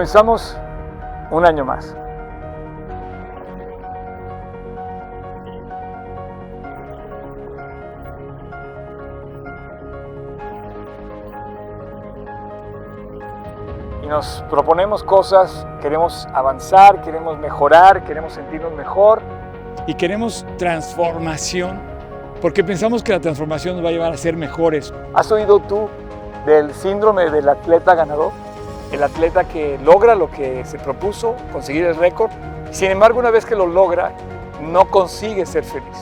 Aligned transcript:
Comenzamos 0.00 0.56
un 1.30 1.44
año 1.44 1.62
más. 1.62 1.94
Y 14.02 14.06
nos 14.06 14.42
proponemos 14.48 15.04
cosas, 15.04 15.66
queremos 15.82 16.26
avanzar, 16.32 17.02
queremos 17.02 17.38
mejorar, 17.38 18.02
queremos 18.04 18.32
sentirnos 18.32 18.72
mejor. 18.72 19.20
Y 19.86 19.92
queremos 19.92 20.46
transformación, 20.56 21.78
porque 22.40 22.64
pensamos 22.64 23.02
que 23.02 23.12
la 23.12 23.20
transformación 23.20 23.76
nos 23.76 23.84
va 23.84 23.90
a 23.90 23.92
llevar 23.92 24.14
a 24.14 24.16
ser 24.16 24.34
mejores. 24.34 24.94
¿Has 25.12 25.30
oído 25.30 25.58
tú 25.58 25.90
del 26.46 26.72
síndrome 26.72 27.30
del 27.30 27.50
atleta 27.50 27.94
ganador? 27.94 28.39
El 28.92 29.02
atleta 29.02 29.44
que 29.44 29.78
logra 29.84 30.14
lo 30.14 30.30
que 30.30 30.64
se 30.64 30.78
propuso, 30.78 31.36
conseguir 31.52 31.84
el 31.84 31.96
récord, 31.96 32.30
sin 32.70 32.90
embargo 32.90 33.20
una 33.20 33.30
vez 33.30 33.44
que 33.44 33.54
lo 33.54 33.66
logra, 33.66 34.12
no 34.60 34.86
consigue 34.86 35.46
ser 35.46 35.64
feliz. 35.64 35.96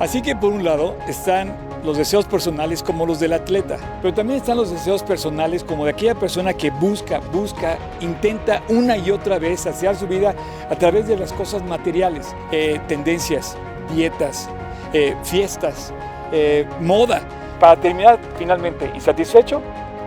Así 0.00 0.22
que 0.22 0.34
por 0.34 0.52
un 0.52 0.64
lado 0.64 0.96
están 1.06 1.54
los 1.84 1.96
deseos 1.96 2.26
personales 2.26 2.82
como 2.82 3.06
los 3.06 3.18
del 3.20 3.32
atleta, 3.32 3.76
pero 4.00 4.14
también 4.14 4.38
están 4.38 4.56
los 4.56 4.70
deseos 4.70 5.02
personales 5.02 5.64
como 5.64 5.84
de 5.84 5.90
aquella 5.90 6.14
persona 6.14 6.54
que 6.54 6.70
busca, 6.70 7.20
busca, 7.32 7.76
intenta 8.00 8.62
una 8.68 8.96
y 8.96 9.10
otra 9.10 9.38
vez 9.38 9.60
saciar 9.60 9.96
su 9.96 10.06
vida 10.06 10.34
a 10.70 10.74
través 10.76 11.08
de 11.08 11.16
las 11.16 11.32
cosas 11.32 11.62
materiales, 11.64 12.34
eh, 12.52 12.80
tendencias, 12.86 13.56
dietas, 13.94 14.48
eh, 14.92 15.16
fiestas, 15.22 15.92
eh, 16.30 16.66
moda. 16.80 17.20
Para 17.58 17.80
terminar 17.80 18.18
finalmente 18.38 18.90
insatisfecho, 18.94 19.60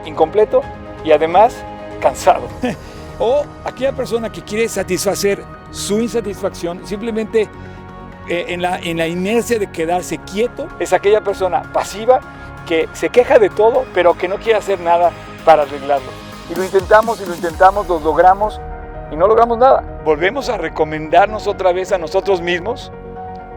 incompleto 0.05 0.61
y 1.03 1.11
además 1.11 1.55
cansado. 1.95 2.47
o 3.19 3.43
aquella 3.63 3.93
persona 3.93 4.31
que 4.31 4.41
quiere 4.41 4.67
satisfacer 4.67 5.43
su 5.71 5.99
insatisfacción 5.99 6.85
simplemente 6.85 7.49
eh, 8.27 8.45
en, 8.49 8.61
la, 8.61 8.79
en 8.79 8.97
la 8.97 9.07
inercia 9.07 9.59
de 9.59 9.71
quedarse 9.71 10.17
quieto. 10.19 10.67
Es 10.79 10.93
aquella 10.93 11.21
persona 11.21 11.63
pasiva 11.73 12.19
que 12.65 12.89
se 12.93 13.09
queja 13.09 13.39
de 13.39 13.49
todo, 13.49 13.85
pero 13.93 14.17
que 14.17 14.27
no 14.27 14.37
quiere 14.37 14.57
hacer 14.57 14.79
nada 14.79 15.11
para 15.43 15.63
arreglarlo. 15.63 16.09
Y 16.49 16.55
lo 16.55 16.63
intentamos 16.63 17.21
y 17.21 17.25
lo 17.25 17.35
intentamos, 17.35 17.87
lo 17.87 17.99
logramos 17.99 18.59
y 19.11 19.15
no 19.15 19.27
logramos 19.27 19.57
nada. 19.57 20.01
Volvemos 20.03 20.49
a 20.49 20.57
recomendarnos 20.57 21.47
otra 21.47 21.71
vez 21.71 21.91
a 21.91 21.97
nosotros 21.97 22.41
mismos. 22.41 22.91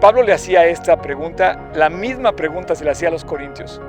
Pablo 0.01 0.23
le 0.23 0.33
hacía 0.33 0.67
esta 0.67 0.97
pregunta, 0.97 1.71
la 1.75 1.89
misma 1.89 2.33
pregunta 2.33 2.75
se 2.75 2.85
le 2.85 2.91
hacía 2.91 3.09
a 3.09 3.11
los 3.11 3.25
corintios. 3.25 3.81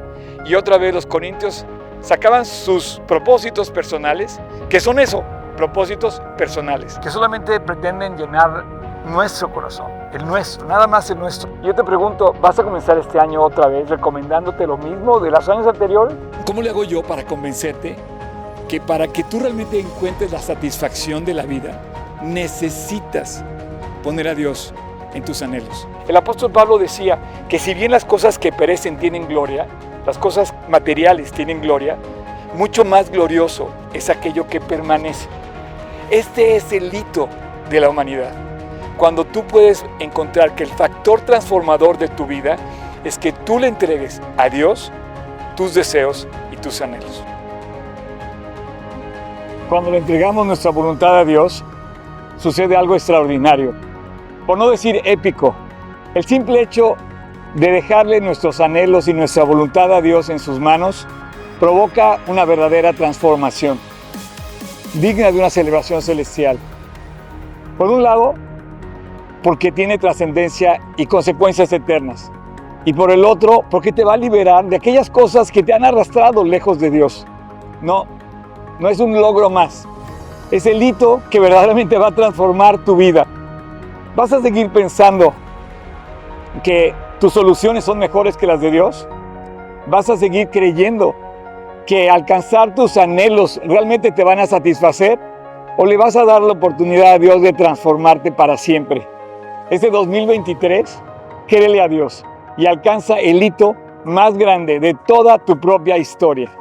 Y 0.46 0.56
otra 0.56 0.78
vez 0.78 0.94
los 0.94 1.06
corintios 1.06 1.66
sacaban 2.02 2.46
sus 2.46 3.02
propósitos 3.08 3.70
personales, 3.72 4.40
que 4.70 4.80
son 4.80 5.00
eso, 5.00 5.24
propósitos 5.58 6.22
personales. 6.38 6.98
Que 7.00 7.10
solamente 7.10 7.60
pretenden 7.60 8.18
llenar 8.18 8.64
nuestro 9.06 9.52
corazón, 9.52 9.92
el 10.14 10.26
nuestro, 10.26 10.68
nada 10.68 10.88
más 10.88 11.10
el 11.10 11.20
nuestro. 11.20 11.50
Yo 11.64 11.74
te 11.74 11.84
pregunto, 11.84 12.34
¿vas 12.42 12.60
a 12.60 12.64
comenzar 12.64 12.98
este 12.98 13.20
año 13.20 13.42
otra 13.42 13.68
vez 13.68 13.90
recomendándote 13.90 14.66
lo 14.68 14.78
mismo 14.78 15.20
de 15.20 15.32
los 15.32 15.48
años 15.50 15.68
anteriores? 15.68 16.16
¿Cómo 16.46 16.62
le 16.62 16.70
hago 16.70 16.84
yo 16.84 17.04
para 17.04 17.26
convencerte 17.26 17.96
que 18.70 18.80
para 18.80 19.08
que 19.08 19.24
tú 19.24 19.40
realmente 19.40 19.80
encuentres 19.80 20.32
la 20.32 20.40
satisfacción 20.40 21.26
de 21.26 21.34
la 21.34 21.44
vida, 21.44 21.82
necesitas 22.22 23.44
poner 24.04 24.28
a 24.28 24.36
Dios 24.36 24.74
en 25.14 25.24
tus 25.24 25.42
anhelos? 25.42 25.88
El 26.08 26.16
apóstol 26.16 26.52
Pablo 26.52 26.78
decía 26.78 27.20
que 27.48 27.60
si 27.60 27.74
bien 27.74 27.92
las 27.92 28.06
cosas 28.06 28.40
que 28.40 28.52
perecen 28.52 28.98
tienen 28.98 29.28
gloria, 29.28 29.68
las 30.06 30.18
cosas 30.18 30.54
materiales 30.70 31.32
tienen 31.32 31.62
gloria, 31.62 31.98
mucho 32.56 32.84
más 32.84 33.10
glorioso 33.12 33.70
es 33.94 34.10
aquello 34.10 34.48
que 34.48 34.60
permanece. 34.60 35.28
Este 36.10 36.56
es 36.56 36.72
el 36.72 36.94
hito 36.94 37.30
de 37.70 37.80
la 37.80 37.90
humanidad. 37.90 38.32
Cuando 38.98 39.24
tú 39.26 39.44
puedes 39.44 39.86
encontrar 40.00 40.56
que 40.56 40.64
el 40.64 40.70
factor 40.70 41.22
transformador 41.22 41.98
de 41.98 42.08
tu 42.08 42.26
vida 42.26 42.58
es 43.04 43.18
que 43.18 43.32
tú 43.32 43.60
le 43.60 43.68
entregues 43.68 44.22
a 44.36 44.50
Dios 44.50 44.92
tus 45.56 45.74
deseos 45.74 46.28
y 46.52 46.58
tus 46.58 46.82
anhelos. 46.82 47.24
Cuando 49.70 49.92
le 49.92 50.00
entregamos 50.00 50.48
nuestra 50.48 50.72
voluntad 50.72 51.20
a 51.20 51.26
Dios, 51.26 51.64
sucede 52.38 52.76
algo 52.76 52.96
extraordinario, 52.96 53.76
por 54.50 54.58
no 54.58 54.72
decir 54.72 55.00
épico. 55.04 55.54
El 56.16 56.26
simple 56.26 56.60
hecho 56.60 56.96
de 57.54 57.70
dejarle 57.70 58.20
nuestros 58.20 58.60
anhelos 58.60 59.08
y 59.08 59.14
nuestra 59.14 59.44
voluntad 59.44 59.94
a 59.94 60.02
Dios 60.02 60.28
en 60.30 60.40
sus 60.40 60.60
manos 60.60 61.06
provoca 61.60 62.18
una 62.26 62.46
verdadera 62.46 62.94
transformación, 62.94 63.78
digna 64.96 65.32
de 65.32 65.38
una 65.38 65.52
celebración 65.52 66.02
celestial. 66.02 66.58
Por 67.78 67.92
un 67.92 68.02
lado, 68.02 68.34
porque 69.44 69.72
tiene 69.72 70.00
trascendencia 70.00 70.82
y 70.98 71.06
consecuencias 71.06 71.72
eternas. 71.72 72.32
Y 72.86 72.94
por 72.94 73.12
el 73.12 73.26
otro, 73.26 73.66
porque 73.70 73.92
te 73.92 74.04
va 74.04 74.16
a 74.16 74.18
liberar 74.18 74.66
de 74.66 74.78
aquellas 74.78 75.12
cosas 75.12 75.52
que 75.52 75.62
te 75.62 75.74
han 75.74 75.86
arrastrado 75.86 76.44
lejos 76.44 76.80
de 76.80 76.90
Dios. 76.90 77.28
No, 77.84 78.08
no 78.80 78.90
es 78.90 79.00
un 79.00 79.14
logro 79.14 79.52
más. 79.52 79.88
Es 80.50 80.66
el 80.66 80.82
hito 80.82 81.22
que 81.30 81.40
verdaderamente 81.40 82.00
va 82.00 82.08
a 82.08 82.16
transformar 82.16 82.80
tu 82.80 82.96
vida. 82.96 83.28
Vas 84.16 84.34
a 84.34 84.42
seguir 84.42 84.70
pensando 84.70 85.34
que 86.64 86.94
tus 87.20 87.34
soluciones 87.34 87.84
son 87.84 88.00
mejores 88.00 88.38
que 88.38 88.48
las 88.48 88.60
de 88.60 88.72
Dios? 88.72 89.08
¿Vas 89.88 90.10
a 90.10 90.18
seguir 90.18 90.50
creyendo 90.50 91.16
que 91.86 92.10
alcanzar 92.10 92.76
tus 92.76 92.98
anhelos 92.98 93.62
realmente 93.64 94.12
te 94.12 94.24
van 94.24 94.40
a 94.40 94.48
satisfacer? 94.48 95.20
¿O 95.78 95.86
le 95.86 95.96
vas 95.96 96.16
a 96.16 96.26
dar 96.26 96.42
la 96.42 96.54
oportunidad 96.54 97.14
a 97.14 97.20
Dios 97.20 97.42
de 97.42 97.54
transformarte 97.54 98.32
para 98.32 98.58
siempre? 98.58 99.08
Este 99.70 99.90
2023, 99.90 101.02
créele 101.48 101.80
a 101.82 101.88
Dios 101.88 102.26
y 102.58 102.66
alcanza 102.66 103.20
el 103.20 103.42
hito 103.42 103.76
más 104.06 104.38
grande 104.38 104.80
de 104.80 104.96
toda 105.06 105.38
tu 105.38 105.60
propia 105.60 105.98
historia. 105.98 106.52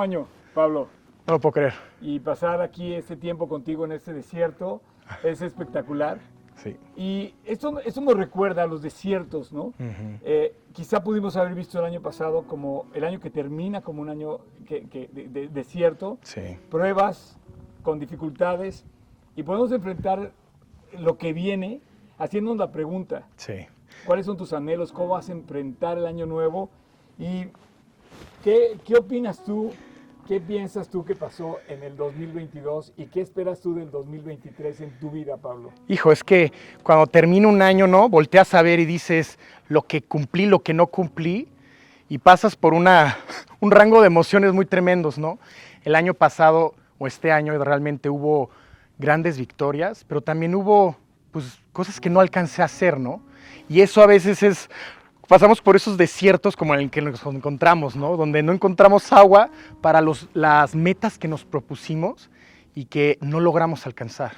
Año, 0.00 0.26
Pablo. 0.54 0.88
No 1.26 1.34
lo 1.34 1.40
puedo 1.40 1.52
creer. 1.52 1.74
Y 2.00 2.20
pasar 2.20 2.60
aquí 2.60 2.92
este 2.94 3.16
tiempo 3.16 3.48
contigo 3.48 3.84
en 3.84 3.92
este 3.92 4.12
desierto 4.12 4.80
es 5.22 5.40
espectacular. 5.42 6.18
Sí. 6.56 6.76
Y 6.96 7.34
esto, 7.44 7.80
esto 7.80 8.00
nos 8.00 8.14
recuerda 8.14 8.62
a 8.62 8.66
los 8.66 8.80
desiertos, 8.80 9.52
¿no? 9.52 9.72
Eh, 10.22 10.54
quizá 10.72 11.02
pudimos 11.02 11.36
haber 11.36 11.54
visto 11.54 11.78
el 11.80 11.84
año 11.84 12.00
pasado 12.00 12.44
como 12.44 12.86
el 12.94 13.04
año 13.04 13.18
que 13.18 13.28
termina 13.30 13.80
como 13.80 14.02
un 14.02 14.08
año 14.08 14.38
que, 14.66 14.86
que 14.88 15.08
de, 15.12 15.28
de- 15.28 15.48
desierto, 15.48 16.18
Sí. 16.22 16.56
pruebas 16.70 17.38
con 17.82 17.98
dificultades, 17.98 18.84
y 19.34 19.42
podemos 19.42 19.72
enfrentar 19.72 20.30
lo 20.96 21.18
que 21.18 21.32
viene 21.32 21.80
haciéndonos 22.18 22.58
la 22.58 22.70
pregunta, 22.70 23.26
Sí. 23.36 23.66
¿cuáles 24.06 24.24
son 24.26 24.36
tus 24.36 24.52
anhelos? 24.52 24.92
¿Cómo 24.92 25.08
vas 25.08 25.28
a 25.28 25.32
enfrentar 25.32 25.98
el 25.98 26.06
año 26.06 26.24
nuevo? 26.24 26.70
¿Y 27.18 27.46
qué, 28.42 28.76
qué 28.84 28.96
opinas 28.96 29.42
tú? 29.44 29.70
¿Qué 30.26 30.40
piensas 30.40 30.88
tú 30.88 31.04
que 31.04 31.14
pasó 31.14 31.58
en 31.68 31.82
el 31.82 31.96
2022 31.98 32.94
y 32.96 33.06
qué 33.06 33.20
esperas 33.20 33.60
tú 33.60 33.74
del 33.74 33.90
2023 33.90 34.80
en 34.80 34.98
tu 34.98 35.10
vida, 35.10 35.36
Pablo? 35.36 35.70
Hijo, 35.86 36.12
es 36.12 36.24
que 36.24 36.50
cuando 36.82 37.06
termina 37.06 37.46
un 37.46 37.60
año, 37.60 37.86
¿no? 37.86 38.08
Volteas 38.08 38.54
a 38.54 38.62
ver 38.62 38.80
y 38.80 38.86
dices 38.86 39.38
lo 39.68 39.82
que 39.82 40.00
cumplí, 40.00 40.46
lo 40.46 40.60
que 40.60 40.72
no 40.72 40.86
cumplí, 40.86 41.48
y 42.08 42.18
pasas 42.18 42.56
por 42.56 42.72
una, 42.72 43.18
un 43.60 43.70
rango 43.70 44.00
de 44.00 44.06
emociones 44.06 44.54
muy 44.54 44.64
tremendos, 44.64 45.18
¿no? 45.18 45.38
El 45.84 45.94
año 45.94 46.14
pasado 46.14 46.74
o 46.98 47.06
este 47.06 47.30
año 47.30 47.62
realmente 47.62 48.08
hubo 48.08 48.48
grandes 48.98 49.36
victorias, 49.36 50.04
pero 50.08 50.22
también 50.22 50.54
hubo 50.54 50.96
pues, 51.32 51.58
cosas 51.72 52.00
que 52.00 52.08
no 52.08 52.20
alcancé 52.20 52.62
a 52.62 52.66
hacer, 52.66 52.98
¿no? 52.98 53.20
Y 53.68 53.82
eso 53.82 54.02
a 54.02 54.06
veces 54.06 54.42
es, 54.42 54.70
pasamos 55.28 55.60
por 55.60 55.76
esos 55.76 55.96
desiertos 55.96 56.56
como 56.56 56.74
el 56.74 56.90
que 56.90 57.00
nos 57.02 57.24
encontramos, 57.26 57.96
¿no? 57.96 58.16
Donde 58.16 58.42
no 58.42 58.52
encontramos 58.52 59.12
agua 59.12 59.50
para 59.80 60.00
los, 60.00 60.28
las 60.34 60.74
metas 60.74 61.18
que 61.18 61.28
nos 61.28 61.44
propusimos 61.44 62.30
y 62.74 62.86
que 62.86 63.18
no 63.20 63.40
logramos 63.40 63.86
alcanzar. 63.86 64.32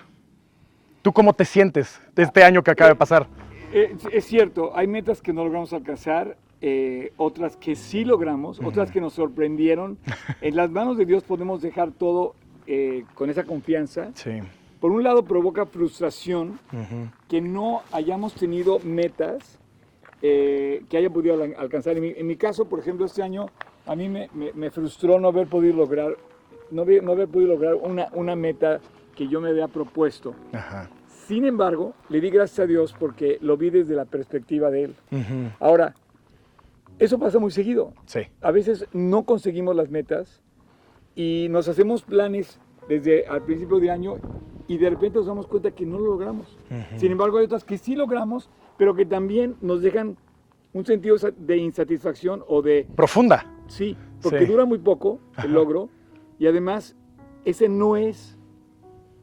¿Tú 1.02 1.12
cómo 1.12 1.32
te 1.32 1.44
sientes 1.44 2.00
de 2.14 2.24
este 2.24 2.42
año 2.44 2.62
que 2.62 2.70
acaba 2.70 2.90
de 2.90 2.96
pasar? 2.96 3.26
Eh, 3.72 3.96
es 4.12 4.24
cierto, 4.24 4.72
hay 4.76 4.86
metas 4.86 5.20
que 5.22 5.32
no 5.32 5.44
logramos 5.44 5.72
alcanzar, 5.72 6.36
eh, 6.60 7.12
otras 7.16 7.56
que 7.56 7.76
sí 7.76 8.04
logramos, 8.04 8.60
otras 8.64 8.90
que 8.90 9.00
nos 9.00 9.12
sorprendieron. 9.14 9.98
En 10.40 10.56
las 10.56 10.70
manos 10.70 10.96
de 10.96 11.04
Dios 11.04 11.22
podemos 11.22 11.62
dejar 11.62 11.92
todo 11.92 12.34
eh, 12.66 13.04
con 13.14 13.30
esa 13.30 13.44
confianza, 13.44 14.10
Sí. 14.14 14.40
por 14.80 14.90
un 14.90 15.02
lado 15.04 15.24
provoca 15.24 15.66
frustración 15.66 16.58
que 17.28 17.40
no 17.40 17.82
hayamos 17.92 18.34
tenido 18.34 18.78
metas 18.80 19.58
eh, 20.22 20.84
que 20.88 20.96
haya 20.96 21.10
podido 21.10 21.34
al- 21.42 21.54
alcanzar. 21.58 21.96
En 21.96 22.02
mi, 22.02 22.08
en 22.16 22.26
mi 22.26 22.36
caso, 22.36 22.64
por 22.66 22.78
ejemplo, 22.78 23.06
este 23.06 23.22
año 23.22 23.46
a 23.86 23.94
mí 23.96 24.08
me, 24.08 24.28
me- 24.34 24.52
me 24.52 24.70
frustró 24.70 25.18
no 25.20 25.28
haber 25.28 25.46
podido 25.46 25.76
lograr, 25.76 26.16
no 26.70 26.82
haber, 26.82 27.02
no 27.02 27.12
haber 27.12 27.28
podido 27.28 27.52
lograr 27.52 27.74
una, 27.74 28.08
una 28.14 28.34
meta 28.36 28.80
que 29.14 29.28
yo 29.28 29.40
me 29.40 29.50
había 29.50 29.68
propuesto. 29.68 30.34
Ajá. 30.52 30.90
Sin 31.26 31.44
embargo, 31.44 31.94
le 32.08 32.20
di 32.20 32.30
gracias 32.30 32.60
a 32.60 32.66
Dios 32.66 32.94
porque 32.98 33.38
lo 33.40 33.56
vi 33.56 33.70
desde 33.70 33.94
la 33.94 34.04
perspectiva 34.04 34.70
de 34.70 34.84
Él. 34.84 34.94
Ujú. 35.10 35.50
Ahora, 35.58 35.94
eso 36.98 37.18
pasa 37.18 37.38
muy 37.38 37.50
seguido. 37.50 37.92
Sí. 38.06 38.20
A 38.40 38.50
veces 38.50 38.86
no 38.92 39.24
conseguimos 39.24 39.74
las 39.76 39.90
metas 39.90 40.40
y 41.14 41.48
nos 41.50 41.68
hacemos 41.68 42.02
planes 42.02 42.58
desde 42.88 43.26
al 43.26 43.42
principio 43.42 43.80
de 43.80 43.90
año 43.90 44.14
y 44.68 44.78
de 44.78 44.90
repente 44.90 45.18
nos 45.18 45.26
damos 45.26 45.46
cuenta 45.46 45.70
que 45.72 45.84
no 45.84 45.98
lo 45.98 46.06
logramos. 46.06 46.56
Sin 46.96 47.12
embargo, 47.12 47.38
hay 47.38 47.44
otras 47.46 47.64
que 47.64 47.76
sí 47.78 47.94
logramos, 47.96 48.48
pero 48.78 48.94
que 48.94 49.06
también 49.06 49.56
nos 49.60 49.82
dejan 49.82 50.16
un 50.72 50.84
sentido 50.84 51.16
de 51.38 51.56
insatisfacción 51.56 52.42
o 52.48 52.60
de 52.62 52.86
Profunda. 52.94 53.46
sí, 53.66 53.96
porque 54.22 54.40
Sí. 54.40 54.46
dura 54.46 54.64
muy 54.64 54.78
poco 54.78 55.20
el 55.42 55.52
logro 55.52 55.88
y 56.38 56.46
además 56.46 56.94
ese 57.44 57.68
no 57.68 57.96
es 57.96 58.36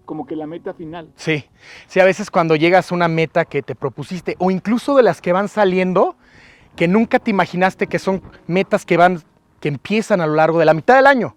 como 0.06 0.26
que 0.26 0.36
la 0.36 0.48
meta 0.48 0.74
final. 0.74 1.10
Sí, 1.16 1.46
sí, 1.88 2.00
a 2.00 2.06
veces 2.06 2.30
cuando 2.30 2.56
llegas 2.56 2.92
a 2.92 2.96
una 2.96 3.08
meta 3.08 3.46
que 3.46 3.62
te 3.62 3.74
propusiste, 3.76 4.36
o 4.40 4.52
incluso 4.52 4.96
de 4.96 5.04
las 5.04 5.22
que 5.22 5.32
van 5.32 5.48
saliendo, 5.48 6.16
que 6.76 6.88
nunca 6.88 7.20
te 7.20 7.30
imaginaste 7.32 7.88
que 7.88 8.00
son 8.00 8.22
metas 8.48 8.86
que 8.86 8.98
van, 8.98 9.22
que 9.62 9.70
empiezan 9.70 10.20
a 10.20 10.28
lo 10.28 10.34
largo 10.36 10.60
de 10.60 10.66
la 10.66 10.74
mitad 10.74 10.96
del 10.96 11.08
año. 11.08 11.36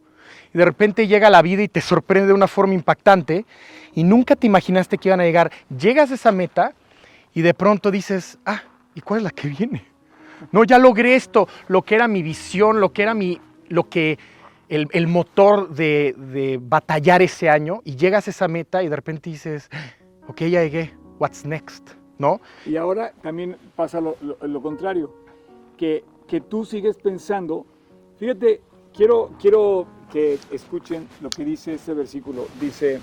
Y 0.52 0.58
de 0.58 0.64
repente 0.64 1.06
llega 1.06 1.30
la 1.30 1.42
vida 1.42 1.62
y 1.62 1.68
te 1.68 1.80
sorprende 1.80 2.28
de 2.28 2.32
una 2.32 2.48
forma 2.48 2.74
impactante, 2.74 3.44
y 3.94 4.02
nunca 4.02 4.34
te 4.34 4.46
imaginaste 4.48 4.98
que 4.98 5.10
iban 5.10 5.20
a 5.20 5.24
llegar. 5.24 5.52
Llegas 5.68 6.10
a 6.10 6.14
esa 6.14 6.32
meta 6.32 6.74
y 7.36 7.42
de 7.42 7.52
pronto 7.52 7.90
dices, 7.90 8.38
ah, 8.46 8.62
¿y 8.94 9.02
cuál 9.02 9.18
es 9.18 9.24
la 9.24 9.30
que 9.30 9.48
viene? 9.48 9.84
No, 10.52 10.64
ya 10.64 10.78
logré 10.78 11.14
esto, 11.16 11.46
lo 11.68 11.82
que 11.82 11.94
era 11.94 12.08
mi 12.08 12.22
visión, 12.22 12.80
lo 12.80 12.94
que 12.94 13.02
era 13.02 13.12
mi, 13.12 13.38
lo 13.68 13.90
que, 13.90 14.18
el, 14.70 14.88
el 14.92 15.06
motor 15.06 15.68
de, 15.68 16.14
de 16.16 16.58
batallar 16.60 17.20
ese 17.20 17.50
año, 17.50 17.82
y 17.84 17.96
llegas 17.96 18.26
a 18.26 18.30
esa 18.30 18.48
meta 18.48 18.82
y 18.82 18.88
de 18.88 18.96
repente 18.96 19.28
dices, 19.28 19.68
ok, 20.26 20.38
ya 20.44 20.62
llegué, 20.62 20.94
what's 21.18 21.44
next? 21.44 21.90
¿No? 22.18 22.40
Y 22.64 22.76
ahora 22.76 23.12
también 23.22 23.58
pasa 23.76 24.00
lo, 24.00 24.16
lo- 24.22 24.62
contrario, 24.62 25.12
que, 25.76 26.04
que 26.26 26.40
tú 26.40 26.64
sigues 26.64 26.96
pensando, 26.96 27.66
fíjate, 28.18 28.62
quiero, 28.94 29.32
quiero 29.38 29.86
que 30.10 30.38
escuchen 30.50 31.06
lo 31.20 31.28
que 31.28 31.44
dice 31.44 31.74
este 31.74 31.92
versículo. 31.92 32.46
Dice, 32.58 32.98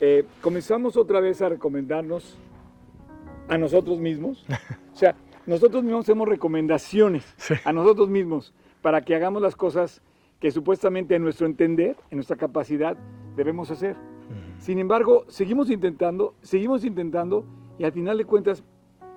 eh, 0.00 0.24
comenzamos 0.40 0.96
otra 0.96 1.18
vez 1.18 1.42
a 1.42 1.48
recomendarnos 1.48 2.38
a 3.48 3.58
nosotros 3.58 3.98
mismos. 3.98 4.44
O 4.92 4.96
sea, 4.96 5.14
nosotros 5.46 5.82
mismos 5.82 6.04
hacemos 6.04 6.28
recomendaciones 6.28 7.24
Sí. 7.36 7.54
a 7.64 7.72
nosotros 7.72 8.08
mismos 8.08 8.52
para 8.82 9.00
que 9.02 9.14
hagamos 9.14 9.40
las 9.42 9.56
cosas 9.56 10.02
que 10.40 10.50
supuestamente 10.50 11.14
en 11.16 11.22
nuestro 11.22 11.46
entender, 11.46 11.96
en 12.10 12.18
nuestra 12.18 12.36
capacidad, 12.36 12.96
debemos 13.36 13.70
hacer. 13.70 13.96
Sin 14.58 14.78
embargo, 14.78 15.24
seguimos 15.28 15.70
intentando, 15.70 16.34
seguimos 16.42 16.84
intentando 16.84 17.44
y 17.78 17.84
al 17.84 17.92
final 17.92 18.18
de 18.18 18.24
cuentas 18.24 18.62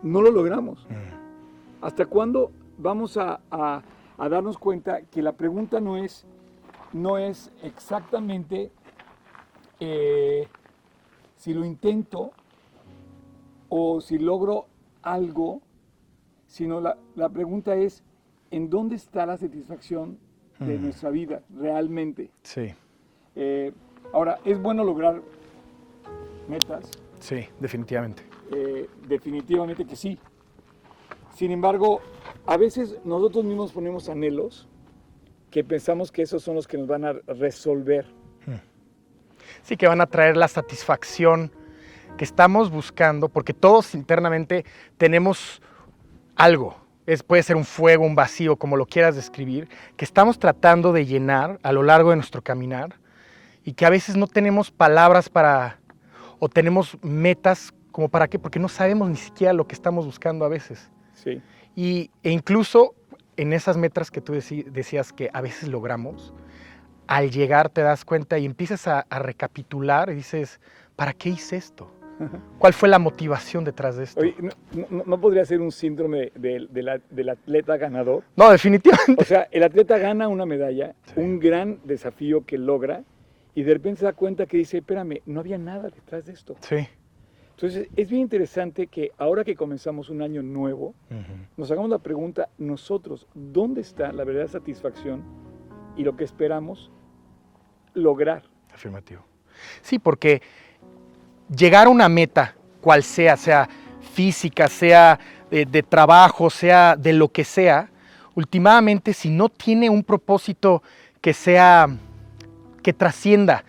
no 0.04 0.22
lo 0.22 0.31
logramos. 0.31 0.88
¿Hasta 1.81 2.06
cuándo 2.06 2.51
vamos 2.78 3.18
a, 3.18 3.42
a- 3.51 3.81
a 4.18 4.30
darnos 4.30 4.57
cuenta 4.57 5.01
que 5.01 5.22
la 5.22 5.33
pregunta 5.33 5.80
no 5.81 5.98
es, 5.98 6.25
no 6.94 7.18
es 7.18 7.51
exactamente 7.63 8.72
eh, 9.80 10.48
si 11.38 11.54
lo 11.56 11.66
intento 11.66 12.31
o 13.73 14.01
si 14.01 14.18
logro 14.19 14.68
algo, 15.01 15.62
sino 16.45 16.81
la, 16.81 16.97
la 17.15 17.29
pregunta 17.29 17.75
es 17.77 18.03
en 18.51 18.69
dónde 18.69 18.97
está 18.97 19.25
la 19.25 19.38
satisfacción 19.38 20.18
de 20.59 20.77
nuestra 20.77 21.09
vida 21.09 21.41
realmente? 21.57 22.29
Sí, 22.44 22.73
Eh, 23.35 23.71
ahora, 24.12 24.39
es 24.44 24.62
bueno 24.62 24.83
lograr 24.83 25.21
metas, 26.50 26.91
sí, 27.19 27.45
definitivamente. 27.62 28.23
eh, 28.51 28.89
definitivamente 29.07 29.85
que 29.85 29.95
sí. 29.95 30.19
Sin 31.33 31.51
embargo, 31.51 32.01
a 32.45 32.57
veces 32.57 33.00
nosotros 33.06 33.45
mismos 33.45 33.71
ponemos 33.71 34.09
anhelos 34.09 34.68
que 35.50 35.63
pensamos 35.63 36.12
que 36.12 36.23
esos 36.23 36.44
son 36.44 36.56
los 36.56 36.68
que 36.68 36.77
nos 36.77 36.88
van 36.88 37.06
a 37.06 37.13
resolver. 37.13 38.06
Sí, 39.63 39.77
que 39.77 39.88
van 39.88 40.01
a 40.01 40.07
traer 40.07 40.35
la 40.38 40.47
satisfacción 40.47 41.51
que 42.17 42.23
estamos 42.23 42.69
buscando, 42.69 43.29
porque 43.29 43.53
todos 43.53 43.95
internamente 43.95 44.65
tenemos 44.97 45.61
algo. 46.35 46.75
Es, 47.05 47.23
puede 47.23 47.43
ser 47.43 47.55
un 47.55 47.65
fuego, 47.65 48.05
un 48.05 48.15
vacío, 48.15 48.55
como 48.55 48.77
lo 48.77 48.85
quieras 48.85 49.15
describir, 49.15 49.69
que 49.97 50.05
estamos 50.05 50.39
tratando 50.39 50.93
de 50.93 51.05
llenar 51.05 51.59
a 51.63 51.71
lo 51.71 51.83
largo 51.83 52.11
de 52.11 52.15
nuestro 52.15 52.41
caminar 52.41 52.95
y 53.63 53.73
que 53.73 53.85
a 53.85 53.89
veces 53.89 54.15
no 54.17 54.27
tenemos 54.27 54.71
palabras 54.71 55.29
para, 55.29 55.80
o 56.39 56.49
tenemos 56.49 56.97
metas 57.01 57.73
como 57.91 58.09
para 58.09 58.27
qué, 58.27 58.39
porque 58.39 58.59
no 58.59 58.69
sabemos 58.69 59.09
ni 59.09 59.18
siquiera 59.18 59.53
lo 59.53 59.68
que 59.68 59.75
estamos 59.75 60.06
buscando 60.06 60.45
a 60.45 60.47
veces. 60.47 60.89
Sí. 61.13 61.41
Y, 61.75 62.11
e 62.23 62.31
incluso 62.31 62.95
en 63.37 63.53
esas 63.53 63.77
metas 63.77 64.11
que 64.11 64.21
tú 64.21 64.33
decías 64.33 65.13
que 65.13 65.30
a 65.33 65.41
veces 65.41 65.69
logramos, 65.69 66.33
al 67.07 67.31
llegar 67.31 67.69
te 67.69 67.81
das 67.81 68.06
cuenta 68.06 68.37
y 68.37 68.45
empiezas 68.45 68.87
a, 68.87 69.01
a 69.09 69.19
recapitular 69.19 70.09
y 70.09 70.15
dices, 70.15 70.59
¿para 70.95 71.13
qué 71.13 71.30
hice 71.30 71.57
esto? 71.57 71.91
¿Cuál 72.59 72.73
fue 72.73 72.90
la 72.90 72.99
motivación 72.99 73.63
detrás 73.63 73.97
de 73.97 74.04
esto? 74.06 74.21
Oye, 74.21 74.35
no, 74.40 74.49
no- 74.90 75.04
no 75.06 75.19
podría 75.21 75.44
ser 75.45 75.61
un 75.61 75.71
síndrome 75.71 76.31
de- 76.35 76.68
de 76.69 76.83
la- 76.83 77.01
del 77.09 77.30
atleta 77.30 77.78
ganador? 77.78 78.23
No, 78.35 78.51
definitivamente. 78.51 79.16
O 79.21 79.23
sea, 79.25 79.47
el 79.51 79.63
atleta 79.63 79.97
gana 79.97 80.28
una 80.28 80.45
medalla, 80.45 80.94
un 81.16 81.40
gran 81.40 81.80
desafío 81.83 82.45
que 82.45 82.57
logra, 82.57 83.04
y 83.56 83.63
de 83.63 83.73
repente 83.73 83.99
se 83.99 84.06
da 84.06 84.13
cuenta 84.13 84.45
que 84.45 84.57
dice, 84.57 84.78
espérame, 84.78 85.21
no 85.25 85.40
había 85.42 85.57
nada 85.57 85.90
detrás 85.90 86.25
de 86.25 86.33
esto. 86.33 86.56
Sí. 86.61 86.87
Entonces, 87.51 87.90
es 87.95 88.09
bien 88.09 88.21
interesante 88.23 88.87
que 88.87 89.11
ahora 89.18 89.44
que 89.44 89.56
comenzamos 89.56 90.09
un 90.09 90.21
año 90.21 90.42
nuevo, 90.42 90.95
nos 91.57 91.69
hagamos 91.69 91.90
la 91.92 91.99
pregunta 91.99 92.49
nosotros, 92.57 93.28
¿dónde 93.35 93.81
está 93.81 94.11
la 94.11 94.23
verdadera 94.23 94.49
satisfacción 94.51 95.21
y 95.95 96.04
lo 96.04 96.16
que 96.16 96.23
esperamos 96.23 96.92
lograr? 97.94 98.44
Afirmativo. 98.73 99.21
Sí, 99.81 99.99
porque 99.99 100.42
llegar 101.55 101.87
a 101.87 101.89
una 101.89 102.09
meta, 102.09 102.55
cual 102.81 103.03
sea, 103.03 103.37
sea 103.37 103.69
física, 104.13 104.67
sea 104.67 105.19
de, 105.49 105.83
trabajo, 105.83 106.49
sea 106.49 106.95
de 106.95 107.13
lo 107.13 107.29
que 107.29 107.43
sea, 107.43 107.89
últimamente 108.35 109.13
si 109.13 109.29
no 109.29 109.49
tiene 109.49 109.89
un 109.89 110.03
propósito 110.03 110.81
que 111.19 111.33
sea, 111.33 111.89
que 112.81 112.93
trascienda 112.93 113.63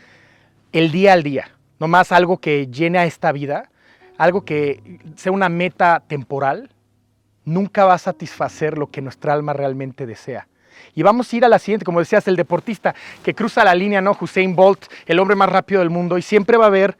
el 0.72 0.92
día 0.92 1.12
al 1.12 1.22
día, 1.22 1.50
nomás 1.78 2.12
algo 2.12 2.38
que 2.38 2.68
llene 2.68 2.98
a 2.98 3.04
esta 3.04 3.32
vida, 3.32 3.70
algo 4.16 4.44
que 4.44 5.00
sea 5.16 5.32
una 5.32 5.48
meta 5.48 6.02
temporal, 6.06 6.70
nunca 7.44 7.84
va 7.84 7.94
a 7.94 7.98
satisfacer 7.98 8.78
lo 8.78 8.90
que 8.90 9.02
nuestra 9.02 9.32
alma 9.32 9.52
realmente 9.52 10.06
desea. 10.06 10.46
Y 10.94 11.02
vamos 11.02 11.32
a 11.32 11.36
ir 11.36 11.44
a 11.44 11.48
la 11.48 11.58
siguiente, 11.58 11.84
como 11.84 11.98
decías, 11.98 12.26
el 12.28 12.36
deportista 12.36 12.94
que 13.22 13.34
cruza 13.34 13.64
la 13.64 13.74
línea, 13.74 14.00
¿no? 14.00 14.16
Hussein 14.18 14.54
Bolt, 14.54 14.86
el 15.06 15.18
hombre 15.18 15.36
más 15.36 15.48
rápido 15.48 15.80
del 15.80 15.90
mundo, 15.90 16.18
y 16.18 16.22
siempre 16.22 16.56
va 16.56 16.64
a 16.64 16.68
haber, 16.68 16.96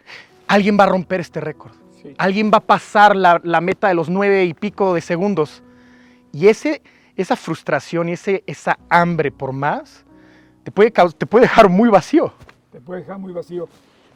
alguien 0.53 0.77
va 0.79 0.85
a 0.85 0.87
romper 0.89 1.21
este 1.21 1.41
récord. 1.41 1.73
Sí. 2.03 2.15
Alguien 2.19 2.51
va 2.53 2.59
a 2.59 2.61
pasar 2.61 3.17
la, 3.17 3.41
la 3.43 3.63
meta 3.63 3.89
de 3.89 3.95
los 3.95 4.11
nueve 4.11 4.45
y 4.45 4.53
pico 4.53 4.93
de 4.93 5.01
segundos. 5.01 5.63
Y 6.31 6.49
ese, 6.49 6.83
esa 7.17 7.37
frustración 7.37 8.11
y 8.11 8.13
ese, 8.13 8.45
esa 8.47 8.79
hambre 8.91 9.31
por 9.33 9.53
más 9.53 10.05
te 10.63 10.71
puede, 10.71 10.91
te 10.91 11.27
puede 11.27 11.45
dejar 11.45 11.71
muy 11.71 11.89
vacío. 11.89 12.35
Te 12.71 12.83
puede 12.83 13.01
dejar 13.01 13.19
muy 13.19 13.33
vacío. 13.33 13.67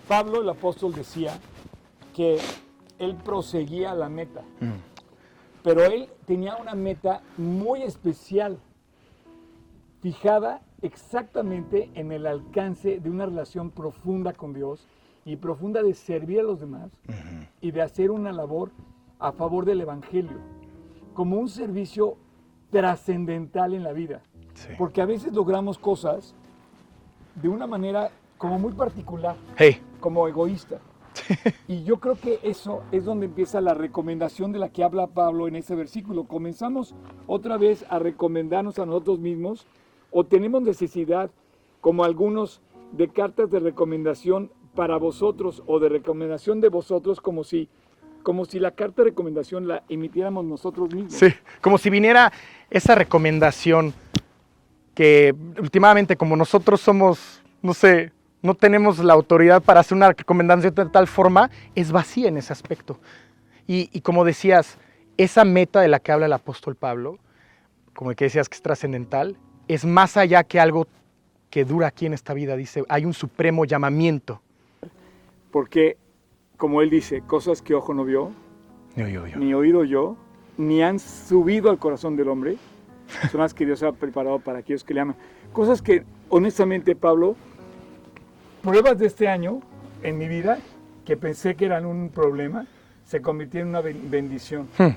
Pablo, 0.07 0.43
el 0.43 0.49
apóstol, 0.49 0.93
decía 0.95 1.39
que 2.15 2.39
él 2.99 3.17
proseguía 3.17 3.95
la 3.95 4.09
meta, 4.11 4.43
pero 5.63 5.85
él 5.85 6.09
tenía 6.27 6.57
una 6.57 6.75
meta 6.75 7.23
muy 7.37 7.83
especial, 7.83 8.59
fijada 10.01 10.61
exactamente 10.83 11.91
en 11.95 12.13
el 12.13 12.27
alcance 12.27 13.01
de 13.01 13.11
una 13.11 13.27
relación 13.27 13.71
profunda 13.71 14.33
con 14.35 14.53
Dios 14.53 14.87
y 15.27 15.37
profunda 15.37 15.83
de 15.83 15.93
servir 15.93 16.41
a 16.41 16.45
los 16.45 16.61
demás 16.61 16.91
y 17.61 17.73
de 17.73 17.83
hacer 17.83 18.11
una 18.11 18.33
labor 18.33 18.71
a 19.19 19.33
favor 19.33 19.65
del 19.65 19.81
Evangelio, 19.81 20.39
como 21.15 21.37
un 21.37 21.49
servicio 21.49 22.17
trascendental 22.71 23.75
en 23.75 23.83
la 23.83 23.93
vida. 23.93 24.23
Sí. 24.55 24.69
Porque 24.79 25.03
a 25.03 25.07
veces 25.07 25.33
logramos 25.35 25.79
cosas 25.79 26.35
de 27.35 27.49
una 27.49 27.67
manera 27.67 28.11
como 28.39 28.59
muy 28.59 28.73
particular, 28.73 29.37
Hey, 29.57 29.81
como 30.01 30.27
egoísta. 30.29 30.79
Y 31.67 31.83
yo 31.83 31.99
creo 31.99 32.15
que 32.21 32.39
eso 32.43 32.83
es 32.93 33.05
donde 33.05 33.27
empieza 33.27 33.61
la 33.61 33.75
recomendación 33.75 34.53
de 34.53 34.59
la 34.59 34.69
que 34.69 34.85
habla 34.85 35.09
Pablo 35.09 35.49
en 35.49 35.57
ese 35.57 35.75
versículo. 35.75 36.25
Comenzamos 36.25 36.95
otra 37.27 37.57
vez 37.57 37.85
a 37.89 37.99
recomendarnos 37.99 38.79
a 38.79 38.87
nosotros 38.87 39.19
mismos 39.19 39.67
o 40.13 40.25
tenemos 40.25 40.63
necesidad, 40.63 41.31
como 41.81 42.05
algunos, 42.05 42.61
de 42.93 43.09
cartas 43.09 43.51
de 43.51 43.59
recomendación 43.59 44.51
para 44.77 44.97
vosotros 44.99 45.63
o 45.67 45.81
de 45.81 45.89
recomendación 45.89 46.61
de 46.61 46.69
vosotros 46.69 47.21
como 47.21 47.43
si, 47.43 47.69
como 48.23 48.45
si 48.45 48.61
la 48.61 48.71
carta 48.71 49.03
de 49.03 49.11
recomendación 49.11 49.67
la 49.67 49.83
emitiéramos 49.89 50.45
nosotros 50.45 50.95
mismos. 50.95 51.15
Sí, 51.15 51.35
como 51.61 51.79
si 51.79 51.91
viniera 51.91 52.33
esa 52.71 52.95
recomendación 52.95 53.93
que 54.95 55.35
últimamente 55.61 56.17
como 56.17 56.37
nosotros 56.37 56.81
somos, 56.81 57.43
no 57.63 57.75
sé, 57.75 58.13
no 58.43 58.55
tenemos 58.55 59.01
la 59.01 59.15
autoridad 59.15 59.61
para 59.63 59.81
hacer 59.81 59.97
una 59.97 60.13
recomendación 60.13 60.73
de 60.73 60.87
tal 60.87 61.09
forma, 61.09 61.51
es 61.75 61.91
vacía 61.91 62.29
en 62.29 62.37
ese 62.37 62.53
aspecto. 62.53 63.01
Y, 63.67 63.91
y 63.93 64.03
como 64.03 64.25
decías, 64.25 64.79
esa 65.17 65.45
meta 65.45 65.81
de 65.81 65.89
la 65.89 65.99
que 65.99 66.13
habla 66.13 66.27
el 66.27 66.33
apóstol 66.33 66.77
Pablo, 66.77 67.19
como 67.95 68.11
el 68.11 68.17
que 68.17 68.27
decías 68.27 68.49
que 68.49 68.55
es 68.55 68.63
trascendental, 68.63 69.37
es 69.67 69.85
más 69.85 70.17
allá 70.17 70.45
que 70.45 70.61
algo 70.61 70.87
que 71.51 71.65
dura 71.65 71.89
aquí 71.89 72.07
en 72.07 72.13
esta 72.13 72.35
vida. 72.35 72.57
Dice, 72.57 72.85
hay 72.89 73.05
un 73.05 73.15
supremo 73.15 73.65
llamamiento. 73.65 74.43
Porque, 75.51 75.97
como 76.57 76.83
él 76.83 76.91
dice, 76.91 77.23
cosas 77.23 77.63
que 77.63 77.75
ojo 77.75 77.95
no 77.95 78.05
vio, 78.05 78.31
Ni 78.95 79.03
oído 79.05 79.27
yo. 79.27 79.39
ni 79.39 79.55
oído 79.55 79.85
yo, 79.85 80.17
ni 80.59 80.83
han 80.83 80.99
subido 80.99 81.71
al 81.71 81.79
corazón 81.79 82.17
del 82.17 82.29
hombre, 82.29 82.57
son 83.31 83.41
las 83.41 83.55
que 83.55 83.65
Dios 83.67 83.83
ha 83.83 83.93
preparado 83.93 84.39
para 84.41 84.59
aquellos 84.61 84.85
que 84.85 84.95
le 84.95 85.01
aman. 85.01 85.17
Cosas 85.53 85.81
que, 85.83 86.05
honestamente, 86.29 86.97
Pablo, 86.97 87.37
pruebas 88.63 88.99
de 88.99 89.07
este 89.07 89.29
año 89.29 89.61
en 90.03 90.19
mi 90.19 90.29
vida, 90.29 90.59
que 91.05 91.17
pensé 91.17 91.55
que 91.55 91.67
eran 91.67 91.87
un 91.87 92.09
problema, 92.11 92.67
se 93.05 93.23
convirtieron 93.23 93.69
en 93.69 93.71
una 93.71 93.81
ben- 93.81 94.11
bendición. 94.11 94.69
Hmm. 94.77 94.89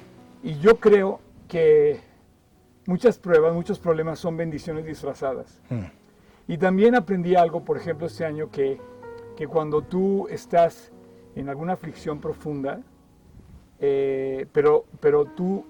Y 0.44 0.58
yo 0.60 0.78
creo 0.80 1.20
que 1.48 2.00
muchas 2.88 3.20
pruebas, 3.20 3.54
muchos 3.54 3.78
problemas 3.80 4.18
son 4.20 4.36
bendiciones 4.38 4.86
disfrazadas. 4.86 5.62
Hmm. 5.70 5.84
Y 6.48 6.58
también 6.58 6.96
aprendí 6.96 7.36
algo, 7.36 7.64
por 7.64 7.78
ejemplo, 7.78 8.08
este 8.08 8.26
año, 8.26 8.50
que, 8.50 8.80
que 9.40 9.48
cuando 9.48 9.84
tú 9.84 10.28
estás 10.28 10.92
en 11.34 11.48
alguna 11.48 11.72
aflicción 11.72 12.20
profunda, 12.20 12.82
eh, 13.80 14.46
pero, 14.52 14.84
pero 15.00 15.24
tú 15.28 15.64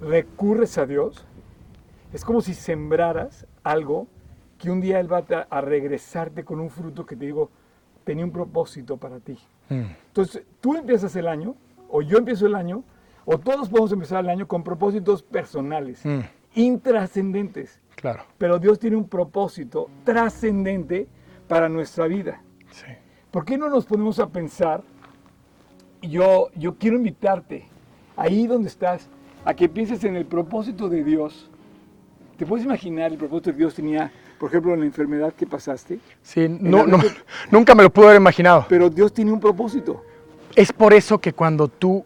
recurres 0.00 0.76
a 0.78 0.84
Dios, 0.84 1.24
es 2.12 2.24
como 2.24 2.40
si 2.40 2.54
sembraras 2.54 3.46
algo 3.62 4.08
que 4.58 4.68
un 4.68 4.80
día 4.80 4.98
Él 4.98 5.12
va 5.12 5.24
a, 5.48 5.60
regresarte 5.60 6.44
con 6.44 6.58
un 6.58 6.70
fruto 6.70 7.06
que 7.06 7.14
te 7.14 7.24
digo, 7.26 7.50
tenía 8.02 8.24
un 8.24 8.32
propósito 8.32 8.96
para 8.96 9.20
ti. 9.20 9.38
Mm. 9.68 9.84
Entonces, 10.08 10.42
tú 10.60 10.74
empiezas 10.74 11.14
el 11.14 11.28
año, 11.28 11.54
o 11.88 12.02
yo 12.02 12.18
empiezo 12.18 12.46
el 12.48 12.56
año, 12.56 12.82
o 13.24 13.38
todos 13.38 13.68
podemos 13.68 13.92
empezar 13.92 14.24
el 14.24 14.30
año 14.30 14.48
con 14.48 14.64
propósitos 14.64 15.22
personales, 15.22 16.04
Mm. 16.04 16.22
intrascendentes. 16.56 17.78
Claro. 17.94 18.24
Pero 18.38 18.58
Dios 18.58 18.80
tiene 18.80 18.96
un 18.96 19.08
propósito 19.08 19.88
trascendente 20.02 21.06
para 21.46 21.68
nuestra 21.68 22.08
vida. 22.08 22.42
Sí. 22.72 22.86
¿Por 23.30 23.44
qué 23.44 23.56
no 23.56 23.68
nos 23.68 23.86
ponemos 23.86 24.18
a 24.18 24.28
pensar? 24.28 24.82
Yo, 26.02 26.50
yo 26.56 26.76
quiero 26.76 26.96
invitarte, 26.96 27.66
ahí 28.16 28.46
donde 28.46 28.68
estás, 28.68 29.08
a 29.44 29.54
que 29.54 29.68
pienses 29.68 30.04
en 30.04 30.16
el 30.16 30.26
propósito 30.26 30.88
de 30.88 31.04
Dios. 31.04 31.50
¿Te 32.36 32.44
puedes 32.44 32.64
imaginar 32.64 33.12
el 33.12 33.18
propósito 33.18 33.52
de 33.52 33.58
Dios 33.58 33.74
tenía, 33.74 34.12
por 34.38 34.50
ejemplo, 34.50 34.74
en 34.74 34.80
la 34.80 34.86
enfermedad 34.86 35.32
que 35.32 35.46
pasaste? 35.46 35.98
Sí, 36.22 36.46
no, 36.48 36.84
nunca 37.50 37.74
me 37.74 37.84
lo 37.84 37.90
pude 37.90 38.06
haber 38.06 38.20
imaginado. 38.20 38.66
Pero 38.68 38.90
Dios 38.90 39.12
tiene 39.12 39.32
un 39.32 39.40
propósito. 39.40 40.02
Es 40.56 40.72
por 40.72 40.92
eso 40.92 41.18
que 41.18 41.32
cuando 41.32 41.68
tú 41.68 42.04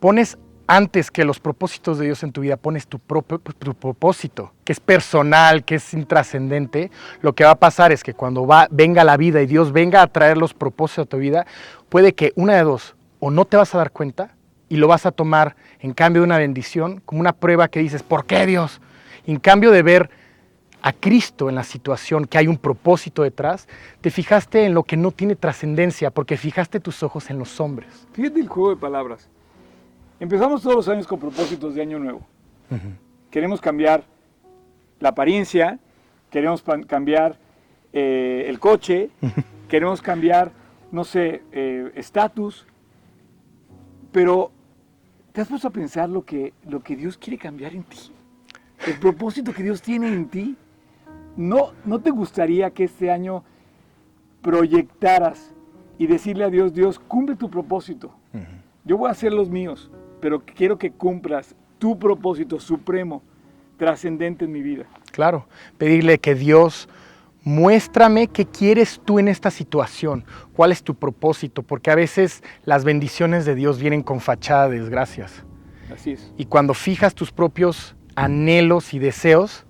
pones 0.00 0.38
antes 0.66 1.10
que 1.10 1.24
los 1.24 1.40
propósitos 1.40 1.98
de 1.98 2.06
Dios 2.06 2.22
en 2.22 2.32
tu 2.32 2.40
vida, 2.40 2.56
pones 2.56 2.86
tu 2.86 2.98
propio 2.98 3.38
tu 3.38 3.74
propósito, 3.74 4.52
que 4.64 4.72
es 4.72 4.80
personal, 4.80 5.64
que 5.64 5.76
es 5.76 5.94
intrascendente, 5.94 6.90
lo 7.20 7.34
que 7.34 7.44
va 7.44 7.50
a 7.50 7.58
pasar 7.58 7.92
es 7.92 8.02
que 8.02 8.14
cuando 8.14 8.46
va, 8.46 8.68
venga 8.70 9.04
la 9.04 9.16
vida 9.16 9.42
y 9.42 9.46
Dios 9.46 9.72
venga 9.72 10.02
a 10.02 10.06
traer 10.06 10.36
los 10.36 10.54
propósitos 10.54 11.06
a 11.06 11.08
tu 11.08 11.18
vida, 11.18 11.46
puede 11.88 12.14
que 12.14 12.32
una 12.36 12.54
de 12.54 12.62
dos, 12.62 12.96
o 13.20 13.30
no 13.30 13.44
te 13.44 13.56
vas 13.56 13.74
a 13.74 13.78
dar 13.78 13.90
cuenta 13.90 14.34
y 14.68 14.76
lo 14.76 14.88
vas 14.88 15.06
a 15.06 15.12
tomar 15.12 15.56
en 15.80 15.92
cambio 15.92 16.22
de 16.22 16.26
una 16.26 16.38
bendición, 16.38 17.00
como 17.04 17.20
una 17.20 17.32
prueba 17.32 17.68
que 17.68 17.80
dices, 17.80 18.02
¿por 18.02 18.24
qué 18.24 18.46
Dios? 18.46 18.80
Y 19.26 19.32
en 19.32 19.40
cambio 19.40 19.70
de 19.70 19.82
ver 19.82 20.10
a 20.82 20.92
Cristo 20.92 21.48
en 21.48 21.54
la 21.54 21.64
situación, 21.64 22.26
que 22.26 22.36
hay 22.36 22.46
un 22.46 22.58
propósito 22.58 23.22
detrás, 23.22 23.68
te 24.02 24.10
fijaste 24.10 24.66
en 24.66 24.74
lo 24.74 24.82
que 24.82 24.98
no 24.98 25.12
tiene 25.12 25.34
trascendencia, 25.34 26.10
porque 26.10 26.36
fijaste 26.36 26.78
tus 26.78 27.02
ojos 27.02 27.30
en 27.30 27.38
los 27.38 27.58
hombres. 27.58 28.06
Fíjate 28.12 28.40
el 28.40 28.48
juego 28.48 28.70
de 28.70 28.76
palabras. 28.76 29.28
Empezamos 30.20 30.62
todos 30.62 30.76
los 30.76 30.88
años 30.88 31.06
con 31.06 31.18
propósitos 31.18 31.74
de 31.74 31.82
año 31.82 31.98
nuevo. 31.98 32.20
Queremos 33.30 33.60
cambiar 33.60 34.04
la 35.00 35.10
apariencia, 35.10 35.78
queremos 36.30 36.62
cambiar 36.86 37.36
eh, 37.92 38.44
el 38.48 38.58
coche, 38.58 39.10
queremos 39.68 40.00
cambiar, 40.00 40.52
no 40.92 41.04
sé, 41.04 41.42
eh, 41.52 41.92
estatus. 41.94 42.66
Pero, 44.12 44.52
¿te 45.32 45.40
has 45.40 45.48
puesto 45.48 45.68
a 45.68 45.72
pensar 45.72 46.08
lo 46.08 46.24
que, 46.24 46.52
lo 46.68 46.82
que 46.82 46.96
Dios 46.96 47.18
quiere 47.18 47.38
cambiar 47.38 47.74
en 47.74 47.82
ti? 47.82 48.12
El 48.86 48.98
propósito 48.98 49.52
que 49.52 49.62
Dios 49.62 49.82
tiene 49.82 50.08
en 50.08 50.28
ti. 50.28 50.56
¿No, 51.36 51.72
¿No 51.84 52.00
te 52.00 52.10
gustaría 52.10 52.70
que 52.70 52.84
este 52.84 53.10
año 53.10 53.42
proyectaras 54.40 55.52
y 55.98 56.06
decirle 56.06 56.44
a 56.44 56.50
Dios, 56.50 56.72
Dios, 56.72 57.00
cumple 57.00 57.34
tu 57.34 57.50
propósito? 57.50 58.14
Yo 58.84 58.98
voy 58.98 59.08
a 59.08 59.12
hacer 59.12 59.32
los 59.32 59.48
míos, 59.50 59.90
pero 60.24 60.40
quiero 60.40 60.78
que 60.78 60.90
cumplas 60.90 61.54
tu 61.78 61.98
propósito 61.98 62.58
supremo, 62.58 63.22
trascendente 63.76 64.46
en 64.46 64.52
mi 64.52 64.62
vida. 64.62 64.86
Claro, 65.12 65.46
pedirle 65.76 66.18
que 66.18 66.34
Dios 66.34 66.88
muéstrame 67.42 68.28
qué 68.28 68.46
quieres 68.46 69.02
tú 69.04 69.18
en 69.18 69.28
esta 69.28 69.50
situación, 69.50 70.24
cuál 70.54 70.72
es 70.72 70.82
tu 70.82 70.94
propósito, 70.94 71.62
porque 71.62 71.90
a 71.90 71.94
veces 71.94 72.42
las 72.64 72.84
bendiciones 72.84 73.44
de 73.44 73.54
Dios 73.54 73.78
vienen 73.78 74.02
con 74.02 74.18
fachada 74.18 74.70
de 74.70 74.80
desgracias. 74.80 75.44
Así 75.92 76.12
es. 76.12 76.32
Y 76.38 76.46
cuando 76.46 76.72
fijas 76.72 77.14
tus 77.14 77.30
propios 77.30 77.94
anhelos 78.16 78.94
y 78.94 78.98
deseos, 78.98 79.66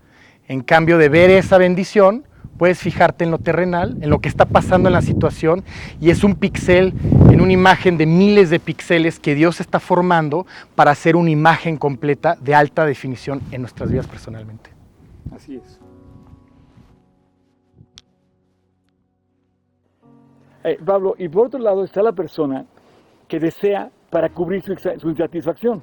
en 0.47 0.61
cambio 0.61 0.99
de 0.99 1.09
ver 1.09 1.31
esa 1.31 1.59
bendición, 1.59 2.29
puedes 2.59 2.79
fijarte 2.79 3.25
en 3.25 3.31
lo 3.31 3.39
terrenal, 3.39 3.97
en 4.01 4.11
lo 4.11 4.21
que 4.21 4.29
está 4.29 4.47
pasando 4.47 4.89
en 4.89 4.95
la 4.95 5.03
situación, 5.03 5.65
y 6.01 6.11
es 6.11 6.25
un 6.25 6.35
pixel 6.35 6.93
en 7.31 7.41
una 7.41 7.53
imagen 7.53 7.97
de 7.97 8.07
miles 8.07 8.51
de 8.51 8.61
píxeles 8.61 9.19
que 9.19 9.35
Dios 9.35 9.61
está 9.61 9.81
formando 9.81 10.47
para 10.75 10.91
hacer 10.91 11.17
una 11.17 11.31
imagen 11.31 11.77
completa 11.77 12.37
de 12.41 12.55
alta 12.55 12.85
definición 12.85 13.41
en 13.51 13.63
nuestras 13.63 13.91
vidas 13.91 14.07
personalmente. 14.07 14.71
Así 15.35 15.57
es. 15.57 15.81
Eh, 20.65 20.79
Pablo, 20.85 21.15
y 21.19 21.29
por 21.29 21.47
otro 21.47 21.61
lado 21.61 21.85
está 21.85 22.03
la 22.03 22.13
persona 22.13 22.65
que 23.29 23.39
desea 23.39 23.91
para 24.09 24.31
cubrir 24.31 24.63
su, 24.63 25.11
insatisfacción. 25.11 25.83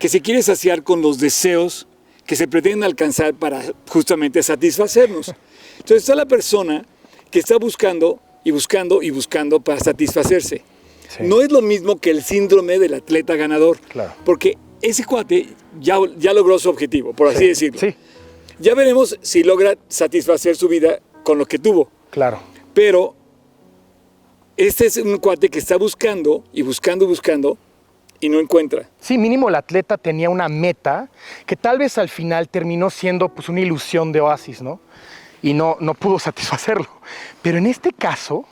Que 0.00 0.08
se 0.08 0.20
quiere 0.20 0.42
saciar 0.42 0.82
con 0.82 1.00
los 1.00 1.18
deseos 1.18 1.86
que 2.26 2.36
se 2.36 2.48
pretenden 2.48 2.84
alcanzar 2.84 3.34
para 3.34 3.62
justamente 3.88 4.42
satisfacernos. 4.42 5.28
Entonces 5.76 6.02
está 6.02 6.14
la 6.14 6.26
persona 6.26 6.84
que 7.30 7.38
está 7.40 7.58
buscando 7.58 8.20
y 8.44 8.50
buscando 8.50 9.02
y 9.02 9.10
buscando 9.10 9.60
para 9.60 9.80
satisfacerse. 9.80 10.62
Sí. 11.08 11.22
No 11.22 11.42
es 11.42 11.52
lo 11.52 11.60
mismo 11.62 11.96
que 11.96 12.10
el 12.10 12.22
síndrome 12.22 12.78
del 12.78 12.94
atleta 12.94 13.36
ganador. 13.36 13.78
Claro. 13.88 14.14
Porque 14.24 14.56
ese 14.80 15.04
cuate 15.04 15.48
ya, 15.80 15.98
ya 16.18 16.32
logró 16.32 16.58
su 16.58 16.68
objetivo, 16.70 17.12
por 17.12 17.28
así 17.28 17.46
decirlo. 17.46 17.80
Sí, 17.80 17.94
Ya 18.58 18.74
veremos 18.74 19.18
si 19.22 19.42
logra 19.42 19.76
satisfacer 19.88 20.56
su 20.56 20.68
vida 20.68 21.00
con 21.22 21.38
lo 21.38 21.46
que 21.46 21.58
tuvo. 21.58 21.90
claro. 22.10 22.40
Pero 22.72 23.14
este 24.56 24.86
es 24.86 24.96
un 24.96 25.18
cuate 25.18 25.48
que 25.48 25.58
está 25.60 25.76
buscando 25.76 26.42
y 26.52 26.62
buscando 26.62 27.04
y 27.04 27.08
buscando 27.08 27.56
y 28.24 28.28
no 28.30 28.40
encuentra. 28.40 28.88
Sí, 29.00 29.18
mínimo 29.18 29.48
el 29.50 29.54
atleta 29.54 29.98
tenía 29.98 30.30
una 30.30 30.48
meta 30.48 31.10
que 31.44 31.56
tal 31.56 31.78
vez 31.78 31.98
al 31.98 32.08
final 32.08 32.48
terminó 32.48 32.88
siendo 32.88 33.28
pues 33.28 33.48
una 33.50 33.60
ilusión 33.60 34.12
de 34.12 34.20
oasis, 34.22 34.62
¿no? 34.62 34.80
Y 35.42 35.52
no, 35.52 35.76
no 35.80 35.92
pudo 35.92 36.18
satisfacerlo. 36.28 36.88
Pero 37.42 37.58
en 37.58 37.66
este 37.66 37.92
caso, 37.92 38.46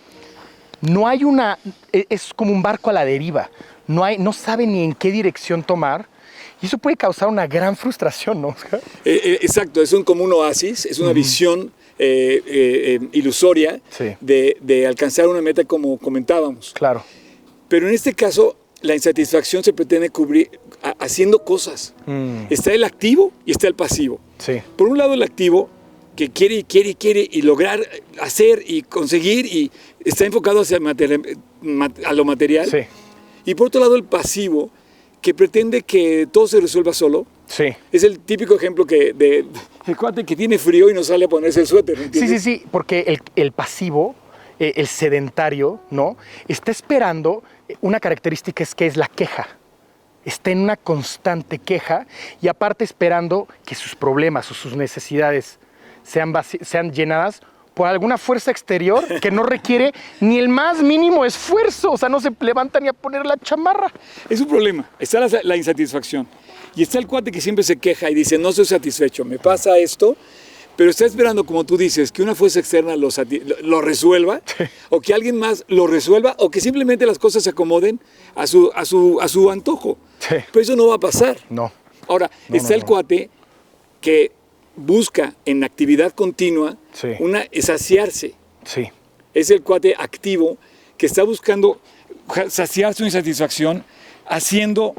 no 0.82 1.08
hay 1.08 1.24
una, 1.24 1.58
e- 1.92 2.04
es 2.10 2.32
como 2.34 2.52
un 2.52 2.60
barco 2.62 2.90
a 2.90 2.92
la 2.92 3.04
deriva. 3.06 3.50
No, 3.86 4.04
hay, 4.04 4.18
no 4.18 4.32
sabe 4.34 4.66
ni 4.66 4.84
en 4.84 4.92
qué 4.94 5.10
dirección 5.10 5.62
tomar. 5.62 6.06
Y 6.60 6.66
eso 6.66 6.76
puede 6.78 6.96
causar 6.96 7.28
una 7.28 7.46
gran 7.46 7.74
frustración, 7.74 8.40
¿no? 8.42 8.50
Eh, 9.04 9.20
eh, 9.24 9.38
exacto, 9.40 9.80
es 9.82 9.92
un, 9.94 10.04
como 10.04 10.22
un 10.22 10.32
oasis, 10.32 10.86
es 10.86 10.98
una 11.00 11.12
visión 11.12 11.72
eh, 11.98 12.42
eh, 12.46 13.00
ilusoria 13.12 13.80
Sí. 13.90 14.14
de, 14.20 14.56
de 14.60 14.86
alcanzar 14.86 15.26
una 15.28 15.40
meta 15.40 15.64
como 15.64 15.96
comentábamos. 15.98 16.72
Claro. 16.74 17.02
Pero 17.68 17.88
en 17.88 17.94
este 17.94 18.12
caso, 18.12 18.56
la 18.82 18.94
insatisfacción 18.94 19.62
se 19.64 19.72
pretende 19.72 20.10
cubrir 20.10 20.50
haciendo 20.98 21.44
cosas. 21.44 21.94
Mm, 22.06 22.46
Está 22.50 22.72
el 22.72 22.84
activo 22.84 23.32
y 23.46 23.52
está 23.52 23.68
el 23.68 23.74
pasivo. 23.74 24.20
sí, 24.38 24.60
Por 24.76 24.88
un 24.88 24.98
lado 24.98 25.14
el 25.14 25.22
activo 25.22 25.68
que 26.16 26.28
quiere 26.28 26.56
y 26.56 26.64
quiere 26.64 26.90
y 26.90 26.94
quiere 26.94 27.26
y 27.30 27.42
lograr 27.42 27.80
hacer 28.20 28.62
y 28.66 28.82
conseguir 28.82 29.46
y 29.46 29.70
está 30.04 30.26
enfocado 30.26 30.60
hacia 30.60 30.76
a 30.78 32.12
lo 32.12 32.24
material. 32.24 32.66
sí, 32.66 32.78
Y 33.44 33.54
por 33.54 33.68
otro 33.68 33.80
lado 33.80 33.96
el 33.96 34.04
pasivo 34.04 34.70
que 35.20 35.32
pretende 35.34 35.82
que 35.82 36.26
todo 36.30 36.46
se 36.48 36.60
resuelva 36.60 36.92
solo. 36.92 37.26
sí. 37.46 37.66
Es 37.92 38.02
el 38.02 38.18
típico 38.18 38.56
ejemplo 38.56 38.84
que 38.84 39.12
de 39.12 39.46
el 39.86 39.96
cuate 39.96 40.24
que 40.24 40.36
tiene 40.36 40.58
frío 40.58 40.90
y 40.90 40.94
no 40.94 41.02
sale 41.04 41.24
a 41.26 41.28
ponerse 41.28 41.60
el 41.60 41.66
suéter. 41.66 41.96
¿me 41.98 42.12
Sí, 42.12 42.26
sí, 42.28 42.38
sí, 42.38 42.62
porque 42.70 43.04
el, 43.06 43.20
el 43.36 43.52
pasivo 43.52 44.14
eh, 44.58 44.74
el 44.76 44.86
sedentario, 44.86 45.80
¿no? 45.90 46.16
Está 46.46 46.70
esperando 46.70 47.42
una 47.80 48.00
característica 48.00 48.62
es 48.62 48.74
que 48.74 48.86
es 48.86 48.96
la 48.96 49.06
queja. 49.06 49.48
Está 50.24 50.50
en 50.50 50.60
una 50.60 50.76
constante 50.76 51.58
queja 51.58 52.06
y 52.40 52.48
aparte 52.48 52.84
esperando 52.84 53.48
que 53.64 53.74
sus 53.74 53.94
problemas 53.94 54.50
o 54.50 54.54
sus 54.54 54.76
necesidades 54.76 55.58
sean, 56.02 56.32
sean 56.60 56.92
llenadas 56.92 57.42
por 57.74 57.88
alguna 57.88 58.18
fuerza 58.18 58.50
exterior 58.50 59.20
que 59.20 59.30
no 59.30 59.42
requiere 59.42 59.92
ni 60.20 60.38
el 60.38 60.48
más 60.48 60.82
mínimo 60.82 61.24
esfuerzo. 61.24 61.92
O 61.92 61.98
sea, 61.98 62.08
no 62.08 62.20
se 62.20 62.30
levanta 62.40 62.78
ni 62.78 62.88
a 62.88 62.92
poner 62.92 63.24
la 63.26 63.36
chamarra. 63.36 63.90
Es 64.28 64.40
un 64.40 64.48
problema. 64.48 64.88
Está 64.98 65.20
la, 65.20 65.40
la 65.42 65.56
insatisfacción. 65.56 66.28
Y 66.74 66.82
está 66.82 66.98
el 66.98 67.06
cuate 67.06 67.30
que 67.30 67.40
siempre 67.40 67.64
se 67.64 67.76
queja 67.76 68.10
y 68.10 68.14
dice, 68.14 68.38
no 68.38 68.50
estoy 68.50 68.64
satisfecho, 68.64 69.24
me 69.24 69.38
pasa 69.38 69.76
esto, 69.76 70.16
pero 70.76 70.90
está 70.90 71.04
esperando, 71.06 71.44
como 71.44 71.64
tú 71.64 71.76
dices, 71.76 72.10
que 72.12 72.22
una 72.22 72.34
fuerza 72.34 72.58
externa 72.60 72.96
lo, 72.96 73.08
lo- 73.62 73.80
resuelva, 73.80 74.40
o 74.90 75.00
que 75.00 75.14
alguien 75.14 75.36
más 75.38 75.64
lo 75.68 75.86
resuelva, 75.86 76.34
o 76.38 76.50
que 76.50 76.60
simplemente 76.60 77.06
las 77.06 77.18
cosas 77.18 77.42
se 77.44 77.50
acomoden 77.50 78.00
a 78.34 78.46
su, 78.46 78.70
a 78.74 78.84
su, 78.84 79.20
a 79.20 79.28
su 79.28 79.50
antojo. 79.50 79.98
Sí. 80.18 80.36
Pero 80.52 80.62
eso 80.62 80.76
no 80.76 80.86
va 80.88 80.94
a 80.96 81.00
pasar. 81.00 81.36
No. 81.50 81.72
Ahora, 82.08 82.30
No, 82.48 82.56
está 82.56 82.70
no, 82.70 82.74
el 82.76 82.80
no. 82.80 82.86
cuate 82.86 83.30
que 84.00 84.32
busca 84.76 85.34
en 85.44 85.62
actividad 85.64 86.12
continua 86.12 86.76
Sí. 86.92 87.08
una 87.20 87.44
saciarse. 87.60 88.34
Sí. 88.64 88.88
Es 89.34 89.50
el 89.50 89.62
cuate 89.62 89.94
activo 89.98 90.56
que 90.96 91.06
está 91.06 91.22
buscando 91.22 91.80
saciar 92.48 92.94
su 92.94 93.04
insatisfacción 93.04 93.84
haciendo 94.26 94.94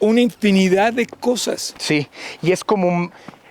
una 0.00 0.20
infinidad 0.20 0.92
de 0.92 1.06
cosas. 1.06 1.74
Sí, 1.78 2.06
y 2.42 2.52
es 2.52 2.62
como, 2.62 2.86
un- 2.88 3.10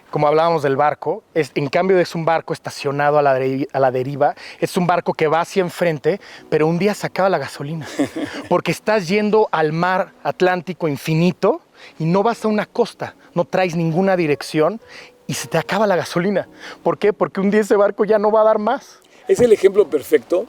como 0.09 0.27
hablábamos 0.27 0.63
del 0.63 0.75
barco, 0.75 1.23
es, 1.33 1.51
en 1.55 1.67
cambio 1.67 1.99
es 1.99 2.15
un 2.15 2.25
barco 2.25 2.53
estacionado 2.53 3.17
a 3.17 3.21
la, 3.21 3.39
a 3.71 3.79
la 3.79 3.91
deriva, 3.91 4.35
es 4.59 4.77
un 4.77 4.87
barco 4.87 5.13
que 5.13 5.27
va 5.27 5.41
hacia 5.41 5.61
enfrente, 5.61 6.19
pero 6.49 6.67
un 6.67 6.79
día 6.79 6.93
se 6.93 7.07
acaba 7.07 7.29
la 7.29 7.37
gasolina, 7.37 7.87
porque 8.49 8.71
estás 8.71 9.07
yendo 9.07 9.49
al 9.51 9.73
mar 9.73 10.13
Atlántico 10.23 10.87
infinito 10.87 11.61
y 11.99 12.05
no 12.05 12.23
vas 12.23 12.43
a 12.45 12.47
una 12.47 12.65
costa, 12.65 13.15
no 13.33 13.45
traes 13.45 13.75
ninguna 13.75 14.15
dirección 14.15 14.79
y 15.27 15.33
se 15.33 15.47
te 15.47 15.57
acaba 15.57 15.85
la 15.87 15.95
gasolina. 15.95 16.47
¿Por 16.83 16.97
qué? 16.97 17.13
Porque 17.13 17.41
un 17.41 17.51
día 17.51 17.61
ese 17.61 17.75
barco 17.75 18.05
ya 18.05 18.17
no 18.17 18.31
va 18.31 18.41
a 18.41 18.45
dar 18.45 18.59
más. 18.59 18.99
Es 19.27 19.41
el 19.41 19.51
ejemplo 19.51 19.89
perfecto 19.89 20.47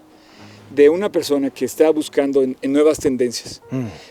de 0.71 0.89
una 0.89 1.11
persona 1.11 1.51
que 1.51 1.65
está 1.65 1.91
buscando 1.91 2.43
en, 2.43 2.57
en 2.63 2.73
nuevas 2.73 2.99
tendencias. 2.99 3.63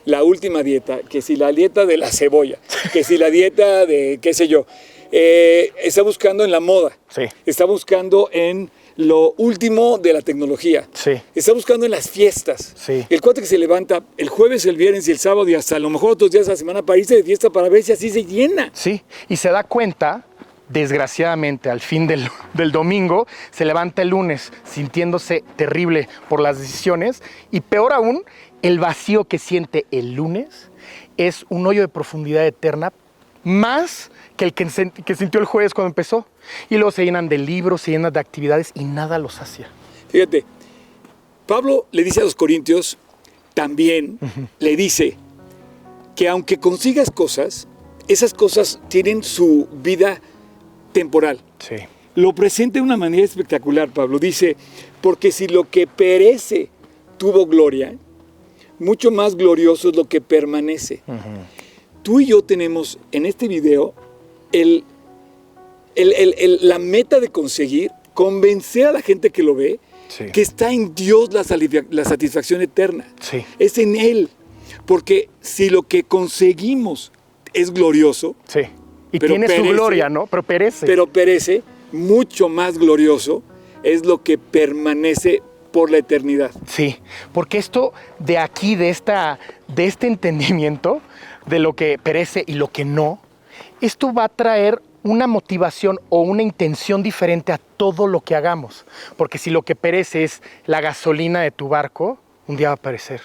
La 0.05 0.23
última 0.23 0.63
dieta, 0.63 0.99
que 0.99 1.21
si 1.21 1.35
la 1.35 1.51
dieta 1.51 1.85
de 1.85 1.97
la 1.97 2.11
cebolla, 2.11 2.57
que 2.93 3.03
si 3.03 3.17
la 3.17 3.29
dieta 3.29 3.85
de 3.85 4.19
qué 4.21 4.33
sé 4.33 4.47
yo, 4.47 4.65
eh, 5.11 5.71
está 5.83 6.01
buscando 6.01 6.43
en 6.43 6.51
la 6.51 6.59
moda, 6.59 6.97
Sí. 7.09 7.23
está 7.45 7.65
buscando 7.65 8.29
en 8.31 8.69
lo 8.97 9.33
último 9.37 9.99
de 9.99 10.11
la 10.13 10.21
tecnología, 10.21 10.87
Sí. 10.93 11.11
está 11.35 11.53
buscando 11.53 11.85
en 11.85 11.91
las 11.91 12.09
fiestas. 12.09 12.73
Sí. 12.75 13.05
El 13.09 13.21
cuate 13.21 13.41
que 13.41 13.47
se 13.47 13.57
levanta 13.59 14.03
el 14.17 14.29
jueves, 14.29 14.65
el 14.65 14.75
viernes 14.75 15.07
y 15.07 15.11
el 15.11 15.19
sábado 15.19 15.47
y 15.47 15.53
hasta 15.55 15.75
a 15.75 15.79
lo 15.79 15.89
mejor 15.89 16.11
otros 16.11 16.31
días 16.31 16.47
de 16.47 16.53
la 16.53 16.57
semana 16.57 16.81
para 16.81 16.97
irse 16.99 17.15
de 17.15 17.23
fiesta 17.23 17.49
para 17.51 17.69
ver 17.69 17.83
si 17.83 17.91
así 17.91 18.09
se 18.09 18.23
llena. 18.25 18.71
Sí, 18.73 19.03
y 19.29 19.35
se 19.37 19.49
da 19.49 19.63
cuenta, 19.63 20.25
desgraciadamente, 20.69 21.69
al 21.69 21.79
fin 21.81 22.07
del, 22.07 22.27
del 22.53 22.71
domingo, 22.71 23.27
se 23.51 23.65
levanta 23.65 24.01
el 24.01 24.09
lunes 24.09 24.51
sintiéndose 24.65 25.43
terrible 25.55 26.07
por 26.27 26.39
las 26.41 26.59
decisiones 26.59 27.21
y 27.51 27.61
peor 27.61 27.93
aún, 27.93 28.23
el 28.63 28.79
vacío 28.79 29.25
que 29.25 29.37
siente 29.37 29.85
el 29.91 30.13
lunes 30.13 30.69
es 31.17 31.45
un 31.49 31.67
hoyo 31.67 31.81
de 31.81 31.87
profundidad 31.87 32.45
eterna 32.45 32.91
más 33.43 34.11
que 34.35 34.45
el 34.45 34.53
que, 34.53 34.69
sintió 35.15 35.39
el 35.39 35.45
jueves 35.45 35.73
cuando 35.73 35.89
empezó. 35.89 36.25
Y 36.69 36.75
luego 36.75 36.91
se 36.91 37.03
llenan 37.03 37.29
de 37.29 37.37
libros, 37.37 37.81
se 37.81 37.91
llenan 37.91 38.13
de 38.13 38.19
actividades 38.19 38.71
y 38.73 38.83
nada 38.85 39.19
los 39.19 39.35
sacia. 39.35 39.67
Fíjate, 40.09 40.45
Pablo 41.45 41.87
le 41.91 42.03
dice 42.03 42.21
a 42.21 42.23
los 42.23 42.35
corintios, 42.35 42.97
también 43.53 44.19
le 44.59 44.75
dice 44.75 45.17
que 46.15 46.29
aunque 46.29 46.57
consigas 46.57 47.11
cosas, 47.11 47.67
esas 48.07 48.33
cosas 48.33 48.79
tienen 48.87 49.23
su 49.23 49.67
vida 49.71 50.21
temporal. 50.93 51.39
Sí. 51.59 51.75
Lo 52.15 52.33
presenta 52.33 52.79
de 52.79 52.81
una 52.81 52.97
manera 52.97 53.23
espectacular, 53.23 53.89
Pablo. 53.89 54.17
Dice, 54.17 54.55
porque 55.01 55.31
si 55.31 55.47
lo 55.47 55.69
que 55.69 55.85
perece 55.85 56.69
tuvo 57.17 57.45
gloria, 57.45 57.95
mucho 58.79 59.11
más 59.11 59.35
glorioso 59.35 59.89
es 59.89 59.95
lo 59.95 60.05
que 60.05 60.21
permanece. 60.21 61.01
Tú 62.07 62.21
y 62.21 62.27
yo 62.27 62.41
tenemos 62.41 62.97
en 63.11 63.25
este 63.25 63.49
video 63.49 63.93
el, 64.53 64.85
el- 65.93 66.13
el- 66.13 66.35
el- 66.37 66.59
la 66.61 66.79
meta 66.79 67.19
de 67.19 67.27
conseguir 67.27 67.91
convencer 68.13 68.85
a 68.87 68.93
la 68.93 69.01
gente 69.01 69.29
que 69.29 69.43
lo 69.43 69.53
ve 69.55 69.81
Sí. 70.07 70.23
que 70.31 70.41
está 70.41 70.71
en 70.71 70.95
Dios 70.95 71.33
la, 71.33 71.43
satisfacción 72.05 72.61
eterna. 72.61 73.05
Sí. 73.19 73.43
Es 73.59 73.77
en 73.77 73.97
Él. 73.97 74.29
Porque 74.85 75.27
si 75.41 75.69
lo 75.69 75.81
que 75.83 76.03
conseguimos 76.03 77.11
es 77.53 77.73
glorioso, 77.73 78.37
Sí. 78.47 78.61
Y 79.11 79.19
Pero 79.19 79.33
tiene 79.33 79.47
perece. 79.47 79.67
su 79.67 79.73
gloria, 79.73 80.07
¿no? 80.07 80.27
Pero 80.27 80.43
perece. 80.43 80.85
pero 80.85 81.07
perece, 81.07 81.61
mucho 81.91 82.47
más 82.47 82.77
glorioso 82.77 83.43
es 83.83 84.05
lo 84.05 84.23
que 84.23 84.37
permanece 84.37 85.41
por 85.73 85.91
la 85.91 85.97
eternidad. 85.97 86.51
Sí, 86.67 86.95
porque 87.33 87.57
esto 87.57 87.91
de 88.19 88.37
aquí, 88.37 88.75
de, 88.77 88.87
esta, 88.91 89.39
de 89.75 89.87
este 89.87 90.07
entendimiento 90.07 91.01
de 91.47 91.59
lo 91.59 91.73
que 91.73 91.97
perece 91.97 92.43
y 92.45 92.53
lo 92.53 92.71
que 92.71 92.85
no, 92.85 93.19
esto 93.81 94.13
va 94.13 94.25
a 94.25 94.29
traer 94.29 94.81
una 95.03 95.27
motivación 95.27 95.99
o 96.09 96.21
una 96.21 96.41
intención 96.41 97.01
diferente 97.01 97.53
a 97.53 97.57
todo 97.57 98.07
lo 98.07 98.21
que 98.21 98.35
hagamos. 98.35 98.85
Porque 99.15 99.37
si 99.37 99.49
lo 99.49 99.61
que 99.61 99.75
perece 99.75 100.23
es 100.23 100.41
la 100.65 100.81
gasolina 100.81 101.41
de 101.41 101.51
tu 101.51 101.69
barco, 101.69 102.19
un 102.47 102.57
día 102.57 102.69
va 102.69 102.75
a 102.75 102.77
perecer. 102.77 103.21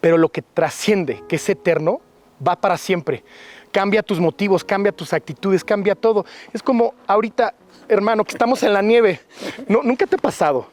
Pero 0.00 0.16
lo 0.16 0.28
que 0.28 0.42
trasciende, 0.42 1.22
que 1.28 1.36
es 1.36 1.48
eterno, 1.48 2.00
va 2.46 2.56
para 2.56 2.76
siempre. 2.76 3.24
Cambia 3.72 4.02
tus 4.02 4.20
motivos, 4.20 4.62
cambia 4.62 4.92
tus 4.92 5.12
actitudes, 5.12 5.64
cambia 5.64 5.94
todo. 5.94 6.24
Es 6.52 6.62
como 6.62 6.94
ahorita, 7.06 7.54
hermano, 7.88 8.24
que 8.24 8.32
estamos 8.32 8.62
en 8.62 8.72
la 8.72 8.82
nieve. 8.82 9.20
No, 9.66 9.82
¿Nunca 9.82 10.06
te 10.06 10.16
ha 10.16 10.18
pasado 10.18 10.68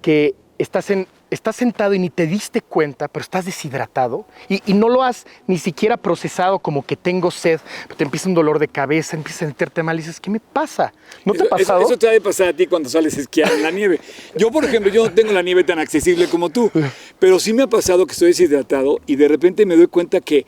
que 0.00 0.34
estás, 0.58 0.90
en, 0.90 1.06
estás 1.30 1.56
sentado 1.56 1.94
y 1.94 1.98
ni 1.98 2.10
te 2.10 2.26
diste 2.26 2.60
cuenta, 2.60 3.08
pero 3.08 3.22
estás 3.22 3.44
deshidratado 3.44 4.26
y, 4.48 4.60
y 4.66 4.74
no 4.74 4.88
lo 4.88 5.02
has 5.02 5.26
ni 5.46 5.58
siquiera 5.58 5.96
procesado 5.96 6.58
como 6.58 6.84
que 6.84 6.96
tengo 6.96 7.30
sed, 7.30 7.60
te 7.96 8.04
empieza 8.04 8.28
un 8.28 8.34
dolor 8.34 8.58
de 8.58 8.68
cabeza, 8.68 9.16
empiezas 9.16 9.42
a 9.42 9.46
sentirte 9.46 9.82
mal 9.82 9.96
y 9.96 10.02
dices, 10.02 10.18
¿qué 10.20 10.30
me 10.30 10.40
pasa? 10.40 10.92
¿No 11.24 11.32
te 11.32 11.42
ha 11.42 11.44
Eso- 11.44 11.44
eso- 11.44 11.56
pasado? 11.56 11.82
Eso, 11.82 11.96
te 11.98 12.08
ha 12.08 12.12
de 12.12 12.20
pasar 12.20 12.48
a 12.48 12.52
ti 12.52 12.66
cuando 12.66 12.88
sales 12.88 13.16
a 13.16 13.20
esquiar 13.20 13.52
en 13.52 13.62
la 13.62 13.70
nieve. 13.70 14.00
Yo, 14.36 14.50
por 14.50 14.64
ejemplo, 14.64 14.90
yo 14.92 15.04
no 15.04 15.12
tengo 15.12 15.32
la 15.32 15.42
nieve 15.42 15.62
tan 15.64 15.78
accesible 15.78 16.26
como 16.28 16.50
tú, 16.50 16.70
pero 17.18 17.38
sí 17.38 17.52
me 17.52 17.62
ha 17.62 17.66
pasado 17.68 18.06
que 18.06 18.12
estoy 18.12 18.28
deshidratado 18.28 18.98
y 19.06 19.16
de 19.16 19.28
repente 19.28 19.64
me 19.66 19.76
doy 19.76 19.86
cuenta 19.86 20.20
que 20.20 20.46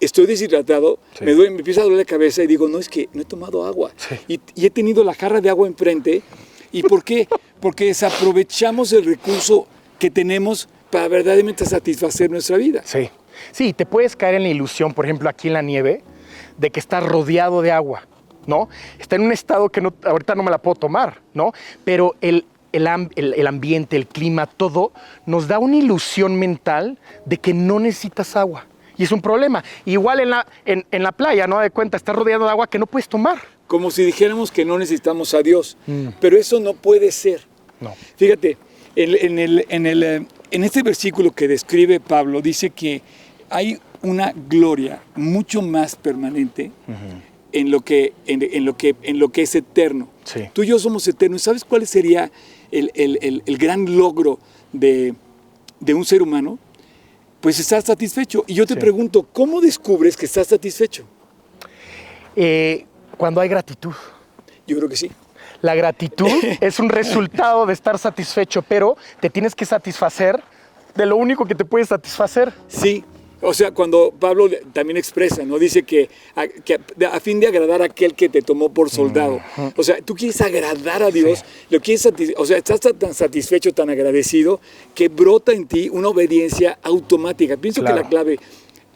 estoy 0.00 0.26
deshidratado, 0.26 0.98
Sí. 1.16 1.24
me, 1.24 1.34
doy, 1.34 1.50
me 1.50 1.58
empieza 1.58 1.82
a 1.82 1.84
doler 1.84 1.98
la 1.98 2.04
cabeza 2.04 2.42
y 2.42 2.48
digo, 2.48 2.68
no, 2.68 2.78
es 2.78 2.88
que 2.88 3.08
no 3.12 3.22
he 3.22 3.24
tomado 3.24 3.64
agua. 3.64 3.92
Sí. 3.96 4.16
Y, 4.26 4.40
y 4.62 4.66
he 4.66 4.70
tenido 4.70 5.04
la 5.04 5.14
jarra 5.14 5.40
de 5.40 5.48
agua 5.50 5.68
enfrente. 5.68 6.22
¿Y 6.72 6.82
por 6.82 7.04
qué? 7.04 7.28
Porque 7.60 7.84
desaprovechamos 7.86 8.92
el 8.92 9.04
recurso 9.04 9.66
que 9.98 10.10
tenemos 10.10 10.68
para 10.90 11.08
verdaderamente 11.08 11.64
satisfacer 11.64 12.30
nuestra 12.30 12.56
vida. 12.56 12.82
Sí, 12.84 13.10
sí, 13.52 13.72
te 13.72 13.84
puedes 13.86 14.16
caer 14.16 14.36
en 14.36 14.44
la 14.44 14.48
ilusión, 14.48 14.94
por 14.94 15.04
ejemplo, 15.04 15.28
aquí 15.28 15.48
en 15.48 15.54
la 15.54 15.62
nieve, 15.62 16.02
de 16.56 16.70
que 16.70 16.80
estás 16.80 17.04
rodeado 17.04 17.62
de 17.62 17.72
agua, 17.72 18.06
¿no? 18.46 18.68
Está 18.98 19.16
en 19.16 19.22
un 19.22 19.32
estado 19.32 19.68
que 19.68 19.80
no, 19.80 19.92
ahorita 20.04 20.34
no 20.34 20.42
me 20.42 20.50
la 20.50 20.58
puedo 20.58 20.76
tomar, 20.76 21.20
¿no? 21.34 21.52
Pero 21.84 22.16
el, 22.20 22.46
el, 22.72 22.86
el 23.16 23.46
ambiente, 23.46 23.96
el 23.96 24.06
clima, 24.06 24.46
todo, 24.46 24.92
nos 25.26 25.48
da 25.48 25.58
una 25.58 25.76
ilusión 25.76 26.38
mental 26.38 26.98
de 27.24 27.36
que 27.38 27.52
no 27.52 27.78
necesitas 27.78 28.36
agua. 28.36 28.66
Y 28.96 29.04
es 29.04 29.12
un 29.12 29.22
problema. 29.22 29.62
Igual 29.84 30.20
en 30.20 30.30
la, 30.30 30.46
en, 30.64 30.84
en 30.90 31.02
la 31.04 31.12
playa, 31.12 31.46
¿no? 31.46 31.60
De 31.60 31.70
cuenta, 31.70 31.96
estás 31.96 32.16
rodeado 32.16 32.44
de 32.44 32.50
agua 32.50 32.66
que 32.66 32.80
no 32.80 32.86
puedes 32.86 33.08
tomar. 33.08 33.38
Como 33.68 33.92
si 33.92 34.04
dijéramos 34.04 34.50
que 34.50 34.64
no 34.64 34.76
necesitamos 34.76 35.34
a 35.34 35.42
Dios. 35.42 35.76
Mm. 35.86 36.08
Pero 36.20 36.36
eso 36.36 36.58
no 36.58 36.72
puede 36.72 37.12
ser. 37.12 37.42
No. 37.80 37.94
Fíjate, 38.16 38.56
el- 38.96 39.14
en, 39.16 39.38
el, 39.38 39.66
en, 39.68 39.86
el, 39.86 40.02
eh, 40.02 40.26
en 40.50 40.64
este 40.64 40.82
versículo 40.82 41.32
que 41.32 41.48
describe 41.48 42.00
Pablo, 42.00 42.40
dice 42.40 42.70
que 42.70 43.02
hay 43.50 43.78
una 44.02 44.32
gloria 44.48 45.02
mucho 45.16 45.60
más 45.62 45.96
permanente 45.96 46.70
en, 47.52 47.70
lo 47.70 47.80
que, 47.80 48.12
en, 48.26 48.42
en 48.42 48.64
lo 48.64 48.76
que, 48.76 48.94
en 49.02 49.18
lo 49.18 49.30
que 49.30 49.42
es 49.42 49.54
eterno. 49.54 50.08
Sí. 50.24 50.42
Tú 50.52 50.62
y 50.62 50.66
yo 50.68 50.78
somos 50.78 51.06
eternos. 51.08 51.42
¿Sabes 51.42 51.64
cuál 51.64 51.86
sería 51.86 52.30
el, 52.70 52.90
el- 52.94 53.18
el- 53.22 53.42
el 53.46 53.56
gran 53.58 53.96
logro 53.96 54.38
de, 54.72 55.14
de 55.80 55.94
un 55.94 56.04
ser 56.04 56.22
humano? 56.22 56.58
Pues 57.40 57.58
estar 57.60 57.80
satisfecho. 57.82 58.44
Y 58.46 58.54
yo 58.54 58.66
te 58.66 58.74
Sí. 58.74 58.80
pregunto, 58.80 59.26
¿cómo 59.32 59.60
descubres 59.60 60.16
que 60.16 60.26
estás 60.26 60.48
satisfecho? 60.48 61.04
Eh, 62.36 62.84
cuando 63.16 63.40
hay 63.40 63.48
gratitud. 63.48 63.92
Yo 64.66 64.76
creo 64.76 64.88
que 64.88 64.96
sí. 64.96 65.10
La 65.62 65.74
gratitud 65.74 66.30
es 66.60 66.78
un 66.78 66.88
resultado 66.88 67.66
de 67.66 67.72
estar 67.72 67.98
satisfecho, 67.98 68.62
pero 68.62 68.96
te 69.20 69.30
tienes 69.30 69.54
que 69.54 69.64
satisfacer 69.64 70.40
de 70.94 71.06
lo 71.06 71.16
único 71.16 71.44
que 71.44 71.54
te 71.54 71.64
puede 71.64 71.84
satisfacer. 71.84 72.52
Sí, 72.68 73.04
O 73.40 73.54
sea, 73.54 73.70
cuando 73.70 74.12
Pablo 74.18 74.48
también 74.72 74.96
expresa, 74.96 75.44
¿no? 75.44 75.60
Dice 75.60 75.84
que 75.84 76.10
a, 76.34 76.48
que 76.48 76.80
a 77.06 77.20
fin 77.20 77.38
de 77.38 77.46
agradar 77.46 77.82
a 77.82 77.84
aquel 77.84 78.14
que 78.14 78.28
te 78.28 78.42
tomó 78.42 78.68
por 78.70 78.90
soldado. 78.90 79.40
O 79.76 79.82
sea, 79.84 79.98
tú 80.04 80.16
quieres 80.16 80.40
agradar 80.40 81.04
a 81.04 81.10
Dios, 81.12 81.44
lo 81.70 81.78
quieres 81.80 82.04
o 82.36 82.44
sea, 82.44 82.56
estás 82.58 82.80
tan 82.98 83.14
satisfecho, 83.14 83.72
tan 83.72 83.90
agradecido, 83.90 84.60
que 84.92 85.08
brota 85.08 85.52
en 85.52 85.68
ti 85.68 85.88
una 85.88 86.08
obediencia 86.08 86.80
automática. 86.82 87.56
Pienso 87.56 87.80
Claro. 87.80 87.96
que 87.98 88.02
la 88.02 88.08
clave 88.08 88.40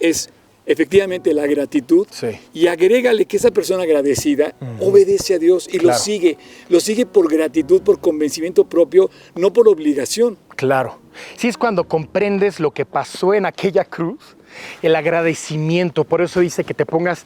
es 0.01 0.29
efectivamente 0.66 1.33
la 1.35 1.46
gratitud 1.46 2.07
Sí. 2.11 2.29
y 2.55 2.66
agrégale 2.68 3.27
que 3.27 3.37
esa 3.37 3.51
persona 3.51 3.83
agradecida 3.83 4.55
obedece 4.81 5.35
a 5.35 5.38
Dios 5.38 5.68
y 5.72 5.79
lo 5.79 5.92
sigue. 5.94 6.38
Lo 6.68 6.81
sigue 6.81 7.07
por 7.07 7.31
gratitud, 7.31 7.83
por 7.83 8.01
convencimiento 8.01 8.64
propio, 8.64 9.11
no 9.35 9.53
por 9.53 9.68
obligación. 9.68 10.37
Claro. 10.57 10.98
Sí 11.37 11.48
es 11.48 11.57
cuando 11.59 11.85
comprendes 11.85 12.61
lo 12.61 12.70
que 12.70 12.85
pasó 12.87 13.35
en 13.35 13.44
aquella 13.46 13.85
cruz, 13.85 14.37
el 14.83 14.94
agradecimiento. 14.96 16.05
Por 16.05 16.20
eso 16.22 16.40
dice 16.40 16.64
que 16.64 16.75
te 16.75 16.87
pongas 16.87 17.25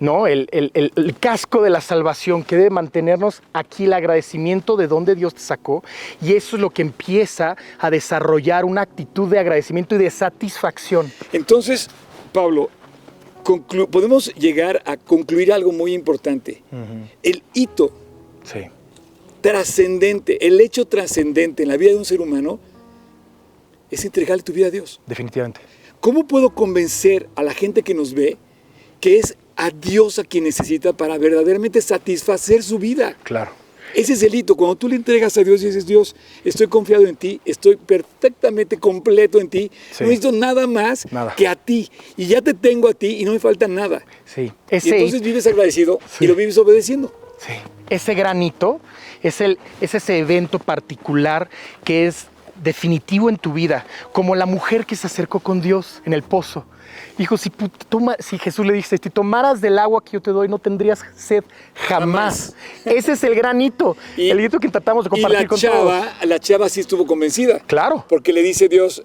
¿no? 0.00 0.26
El, 0.26 0.48
el- 0.50 0.72
el- 0.74 0.90
el 0.96 1.16
casco 1.16 1.62
de 1.62 1.70
la 1.70 1.80
salvación 1.80 2.42
que 2.42 2.56
debe 2.56 2.70
mantenernos 2.70 3.40
aquí 3.52 3.84
el 3.84 3.92
agradecimiento 3.92 4.76
de 4.76 4.88
dónde 4.88 5.14
Dios 5.14 5.32
te 5.32 5.40
sacó. 5.40 5.84
Y 6.20 6.32
eso 6.32 6.56
es 6.56 6.62
lo 6.62 6.70
que 6.70 6.82
empieza 6.82 7.56
a 7.78 7.88
desarrollar 7.88 8.64
una 8.64 8.80
actitud 8.80 9.28
de 9.30 9.38
agradecimiento 9.38 9.94
y 9.94 9.98
de 9.98 10.10
satisfacción. 10.10 11.12
Entonces, 11.32 11.88
Pablo, 12.32 12.70
podemos 13.90 14.32
llegar 14.34 14.82
a 14.86 14.96
concluir 14.96 15.52
algo 15.52 15.72
muy 15.72 15.92
importante. 15.94 16.62
El 17.22 17.42
hito 17.54 17.92
Sí. 18.44 18.60
trascendente, 19.40 20.46
el 20.46 20.60
hecho 20.60 20.84
trascendente 20.86 21.62
en 21.62 21.68
la 21.68 21.76
vida 21.76 21.90
de 21.90 21.96
un 21.96 22.04
ser 22.04 22.20
humano 22.20 22.58
es 23.90 24.04
entregarle 24.04 24.42
tu 24.42 24.52
vida 24.52 24.68
a 24.68 24.70
Dios. 24.70 25.00
Definitivamente. 25.06 25.60
¿Cómo 26.00 26.26
puedo 26.26 26.50
convencer 26.50 27.28
a 27.36 27.42
la 27.42 27.52
gente 27.54 27.82
que 27.82 27.94
nos 27.94 28.14
ve 28.14 28.36
que 29.00 29.18
es 29.18 29.36
a 29.56 29.70
Dios 29.70 30.18
a 30.18 30.24
quien 30.24 30.44
necesita 30.44 30.92
para 30.92 31.18
verdaderamente 31.18 31.80
satisfacer 31.80 32.62
su 32.62 32.78
vida? 32.78 33.16
Claro. 33.22 33.52
Ese 33.94 34.14
es 34.14 34.22
el 34.22 34.34
hito. 34.34 34.56
Cuando 34.56 34.76
tú 34.76 34.88
le 34.88 34.96
entregas 34.96 35.36
a 35.36 35.42
Dios 35.44 35.62
y 35.62 35.66
dices, 35.66 35.86
Dios, 35.86 36.14
estoy 36.44 36.66
confiado 36.68 37.06
en 37.06 37.16
ti, 37.16 37.40
estoy 37.44 37.76
perfectamente 37.76 38.78
completo 38.78 39.40
en 39.40 39.48
ti, 39.48 39.70
Sí. 39.90 40.04
no 40.04 40.08
necesito 40.10 40.32
nada 40.32 40.66
más 40.66 41.10
Nada. 41.12 41.34
que 41.36 41.46
a 41.48 41.56
ti. 41.56 41.90
Y 42.16 42.26
ya 42.26 42.40
te 42.42 42.54
tengo 42.54 42.88
a 42.88 42.94
ti 42.94 43.18
y 43.20 43.24
no 43.24 43.32
me 43.32 43.38
falta 43.38 43.68
nada. 43.68 44.02
Sí. 44.24 44.52
y 44.70 44.88
entonces 44.88 45.20
vives 45.22 45.46
agradecido 45.46 45.98
y 46.20 46.26
lo 46.26 46.34
vives 46.34 46.56
obedeciendo. 46.58 47.14
Sí. 47.38 47.52
Ese 47.90 48.14
granito 48.14 48.80
es, 49.22 49.40
el, 49.40 49.58
es 49.80 49.94
ese 49.94 50.18
evento 50.18 50.58
particular 50.58 51.50
que 51.84 52.06
es 52.06 52.26
definitivo 52.62 53.28
en 53.28 53.36
tu 53.36 53.52
vida, 53.52 53.84
como 54.12 54.34
la 54.36 54.46
mujer 54.46 54.86
que 54.86 54.94
se 54.96 55.06
acercó 55.06 55.40
con 55.40 55.60
Dios 55.60 56.00
en 56.04 56.12
el 56.12 56.22
pozo. 56.22 56.64
Dijo, 57.18 57.36
si, 57.36 57.50
toma- 57.88 58.16
si 58.18 58.38
Jesús 58.38 58.64
le 58.66 58.72
dice, 58.72 58.96
si 59.02 59.10
tomaras 59.10 59.60
del 59.60 59.78
agua 59.78 60.02
que 60.02 60.12
yo 60.12 60.20
te 60.22 60.30
doy, 60.30 60.48
no 60.48 60.58
tendrías 60.58 61.04
sed 61.16 61.44
jamás. 61.74 62.54
Ese 62.84 63.12
es 63.12 63.24
el 63.24 63.34
granito, 63.34 63.96
Y- 64.16 64.30
el 64.30 64.40
hito 64.40 64.58
que 64.58 64.68
tratamos 64.68 65.04
de 65.04 65.08
Y 65.08 65.10
compartir 65.10 65.42
la 65.42 65.48
con 65.48 65.58
chava, 65.58 66.00
todos. 66.00 66.24
la 66.28 66.38
chava 66.38 66.68
sí 66.68 66.80
estuvo 66.80 67.06
convencida. 67.06 67.58
Claro. 67.66 68.04
Porque 68.08 68.32
le 68.32 68.42
dice 68.42 68.68
Dios, 68.68 69.02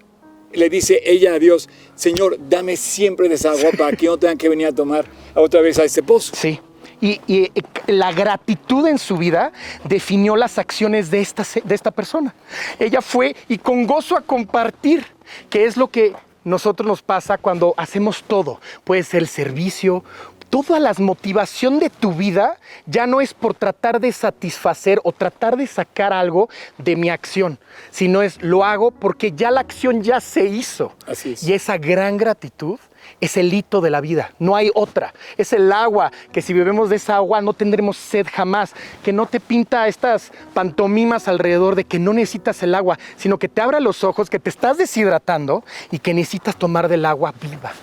le 0.53 0.69
dice 0.69 1.01
ella 1.05 1.33
a 1.33 1.39
Dios, 1.39 1.67
Señor, 1.95 2.37
dame 2.49 2.77
siempre 2.77 3.27
de 3.29 3.35
esa 3.35 3.51
agua 3.51 3.71
para 3.77 3.95
que 3.97 4.05
no 4.07 4.17
tengan 4.17 4.37
que 4.37 4.47
venir 4.49 4.67
a 4.67 4.71
tomar 4.73 5.05
otra 5.35 5.61
vez 5.61 5.77
a 5.79 5.83
este 5.83 6.01
pozo. 6.01 6.33
Sí. 6.35 6.59
Y, 6.99 7.21
y, 7.27 7.43
eh, 7.43 7.51
la 7.87 8.11
gratitud 8.11 8.87
en 8.87 8.97
su 8.97 9.17
vida 9.17 9.51
definió 9.83 10.35
las 10.35 10.57
acciones 10.57 11.11
de 11.11 11.19
esta, 11.21 11.45
de 11.63 11.75
esta 11.75 11.91
persona. 11.91 12.33
Ella 12.79 13.01
fue 13.01 13.35
y 13.47 13.59
con 13.59 13.85
gozo 13.85 14.17
a 14.17 14.21
compartir, 14.21 15.05
que 15.49 15.65
es 15.65 15.77
lo 15.77 15.89
que 15.89 16.13
nosotros 16.47 16.87
nos 16.87 17.01
pasa 17.01 17.37
cuando 17.37 17.73
hacemos 17.75 18.23
todo. 18.23 18.61
Puede 18.85 19.03
ser 19.03 19.21
el 19.23 19.27
servicio. 19.27 20.05
Toda 20.49 20.79
la 20.79 20.93
motivación 20.97 21.77
de 21.77 21.89
tu 21.89 22.13
vida 22.13 22.57
ya 22.85 23.05
no 23.05 23.19
es 23.19 23.33
por 23.33 23.53
tratar 23.53 23.99
de 23.99 24.13
satisfacer 24.13 25.01
o 25.03 25.11
tratar 25.11 25.57
de 25.57 25.67
sacar 25.67 26.13
algo 26.13 26.47
de 26.77 26.95
mi 26.95 27.09
acción, 27.09 27.59
sino 27.91 28.21
es 28.21 28.41
lo 28.41 28.63
hago 28.63 28.91
porque 28.91 29.33
ya 29.33 29.51
la 29.51 29.59
acción 29.59 30.03
ya 30.03 30.21
se 30.21 30.45
hizo. 30.45 30.93
Así 31.05 31.33
es. 31.33 31.43
Y 31.43 31.51
esa 31.51 31.77
gran 31.77 32.15
gratitud 32.15 32.79
es 33.19 33.37
el 33.37 33.53
hito 33.53 33.81
de 33.81 33.89
la 33.89 34.01
vida, 34.01 34.33
no 34.39 34.55
hay 34.55 34.71
otra. 34.75 35.13
Es 35.37 35.53
el 35.53 35.71
agua, 35.71 36.11
que 36.31 36.41
si 36.41 36.53
bebemos 36.53 36.89
de 36.89 36.97
esa 36.97 37.15
agua 37.15 37.41
no 37.41 37.53
tendremos 37.53 37.97
sed 37.97 38.27
jamás, 38.31 38.73
que 39.03 39.11
no 39.11 39.25
te 39.25 39.39
pinta 39.39 39.87
estas 39.87 40.31
pantomimas 40.53 41.27
alrededor 41.27 41.75
de 41.75 41.83
que 41.83 41.99
no 41.99 42.13
necesitas 42.13 42.61
el 42.63 42.75
agua, 42.75 42.99
sino 43.17 43.39
que 43.39 43.49
te 43.49 43.61
abra 43.61 43.79
los 43.79 44.03
ojos, 44.03 44.29
que 44.29 44.39
te 44.39 44.49
estás 44.49 44.77
deshidratando 44.77 45.63
y 45.91 45.99
que 45.99 46.13
necesitas 46.13 46.57
tomar 46.57 46.87
del 46.87 47.05
agua 47.05 47.33
viva. 47.41 47.73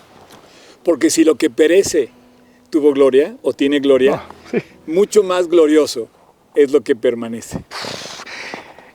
Porque 0.85 1.11
si 1.11 1.25
lo 1.25 1.35
que 1.35 1.51
perece 1.51 2.11
tuvo 2.70 2.92
gloria 2.92 3.37
o 3.42 3.53
tiene 3.53 3.81
gloria, 3.81 4.23
mucho 4.87 5.23
más 5.23 5.49
glorioso 5.49 6.09
es 6.55 6.70
lo 6.70 6.83
que 6.83 6.94
permanece. 6.94 7.64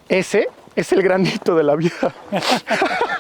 Ese 0.08 0.48
es 0.76 0.92
el 0.94 1.02
granito 1.02 1.56
de 1.56 1.64
la 1.64 1.76
vida. 1.76 2.16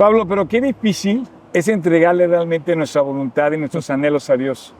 Pablo, 0.00 0.26
pero 0.26 0.48
qué 0.48 0.62
difícil 0.62 1.28
es 1.52 1.68
entregarle 1.68 2.26
realmente 2.26 2.74
nuestra 2.74 3.02
voluntad 3.02 3.52
y 3.52 3.58
nuestros 3.58 3.90
anhelos 3.90 4.30
a 4.30 4.36
Dios. 4.38 4.72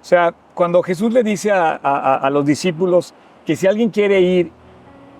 O 0.00 0.04
sea, 0.04 0.34
cuando 0.52 0.82
Jesús 0.82 1.12
le 1.12 1.22
dice 1.22 1.52
a, 1.52 1.76
a- 1.80 2.16
a 2.16 2.28
los 2.28 2.44
discípulos 2.44 3.14
que 3.46 3.54
si 3.54 3.68
alguien 3.68 3.90
quiere 3.90 4.20
ir 4.20 4.50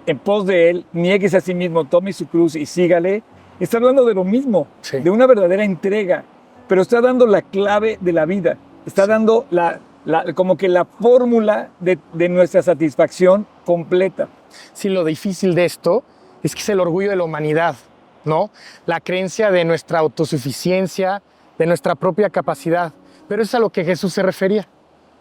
en 0.07 0.19
pos 0.19 0.45
de 0.45 0.71
Él, 0.71 0.87
nieguese 0.93 1.37
a 1.37 1.41
sí 1.41 1.55
mismo, 1.55 1.85
tome 1.85 2.13
su 2.13 2.27
cruz 2.27 2.57
y 2.57 2.67
sígale, 2.67 3.23
está 3.61 3.77
hablando 3.77 4.05
de 4.05 4.15
lo 4.15 4.25
mismo, 4.25 4.67
Sí. 4.81 4.99
de 4.99 5.09
una 5.09 5.29
verdadera 5.29 5.63
entrega, 5.63 6.25
pero 6.67 6.83
está 6.83 7.01
dando 7.01 7.25
la 7.25 7.43
clave 7.43 7.99
de 8.01 8.13
la 8.13 8.25
vida, 8.27 8.57
está 8.87 9.07
dando 9.07 9.47
la, 9.51 9.79
la- 10.05 10.33
como 10.35 10.57
que 10.57 10.67
la 10.69 10.85
fórmula 10.85 11.69
de, 11.79 11.97
de 12.13 12.29
nuestra 12.29 12.61
satisfacción 12.61 13.47
completa. 13.65 14.27
Sí, 14.73 14.89
lo 14.89 15.05
difícil 15.05 15.55
de 15.55 15.65
esto 15.65 16.03
es 16.43 16.57
que 16.57 16.61
es 16.63 16.69
el 16.71 16.81
orgullo 16.81 17.11
de 17.11 17.15
la 17.15 17.23
humanidad, 17.23 17.77
¿no? 18.25 18.51
La 18.87 19.01
creencia 19.01 19.51
de 19.51 19.65
nuestra 19.65 19.99
autosuficiencia, 19.99 21.23
de 21.59 21.67
nuestra 21.67 21.95
propia 21.95 22.31
capacidad. 22.31 22.93
Pero 23.29 23.43
es 23.43 23.55
a 23.55 23.59
lo 23.59 23.71
que 23.71 23.85
Jesús 23.85 24.13
se 24.13 24.23
refería, 24.23 24.67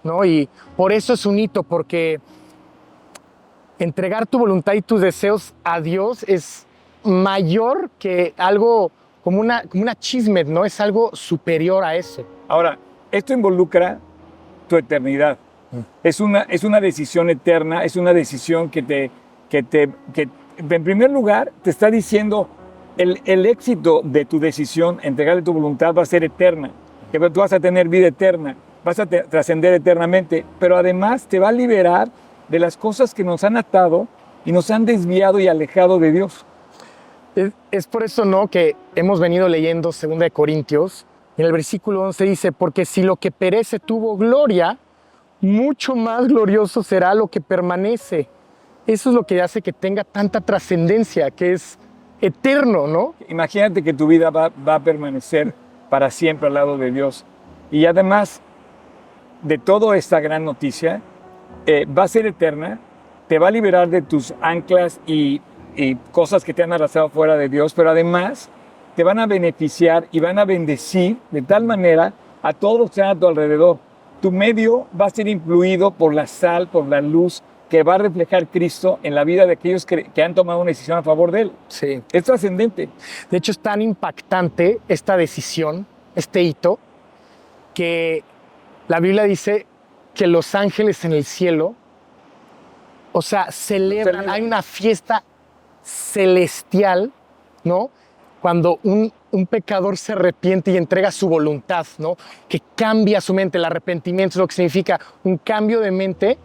¿no? 0.04 0.26
Y 0.26 0.50
por 0.76 0.92
eso 0.92 1.14
es 1.14 1.26
un 1.26 1.40
hito, 1.40 1.64
porque 1.64 2.20
entregar 3.80 4.28
tu 4.28 4.40
voluntad 4.40 4.74
y 4.74 4.82
tus 4.82 5.02
deseos 5.02 5.54
a 5.64 5.82
Dios 5.82 6.24
es 6.28 6.66
mayor 7.04 7.90
que 7.98 8.34
algo 8.38 8.92
como 9.24 9.40
una, 9.40 9.64
como 9.64 9.84
una 9.84 9.96
chisme, 9.96 10.44
¿no? 10.44 10.66
Es 10.66 10.80
algo 10.80 11.16
superior 11.16 11.84
a 11.84 11.96
eso. 11.96 12.26
Ahora, 12.48 12.78
esto 13.12 13.34
involucra 13.34 14.00
tu 14.68 14.78
eternidad. 14.78 15.38
Es 16.04 16.20
una, 16.20 16.42
es 16.44 16.64
una 16.64 16.82
decisión 16.82 17.30
eterna, 17.30 17.84
es 17.84 17.96
una 17.96 18.14
decisión 18.14 18.70
que 18.70 18.84
te, 18.84 19.12
que 19.50 19.64
te, 19.64 19.90
que 20.14 20.28
en 20.58 20.84
primer 20.84 21.12
lugar 21.12 21.52
te 21.64 21.70
está 21.70 21.90
diciendo 21.90 22.50
el, 23.02 23.46
éxito 23.46 24.02
de 24.04 24.26
tu 24.26 24.40
decisión, 24.40 25.00
entregarle 25.02 25.42
tu 25.42 25.54
voluntad 25.54 25.94
va 25.94 26.04
a 26.04 26.06
ser 26.06 26.24
eterna, 26.24 26.72
que 27.12 27.20
tú 27.30 27.40
vas 27.40 27.54
a 27.54 27.60
tener 27.60 27.88
vida 27.88 28.08
eterna, 28.08 28.56
vas 28.84 29.00
a 29.00 29.06
trascender 29.06 29.74
eternamente, 29.74 30.46
pero 30.60 30.78
además 30.78 31.26
te 31.28 31.40
va 31.40 31.50
a 31.50 31.52
liberar 31.52 32.10
de 32.48 32.60
las 32.60 32.78
cosas 32.78 33.14
que 33.14 33.24
nos 33.24 33.44
han 33.44 33.58
atado 33.58 34.08
y 34.46 34.52
nos 34.52 34.70
han 34.72 34.86
desviado 34.86 35.40
y 35.40 35.48
alejado 35.48 36.00
de 36.00 36.12
Dios. 36.12 36.46
Es, 37.72 37.88
por 37.88 38.04
eso, 38.04 38.26
¿no? 38.26 38.48
Que 38.48 38.76
hemos 38.96 39.20
venido 39.20 39.48
leyendo 39.48 39.90
2 39.90 40.20
de 40.20 40.32
Corintios. 40.32 41.06
En 41.38 41.46
el 41.46 41.54
versículo 41.54 42.02
11 42.02 42.26
dice, 42.26 42.52
porque 42.52 42.86
si 42.86 43.04
lo 43.04 43.16
que 43.16 43.32
perece 43.32 43.80
tuvo 43.80 44.18
gloria, 44.18 44.78
mucho 45.40 45.96
más 45.96 46.28
glorioso 46.28 46.84
será 46.84 47.16
lo 47.16 47.28
que 47.28 47.40
permanece. 47.40 48.28
Eso 48.86 49.10
es 49.10 49.16
lo 49.16 49.24
que 49.24 49.42
hace 49.42 49.62
que 49.62 49.72
tenga 49.72 50.04
tanta 50.04 50.42
trascendencia, 50.42 51.32
que 51.32 51.54
es 51.54 51.80
eterno, 52.22 52.88
¿no? 52.88 53.16
Imagínate 53.28 53.84
que 53.84 53.94
tu 53.94 54.08
vida 54.08 54.30
va, 54.30 54.50
va 54.50 54.76
a 54.76 54.80
permanecer 54.80 55.54
para 55.90 56.10
siempre 56.10 56.48
al 56.48 56.54
lado 56.54 56.78
de 56.78 56.92
Dios. 56.92 57.26
Y 57.72 57.86
además 57.86 58.42
de 59.42 59.58
toda 59.58 59.98
esta 59.98 60.20
gran 60.20 60.46
noticia, 60.46 61.02
eh, 61.66 61.86
va 61.86 62.04
a 62.04 62.08
ser 62.08 62.26
eterna, 62.26 62.80
te 63.28 63.40
va 63.40 63.48
a 63.48 63.52
liberar 63.52 63.90
de 63.90 64.02
tus 64.02 64.34
anclas 64.42 65.00
y, 65.06 65.42
cosas 66.12 66.44
que 66.44 66.54
te 66.54 66.64
han 66.64 66.74
arrastrado 66.74 67.08
fuera 67.08 67.38
de 67.38 67.48
Dios, 67.48 67.74
pero 67.74 67.92
además 67.92 68.50
te 68.94 69.06
van 69.06 69.20
a 69.20 69.26
beneficiar 69.26 70.06
y 70.12 70.20
van 70.20 70.38
a 70.38 70.44
bendecir 70.44 71.18
de 71.32 71.42
tal 71.42 71.64
manera 71.64 72.12
a 72.44 72.52
todos 72.52 72.78
los 72.78 72.90
que 72.90 73.00
están 73.00 73.16
a 73.16 73.20
tu 73.20 73.26
alrededor. 73.26 73.78
Tu 74.22 74.34
medio 74.34 74.88
va 75.00 75.06
a 75.06 75.10
ser 75.10 75.30
influido 75.30 75.92
por 75.92 76.14
la 76.14 76.28
sal, 76.28 76.68
por 76.68 76.88
la 76.88 77.00
luz 77.00 77.42
que 77.72 77.84
va 77.84 77.96
a 77.96 78.00
reflejar 78.00 78.48
Cristo 78.48 79.00
en 79.02 79.16
la 79.16 79.24
vida 79.24 79.46
de 79.46 79.54
aquellos 79.54 79.86
que, 79.86 80.04
que 80.04 80.22
han 80.22 80.36
tomado 80.36 80.60
una 80.60 80.68
decisión 80.68 80.98
a 80.98 81.04
favor 81.04 81.32
de 81.32 81.44
Él. 81.44 81.52
Sí. 81.70 82.04
Es 82.12 82.26
trascendente. 82.26 82.90
De 83.30 83.38
hecho, 83.38 83.54
es 83.54 83.60
tan 83.60 83.82
impactante 83.82 84.82
esta 84.90 85.16
decisión, 85.16 85.88
este 86.14 86.44
hito, 86.44 86.80
que 87.74 88.26
la 88.90 89.00
Biblia 89.00 89.24
dice 89.24 89.66
que 90.14 90.28
los 90.28 90.54
ángeles 90.54 91.06
en 91.06 91.14
el 91.14 91.24
cielo, 91.24 91.74
o 93.14 93.22
sea, 93.22 93.50
celebran, 93.54 94.16
Celebran. 94.16 94.30
hay 94.30 94.42
una 94.42 94.62
fiesta 94.62 95.24
celestial, 95.82 97.14
¿no? 97.64 97.90
Cuando 98.42 98.80
un, 98.84 99.14
un 99.32 99.48
pecador 99.48 99.96
se 99.98 100.12
arrepiente 100.12 100.72
y 100.72 100.78
entrega 100.78 101.10
su 101.10 101.30
voluntad, 101.30 101.88
¿no? 102.00 102.18
Que 102.50 102.62
cambia 102.76 103.22
su 103.22 103.34
mente. 103.34 103.58
El 103.58 103.64
arrepentimiento 103.64 104.34
es 104.34 104.40
lo 104.40 104.48
que 104.48 104.56
significa 104.56 105.00
un 105.24 105.38
cambio 105.38 105.80
de 105.80 105.92
mente 105.92 106.38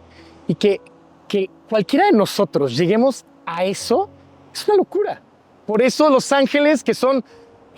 y 0.47 0.55
que, 0.55 0.79
que 1.27 1.49
cualquiera 1.69 2.05
de 2.05 2.13
nosotros 2.13 2.75
lleguemos 2.75 3.25
a 3.45 3.63
eso, 3.63 4.09
es 4.53 4.67
una 4.67 4.77
locura. 4.77 5.21
Por 5.65 5.81
eso 5.81 6.09
los 6.09 6.31
ángeles, 6.31 6.83
que 6.83 6.93
son, 6.93 7.23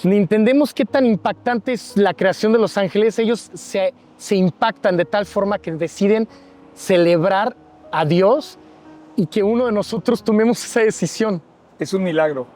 ni 0.03 0.17
entendemos 0.17 0.73
qué 0.73 0.85
tan 0.85 1.05
impactante 1.05 1.73
es 1.73 1.97
la 1.97 2.13
creación 2.13 2.53
de 2.53 2.59
los 2.59 2.77
ángeles, 2.77 3.17
ellos 3.19 3.49
se, 3.53 3.93
se 4.17 4.35
impactan 4.35 4.97
de 4.97 5.05
tal 5.05 5.25
forma 5.25 5.57
que 5.59 5.71
deciden 5.71 6.27
celebrar 6.73 7.55
a 7.91 8.05
Dios 8.05 8.57
y 9.15 9.25
que 9.25 9.43
uno 9.43 9.65
de 9.65 9.71
nosotros 9.71 10.23
tomemos 10.23 10.63
esa 10.63 10.81
decisión. 10.81 11.41
Es 11.77 11.93
un 11.93 12.03
milagro, 12.03 12.47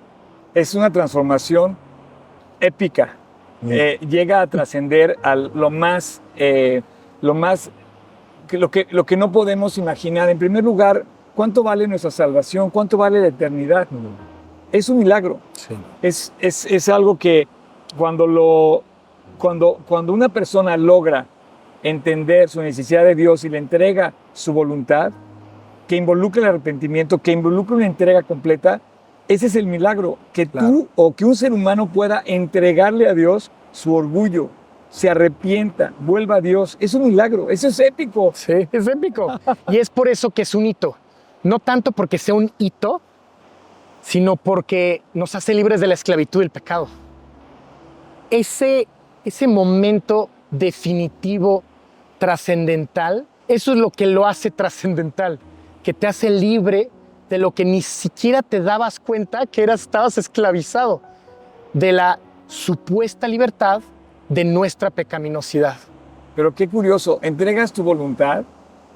es 0.54 0.76
una 0.76 0.92
transformación 0.92 1.78
épica. 2.60 3.18
Eh, 3.66 3.98
llega 4.08 4.42
a 4.42 4.48
trascender 4.48 5.18
a 5.24 5.36
lo 5.36 5.70
más, 5.70 6.22
eh, 6.36 6.82
lo 7.22 7.34
más, 7.34 7.72
que 8.48 8.58
lo, 8.58 8.70
que, 8.72 8.88
lo 8.92 9.06
que 9.06 9.18
no 9.18 9.32
podemos 9.32 9.78
imaginar. 9.78 10.30
En 10.30 10.38
primer 10.38 10.64
lugar, 10.64 11.04
¿cuánto 11.36 11.64
vale 11.64 11.88
nuestra 11.88 12.12
salvación? 12.12 12.70
¿Cuánto 12.70 12.98
vale 12.98 13.20
la 13.22 13.28
eternidad? 13.28 13.88
Es 14.72 14.90
un 14.90 15.00
milagro. 15.00 15.40
Sí. 15.54 15.76
Es, 16.02 16.34
es, 16.40 16.66
es 16.66 16.90
algo 16.90 17.18
que 17.18 17.48
cuando, 17.98 18.26
lo, 18.28 18.84
cuando, 19.38 19.80
cuando 19.88 20.14
una 20.14 20.30
persona 20.30 20.76
logra 20.78 21.26
entender 21.84 22.50
su 22.50 22.62
necesidad 22.62 23.04
de 23.04 23.16
Dios 23.16 23.44
y 23.44 23.50
le 23.50 23.58
entrega 23.58 24.14
su 24.34 24.54
voluntad, 24.54 25.12
que 25.88 25.96
involucra 25.98 26.42
el 26.44 26.48
arrepentimiento, 26.50 27.18
que 27.18 27.32
involucra 27.34 27.76
una 27.76 27.86
entrega 27.86 28.24
completa, 28.24 28.80
ese 29.28 29.48
es 29.48 29.56
el 29.56 29.68
milagro, 29.68 30.18
que 30.32 30.48
Claro. 30.48 30.68
tú 30.68 30.88
o 30.96 31.14
que 31.14 31.26
un 31.26 31.36
ser 31.36 31.52
humano 31.54 31.88
pueda 31.88 32.24
entregarle 32.26 33.08
a 33.08 33.14
Dios 33.14 33.52
su 33.72 33.94
orgullo, 33.94 34.50
se 34.94 35.10
arrepienta, 35.10 35.92
vuelva 36.02 36.36
a 36.36 36.42
Dios. 36.42 36.78
Es 36.80 36.94
un 36.94 37.08
milagro, 37.08 37.50
eso 37.50 37.68
es 37.68 37.80
épico. 37.80 38.32
Sí, 38.36 38.54
es 38.72 38.88
épico. 38.88 39.28
Y 39.70 39.78
es 39.78 39.90
por 39.90 40.08
eso 40.08 40.30
que 40.30 40.44
es 40.44 40.54
un 40.54 40.68
hito. 40.68 40.96
No 41.42 41.58
tanto 41.58 41.92
porque 41.92 42.20
sea 42.20 42.36
un 42.36 42.52
hito, 42.60 43.02
sino 44.04 44.36
porque 44.36 45.02
nos 45.16 45.34
hace 45.34 45.56
libres 45.56 45.82
de 45.82 45.88
la 45.88 45.96
esclavitud 45.96 46.42
del 46.42 46.52
pecado. 46.52 46.88
Ese, 48.30 48.88
ese 49.26 49.48
momento 49.48 50.30
definitivo, 50.52 51.64
trascendental, 52.20 53.26
eso 53.48 53.72
es 53.72 53.80
lo 53.80 53.90
que 53.90 54.06
lo 54.06 54.28
hace 54.28 54.52
trascendental, 54.52 55.40
que 55.82 55.96
te 55.96 56.06
hace 56.06 56.30
libre 56.30 56.92
de 57.32 57.40
lo 57.40 57.50
que 57.50 57.66
ni 57.66 57.82
siquiera 57.82 58.44
te 58.44 58.62
dabas 58.62 59.00
cuenta 59.00 59.48
que 59.48 59.64
eras, 59.64 59.82
estabas 59.82 60.20
esclavizado, 60.20 61.02
de 61.74 61.94
la 61.94 62.20
supuesta 62.46 63.28
libertad 63.28 63.82
de 64.30 64.44
nuestra 64.44 64.90
pecaminosidad. 64.90 65.78
Pero 66.36 66.54
qué 66.56 66.68
curioso, 66.68 67.20
entregas 67.22 67.74
tu 67.74 67.84
voluntad 67.84 68.44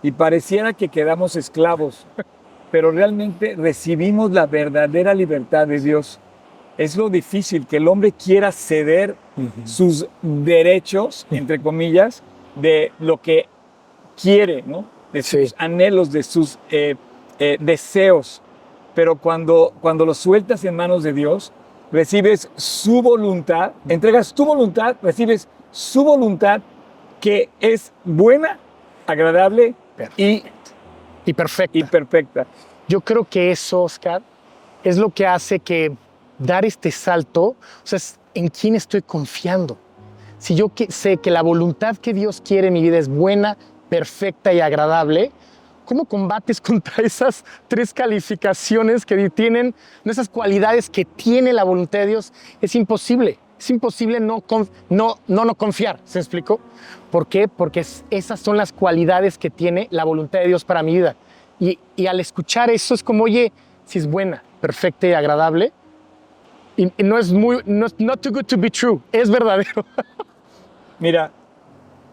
y 0.02 0.12
pareciera 0.12 0.74
que 0.74 0.90
quedamos 0.90 1.36
esclavos, 1.36 2.06
pero 2.72 2.92
realmente 2.92 3.56
recibimos 3.56 4.32
la 4.32 4.46
verdadera 4.46 5.14
libertad 5.14 5.68
de 5.68 5.80
Dios. 5.80 6.20
Es 6.78 6.96
lo 6.96 7.10
difícil 7.10 7.66
que 7.66 7.78
el 7.78 7.88
hombre 7.88 8.12
quiera 8.12 8.52
ceder 8.52 9.16
sus 9.66 10.08
derechos, 10.22 11.26
entre 11.32 11.60
comillas, 11.60 12.22
de 12.56 12.92
lo 13.00 13.20
que 13.22 13.48
quiere, 14.22 14.64
¿no? 14.66 14.86
de 15.14 15.24
sus 15.24 15.50
Sí. 15.50 15.56
anhelos, 15.58 16.12
de 16.12 16.22
sus 16.24 16.60
eh, 16.70 16.96
eh, 17.40 17.58
deseos. 17.60 18.42
Pero 18.94 19.16
cuando, 19.16 19.74
cuando 19.82 20.06
los 20.06 20.18
sueltas 20.18 20.64
en 20.66 20.76
manos 20.76 21.02
de 21.04 21.14
Dios, 21.14 21.52
recibes 21.92 22.50
su 22.56 23.02
voluntad, 23.02 23.72
entregas 23.88 24.34
tu 24.34 24.46
voluntad, 24.46 24.96
recibes 25.02 25.48
su 25.72 26.04
voluntad 26.04 26.62
que 27.22 27.50
es 27.60 27.92
buena, 28.04 28.60
agradable 29.06 29.74
y, 30.18 30.44
Y 31.26 31.34
perfecto. 31.34 31.78
y 31.78 31.84
perfecta. 31.84 32.46
Yo 32.88 33.02
creo 33.02 33.26
que 33.26 33.52
eso, 33.52 33.84
Oscar, 33.84 34.22
es 34.84 34.98
lo 34.98 35.10
que 35.10 35.26
hace 35.26 35.60
que 35.60 35.96
dar 36.38 36.64
este 36.66 36.92
salto, 36.92 37.42
o 37.44 37.56
sea, 37.84 37.98
es 37.98 38.20
en 38.34 38.48
quién 38.50 38.76
estoy 38.76 39.02
confiando. 39.02 39.78
Si 40.38 40.54
yo 40.56 40.70
que- 40.70 40.92
sé 40.92 41.18
que 41.18 41.32
la 41.32 41.42
voluntad 41.42 41.98
que 41.98 42.14
Dios 42.14 42.42
quiere 42.46 42.68
en 42.68 42.74
mi 42.74 42.82
vida 42.82 42.98
es 42.98 43.10
buena, 43.10 43.58
perfecta 43.90 44.54
y 44.54 44.60
agradable, 44.62 45.32
¿cómo 45.88 46.06
combates 46.06 46.62
contra 46.62 46.94
esas 47.04 47.44
tres 47.68 47.94
calificaciones 47.94 49.06
que 49.06 49.30
tienen, 49.32 49.74
esas 50.06 50.30
cualidades 50.30 50.90
que 50.90 51.06
tiene 51.06 51.54
la 51.54 51.64
voluntad 51.64 52.00
de 52.00 52.08
Dios? 52.08 52.34
Es 52.62 52.76
imposible. 52.76 53.40
Es 53.58 53.72
imposible 53.72 54.20
no, 54.20 54.44
no, 54.90 55.16
no, 55.28 55.46
no 55.46 55.56
confiar, 55.56 56.00
¿se 56.06 56.20
explicó? 56.20 56.60
¿Por 57.10 57.26
qué? 57.26 57.48
Porque 57.48 57.80
es- 57.80 58.06
esas 58.12 58.40
son 58.40 58.56
las 58.56 58.72
cualidades 58.72 59.40
que 59.40 59.50
tiene 59.50 59.88
la 59.90 60.04
voluntad 60.04 60.40
de 60.42 60.48
Dios 60.48 60.64
para 60.64 60.84
mi 60.84 60.94
vida. 60.96 61.16
Y, 61.60 61.80
y 61.96 62.06
al 62.06 62.20
escuchar 62.20 62.70
eso 62.70 62.94
es 62.94 63.02
como, 63.02 63.24
oye, 63.24 63.52
si 63.86 63.98
es 63.98 64.06
buena, 64.06 64.44
perfecta 64.62 65.08
y 65.08 65.14
agradable, 65.14 65.72
y, 66.76 66.92
y 66.98 67.04
no 67.04 67.18
es 67.18 67.34
muy, 67.34 67.64
no 67.66 67.88
not 67.98 68.22
too 68.22 68.30
good 68.32 68.44
to 68.46 68.58
be 68.60 68.70
true, 68.70 69.00
es 69.12 69.32
verdadero. 69.32 69.84
Mira, 71.00 71.32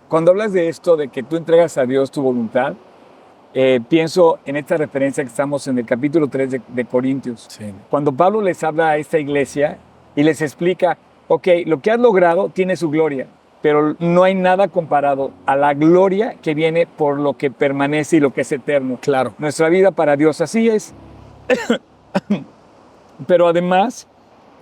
cuando 0.08 0.30
hablas 0.30 0.54
de 0.54 0.68
esto, 0.68 0.96
de 0.96 1.08
que 1.08 1.22
tú 1.22 1.37
entregas 1.37 1.76
a 1.76 1.84
Dios 1.84 2.10
tu 2.10 2.22
voluntad, 2.22 2.72
eh, 3.55 3.81
pienso 3.88 4.40
en 4.45 4.57
esta 4.57 4.77
referencia 4.77 5.23
que 5.23 5.29
estamos 5.29 5.67
en 5.69 5.79
el 5.79 5.87
capítulo 5.87 6.27
3 6.29 6.51
de, 6.51 6.61
de 6.67 6.85
Corintios. 6.85 7.49
Cuando 7.88 8.12
Pablo 8.12 8.43
les 8.43 8.62
habla 8.64 8.90
a 8.90 8.97
esta 8.97 9.19
iglesia 9.19 9.79
y 10.17 10.25
les 10.25 10.43
explica, 10.43 10.99
ok, 11.29 11.49
lo 11.67 11.81
que 11.81 11.93
has 11.93 12.01
logrado 12.01 12.49
tiene 12.49 12.77
su 12.77 12.90
gloria, 12.90 13.29
pero 13.62 13.95
no 14.01 14.25
hay 14.25 14.35
nada 14.35 14.69
comparado 14.69 15.31
a 15.47 15.55
la 15.57 15.73
gloria 15.73 16.35
que 16.43 16.55
viene 16.55 16.87
por 16.87 17.19
lo 17.19 17.35
que 17.35 17.51
permanece 17.51 18.17
y 18.17 18.21
lo 18.21 18.35
que 18.35 18.40
es 18.40 18.53
eterno. 18.53 18.99
Claro. 19.01 19.35
Nuestra 19.38 19.69
vida 19.69 19.93
para 19.93 20.17
Dios 20.17 20.40
así 20.40 20.69
es. 20.69 20.93
pero 23.27 23.47
además 23.47 24.09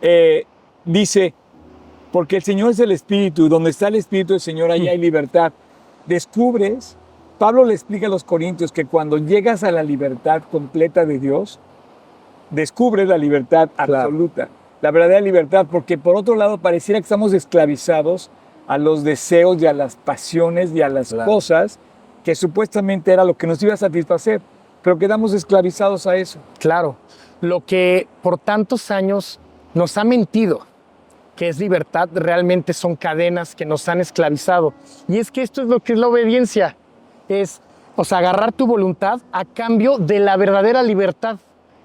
eh, 0.03 0.45
dice, 0.85 1.33
porque 2.13 2.37
el 2.37 2.43
Señor 2.43 2.73
es 2.73 2.79
el 2.79 2.93
Espíritu, 2.93 3.47
y 3.47 3.49
donde 3.49 3.71
está 3.71 3.89
el 3.89 3.95
Espíritu 3.95 4.35
del 4.35 4.41
Señor, 4.41 4.71
ahí 4.71 4.87
hay 4.87 4.99
libertad. 4.99 5.53
Descubres, 6.07 6.97
Pablo 7.39 7.65
le 7.65 7.75
explica 7.75 8.07
a 8.07 8.11
los 8.11 8.25
Corintios 8.25 8.71
que 8.73 8.85
cuando 8.85 9.19
llegas 9.19 9.65
a 9.65 9.73
la 9.73 9.83
libertad 9.83 10.43
completa 10.51 11.05
de 11.07 11.19
Dios, 11.19 11.59
descubres 12.51 13.09
la 13.09 13.19
libertad 13.19 13.71
absoluta, 13.77 14.49
la 14.81 14.91
verdadera 14.91 15.21
libertad, 15.21 15.67
porque 15.71 15.99
por 15.99 16.17
otro 16.17 16.35
lado 16.37 16.59
pareciera 16.59 17.01
que 17.01 17.05
estamos 17.05 17.33
esclavizados 17.33 18.31
a 18.69 18.79
los 18.79 19.03
deseos 19.05 19.61
y 19.61 19.67
a 19.67 19.73
las 19.73 19.97
pasiones 19.97 20.73
y 20.73 20.83
a 20.83 20.89
las 20.89 21.11
Claro. 21.13 21.31
cosas 21.31 21.79
que 22.25 22.35
supuestamente 22.35 23.13
era 23.13 23.25
lo 23.25 23.37
que 23.37 23.47
nos 23.47 23.61
iba 23.63 23.75
a 23.75 23.77
satisfacer, 23.77 24.41
pero 24.83 24.99
quedamos 24.99 25.33
esclavizados 25.33 26.07
a 26.07 26.17
eso. 26.17 26.39
Claro, 26.59 26.97
lo 27.41 27.65
que 27.65 28.07
por 28.23 28.39
tantos 28.39 28.91
años 28.91 29.41
nos 29.75 29.97
ha 29.99 30.05
mentido, 30.05 30.61
que 31.35 31.49
es 31.49 31.59
libertad, 31.59 32.09
realmente 32.13 32.73
son 32.73 32.95
cadenas 32.95 33.57
que 33.57 33.65
nos 33.65 33.89
han 33.89 34.01
esclavizado. 34.01 34.75
Y 35.09 35.19
es 35.19 35.31
que 35.33 35.43
esto 35.43 35.63
es 35.63 35.69
lo 35.69 35.81
que 35.81 35.95
es 35.95 35.99
la 35.99 36.09
obediencia, 36.09 36.77
es, 37.41 37.61
o 37.97 38.05
sea, 38.05 38.19
agarrar 38.19 38.53
tu 38.53 38.67
voluntad 38.67 39.21
a 39.33 39.45
cambio 39.45 39.99
de 39.99 40.19
la 40.21 40.37
verdadera 40.37 40.83
libertad, 40.83 41.39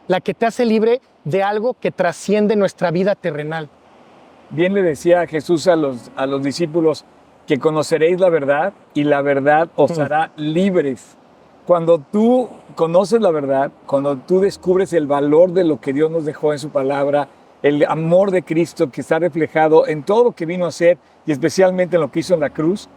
la 0.08 0.22
que 0.22 0.34
te 0.34 0.46
hace 0.46 0.66
libre 0.66 1.02
de 1.24 1.44
algo 1.44 1.74
que 1.74 1.92
trasciende 1.92 2.56
nuestra 2.56 2.92
vida 2.92 3.16
terrenal. 3.16 3.70
Bien 4.50 4.74
le 4.74 4.82
decía 4.82 5.28
Jesús 5.28 5.68
a 5.68 5.76
los, 5.76 6.12
a 6.16 6.26
los 6.26 6.42
discípulos 6.42 7.06
que 7.48 7.60
conoceréis 7.60 8.20
la 8.20 8.30
verdad 8.30 8.74
y 8.94 9.04
la 9.04 9.22
verdad 9.22 9.70
os 9.76 9.98
hará 10.00 10.32
libres. 10.36 11.18
Cuando 11.66 12.00
tú 12.00 12.50
conoces 12.76 13.22
la 13.22 13.32
verdad, 13.32 13.72
cuando 13.86 14.18
tú 14.18 14.40
descubres 14.40 14.94
el 14.94 15.08
valor 15.08 15.52
de 15.52 15.66
lo 15.66 15.82
que 15.82 15.92
Dios 15.92 16.10
nos 16.10 16.24
dejó 16.24 16.54
en 16.54 16.60
su 16.60 16.70
palabra, 16.70 17.28
el 17.62 17.86
amor 17.86 18.32
de 18.32 18.44
Cristo 18.44 18.90
que 18.90 19.02
está 19.02 19.20
reflejado 19.20 19.88
en 19.88 20.04
todo 20.04 20.26
lo 20.26 20.32
que 20.32 20.46
vino 20.46 20.66
a 20.66 20.70
hacer 20.70 20.98
y 21.26 21.32
especialmente 21.32 21.96
en 21.96 22.02
lo 22.02 22.12
que 22.12 22.20
hizo 22.20 22.34
en 22.36 22.40
la 22.40 22.52
cruz, 22.52 22.88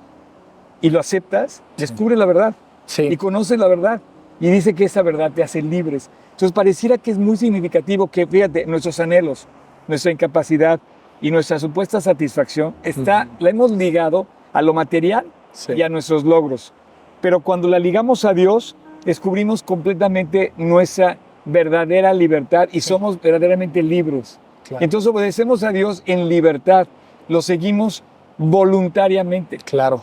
y 0.81 0.91
lo 0.91 1.01
aceptas, 1.01 1.63
descubres 1.77 2.19
la 2.19 2.27
verdad 2.27 2.55
Sí. 2.87 3.03
y 3.03 3.17
conoces 3.17 3.59
la 3.59 3.69
verdad. 3.69 4.01
Y 4.41 4.51
dice 4.51 4.75
que 4.75 4.85
esa 4.85 5.03
verdad 5.03 5.31
te 5.33 5.43
hace 5.43 5.61
libres. 5.63 6.11
Entonces 6.33 6.53
pareciera 6.53 6.97
que 6.99 7.11
es 7.11 7.19
muy 7.19 7.37
significativo 7.37 8.07
que, 8.07 8.27
fíjate, 8.27 8.65
nuestros 8.67 8.99
anhelos, 8.99 9.47
nuestra 9.87 10.11
incapacidad 10.11 10.81
y 11.21 11.31
nuestra 11.31 11.59
supuesta 11.59 12.01
satisfacción 12.01 12.75
está, 12.83 13.29
la 13.39 13.51
hemos 13.51 13.71
ligado 13.71 14.27
a 14.55 14.63
lo 14.63 14.73
material 14.73 15.27
Sí. 15.53 15.75
y 15.75 15.83
a 15.83 15.89
nuestros 15.91 16.25
logros. 16.25 16.73
Pero 17.21 17.41
cuando 17.41 17.69
la 17.69 17.79
ligamos 17.79 18.25
a 18.25 18.33
Dios, 18.33 18.75
descubrimos 19.05 19.63
completamente 19.63 20.53
nuestra 20.57 21.19
verdadera 21.45 22.15
libertad 22.15 22.69
y 22.73 22.81
somos 22.81 23.21
verdaderamente 23.21 23.83
libres. 23.83 24.39
Claro. 24.67 24.83
Entonces 24.85 25.09
obedecemos 25.11 25.63
a 25.63 25.71
Dios 25.73 26.03
en 26.07 26.29
libertad, 26.29 26.87
lo 27.29 27.43
seguimos 27.43 28.03
voluntariamente. 28.39 29.59
Claro. 29.59 30.03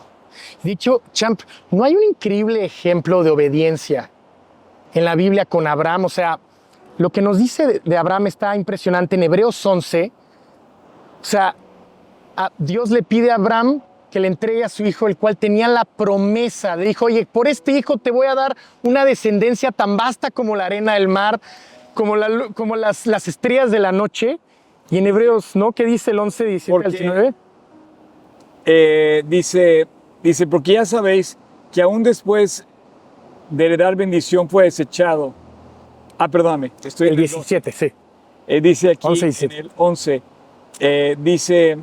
Dicho, 0.62 1.02
Champ, 1.12 1.40
¿no 1.70 1.84
hay 1.84 1.94
un 1.96 2.02
increíble 2.02 2.64
ejemplo 2.64 3.22
de 3.22 3.30
obediencia 3.30 4.10
en 4.94 5.04
la 5.04 5.14
Biblia 5.14 5.44
con 5.44 5.66
Abraham? 5.66 6.04
O 6.06 6.08
sea, 6.08 6.38
lo 6.98 7.10
que 7.10 7.22
nos 7.22 7.38
dice 7.38 7.80
de, 7.84 7.96
Abraham 7.96 8.26
está 8.26 8.56
impresionante 8.56 9.16
en 9.16 9.22
Hebreos 9.22 9.64
11. 9.64 10.10
O 11.20 11.24
sea, 11.24 11.54
a- 12.36 12.52
Dios 12.58 12.90
le 12.90 13.02
pide 13.02 13.30
a 13.30 13.36
Abraham 13.36 13.82
que 14.10 14.20
le 14.20 14.28
entregue 14.28 14.64
a 14.64 14.68
su 14.70 14.84
hijo, 14.84 15.06
el 15.06 15.16
cual 15.16 15.36
tenía 15.36 15.68
la 15.68 15.84
promesa. 15.84 16.76
Le 16.76 16.86
dijo, 16.86 17.04
oye, 17.06 17.26
por 17.26 17.46
este 17.46 17.72
hijo 17.72 17.98
te 17.98 18.10
voy 18.10 18.26
a 18.26 18.34
dar 18.34 18.56
una 18.82 19.04
descendencia 19.04 19.70
tan 19.70 19.96
vasta 19.98 20.30
como 20.30 20.56
la 20.56 20.64
arena 20.66 20.94
del 20.94 21.08
mar, 21.08 21.40
como, 21.94 22.16
la 22.16 22.28
lu- 22.28 22.54
como 22.54 22.74
las, 22.74 23.06
las 23.06 23.28
estrellas 23.28 23.70
de 23.70 23.80
la 23.80 23.92
noche. 23.92 24.38
Y 24.90 24.96
en 24.98 25.06
Hebreos, 25.06 25.54
¿no? 25.54 25.72
¿Qué 25.72 25.84
dice 25.84 26.12
el 26.12 26.18
11, 26.20 26.44
17 26.46 26.72
al 26.76 26.82
Porque- 26.84 26.98
19? 26.98 27.34
Eh, 28.64 29.22
dice, 29.26 29.86
dice, 30.22 30.46
porque 30.46 30.74
ya 30.74 30.84
sabéis 30.84 31.36
que 31.72 31.82
aún 31.82 32.02
después 32.02 32.66
de 33.50 33.66
heredar 33.66 33.96
bendición 33.96 34.48
fue 34.48 34.64
desechado. 34.64 35.32
Ah, 36.18 36.28
perdóname, 36.28 36.72
estoy 36.84 37.08
El 37.08 37.14
en 37.14 37.20
el 37.20 37.28
17, 37.28 37.72
sí. 37.72 37.92
Eh, 38.46 38.60
dice 38.60 38.90
aquí 38.90 39.06
11 39.06 39.18
y 39.18 39.28
en 39.28 39.30
17. 39.30 39.58
el 39.58 39.70
11, 39.76 40.22
eh, 40.80 41.16
dice, 41.18 41.78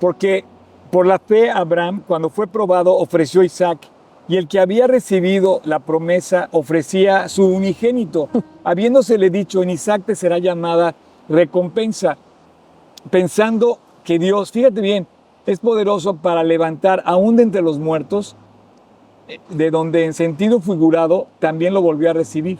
porque 0.00 0.44
por 0.90 1.06
la 1.06 1.18
fe 1.18 1.50
Abraham, 1.50 2.02
cuando 2.06 2.30
fue 2.30 2.46
probado, 2.46 2.94
ofreció 2.94 3.42
Isaac, 3.42 3.88
y 4.28 4.36
el 4.36 4.46
que 4.46 4.60
había 4.60 4.86
recibido 4.86 5.62
la 5.64 5.78
promesa 5.78 6.48
ofrecía 6.52 7.28
su 7.28 7.46
unigénito, 7.46 8.28
habiéndosele 8.64 9.30
dicho, 9.30 9.62
en 9.62 9.70
Isaac 9.70 10.02
te 10.04 10.14
será 10.14 10.38
llamada 10.38 10.94
recompensa, 11.28 12.16
pensando 13.10 13.78
que 14.04 14.18
Dios, 14.18 14.52
fíjate 14.52 14.80
bien, 14.80 15.06
es 15.48 15.60
poderoso 15.60 16.16
para 16.16 16.44
levantar 16.44 17.02
aún 17.06 17.36
de 17.36 17.42
entre 17.42 17.62
los 17.62 17.78
muertos, 17.78 18.36
de 19.48 19.70
donde 19.70 20.04
en 20.04 20.12
sentido 20.12 20.60
figurado 20.60 21.26
también 21.38 21.72
lo 21.72 21.80
volvió 21.80 22.10
a 22.10 22.12
recibir. 22.12 22.58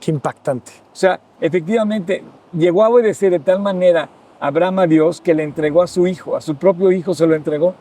Qué 0.00 0.10
impactante. 0.10 0.72
O 0.92 0.96
sea, 0.96 1.18
efectivamente, 1.40 2.22
llegó 2.52 2.84
a 2.84 2.90
obedecer 2.90 3.32
de 3.32 3.40
tal 3.40 3.60
manera 3.60 4.10
Abraham 4.38 4.80
a 4.80 4.86
Dios 4.86 5.22
que 5.22 5.32
le 5.32 5.42
entregó 5.42 5.82
a 5.82 5.86
su 5.86 6.06
hijo, 6.06 6.36
a 6.36 6.42
su 6.42 6.56
propio 6.56 6.92
hijo 6.92 7.14
se 7.14 7.26
lo 7.26 7.34
entregó. 7.34 7.74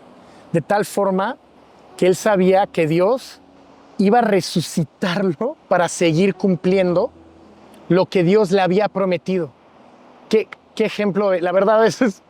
De 0.53 0.61
tal 0.61 0.85
forma 0.85 1.35
que 1.97 2.07
él 2.07 2.15
sabía 2.15 2.65
que 2.65 2.87
Dios 2.87 3.41
iba 3.97 4.19
a 4.19 4.21
resucitarlo 4.21 5.57
para 5.67 5.89
seguir 5.89 6.35
cumpliendo 6.35 7.11
lo 7.89 8.05
que 8.05 8.23
Dios 8.23 8.51
le 8.51 8.61
había 8.61 8.87
prometido. 8.87 9.49
Qué, 10.29 10.47
qué 10.75 10.85
ejemplo, 10.85 11.37
la 11.37 11.51
verdad 11.51 11.75
a 11.79 11.81
veces 11.81 12.23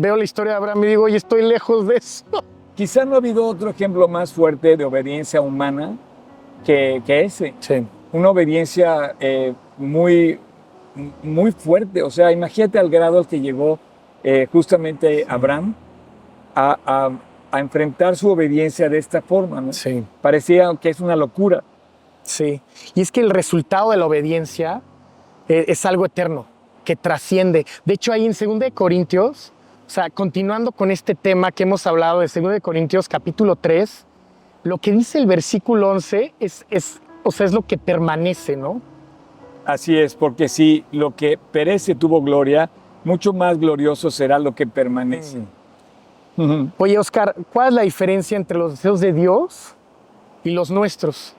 veo 0.00 0.16
la 0.16 0.24
historia 0.24 0.52
de 0.52 0.56
Abraham 0.58 0.84
y 0.84 0.86
digo, 0.86 1.02
oye, 1.04 1.16
estoy 1.16 1.42
lejos 1.42 1.86
de 1.86 1.96
eso. 1.96 2.24
Quizá 2.74 3.04
no 3.04 3.14
ha 3.14 3.18
habido 3.18 3.44
otro 3.44 3.70
ejemplo 3.70 4.06
más 4.06 4.32
fuerte 4.32 4.76
de 4.76 4.84
obediencia 4.84 5.40
humana 5.40 5.96
que, 6.64 7.02
que 7.04 7.24
ese. 7.24 7.54
Sí. 7.58 7.84
Una 8.12 8.30
obediencia 8.30 9.16
eh, 9.18 9.52
muy, 9.76 10.38
muy 11.22 11.50
fuerte. 11.52 12.02
O 12.02 12.10
sea, 12.10 12.30
imagínate 12.30 12.78
al 12.78 12.88
grado 12.88 13.18
al 13.18 13.26
que 13.26 13.40
llegó 13.40 13.78
eh, 14.22 14.46
justamente 14.52 15.26
Abraham 15.28 15.74
a, 16.54 16.78
a- 16.86 17.10
a 17.50 17.60
enfrentar 17.60 18.14
su 18.14 18.28
obediencia 18.30 18.88
de 18.90 18.98
esta 18.98 19.22
forma. 19.22 19.60
¿no? 19.60 19.72
Sí. 19.72 20.04
Parecía 20.20 20.70
que 20.80 20.90
es 20.90 21.00
una 21.00 21.16
locura. 21.16 21.64
Sí. 22.22 22.60
Y 22.94 23.00
es 23.00 23.10
que 23.10 23.20
el 23.20 23.30
resultado 23.30 23.90
de 23.90 23.96
la 23.96 24.04
obediencia 24.06 24.82
eh, 25.48 25.64
es 25.66 25.84
algo 25.86 26.04
eterno, 26.04 26.44
que 26.84 26.94
trasciende. 26.94 27.64
De 27.86 27.94
hecho, 27.94 28.12
ahí 28.12 28.26
en 28.26 28.32
2 28.38 28.58
de 28.58 28.70
Corintios, 28.72 29.52
o 29.88 29.90
sea, 29.90 30.10
continuando 30.10 30.70
con 30.70 30.90
este 30.90 31.14
tema 31.14 31.50
que 31.50 31.62
hemos 31.62 31.86
hablado 31.86 32.20
de 32.20 32.26
2 32.26 32.52
de 32.52 32.60
Corintios 32.60 33.08
capítulo 33.08 33.56
3, 33.56 34.04
lo 34.64 34.76
que 34.76 34.92
dice 34.92 35.16
el 35.16 35.24
versículo 35.24 35.88
11 35.88 36.34
es, 36.38 36.66
es, 36.68 37.00
o 37.22 37.32
sea, 37.32 37.46
es 37.46 37.54
lo 37.54 37.62
que 37.62 37.78
permanece, 37.78 38.54
¿no? 38.54 38.82
Así 39.64 39.96
es, 39.96 40.14
porque 40.14 40.50
si 40.50 40.84
lo 40.92 41.16
que 41.16 41.38
perece 41.38 41.94
tuvo 41.94 42.20
gloria, 42.20 42.68
mucho 43.02 43.32
más 43.32 43.58
glorioso 43.58 44.10
será 44.10 44.38
lo 44.38 44.54
que 44.54 44.66
permanece. 44.66 45.38
Ujú. 46.36 46.68
Oye, 46.76 46.98
Oscar, 46.98 47.34
¿cuál 47.50 47.68
es 47.68 47.74
la 47.74 47.82
diferencia 47.82 48.36
entre 48.36 48.58
los 48.58 48.72
deseos 48.72 49.00
de 49.00 49.14
Dios 49.14 49.74
y 50.44 50.50
los 50.50 50.70
nuestros? 50.70 51.34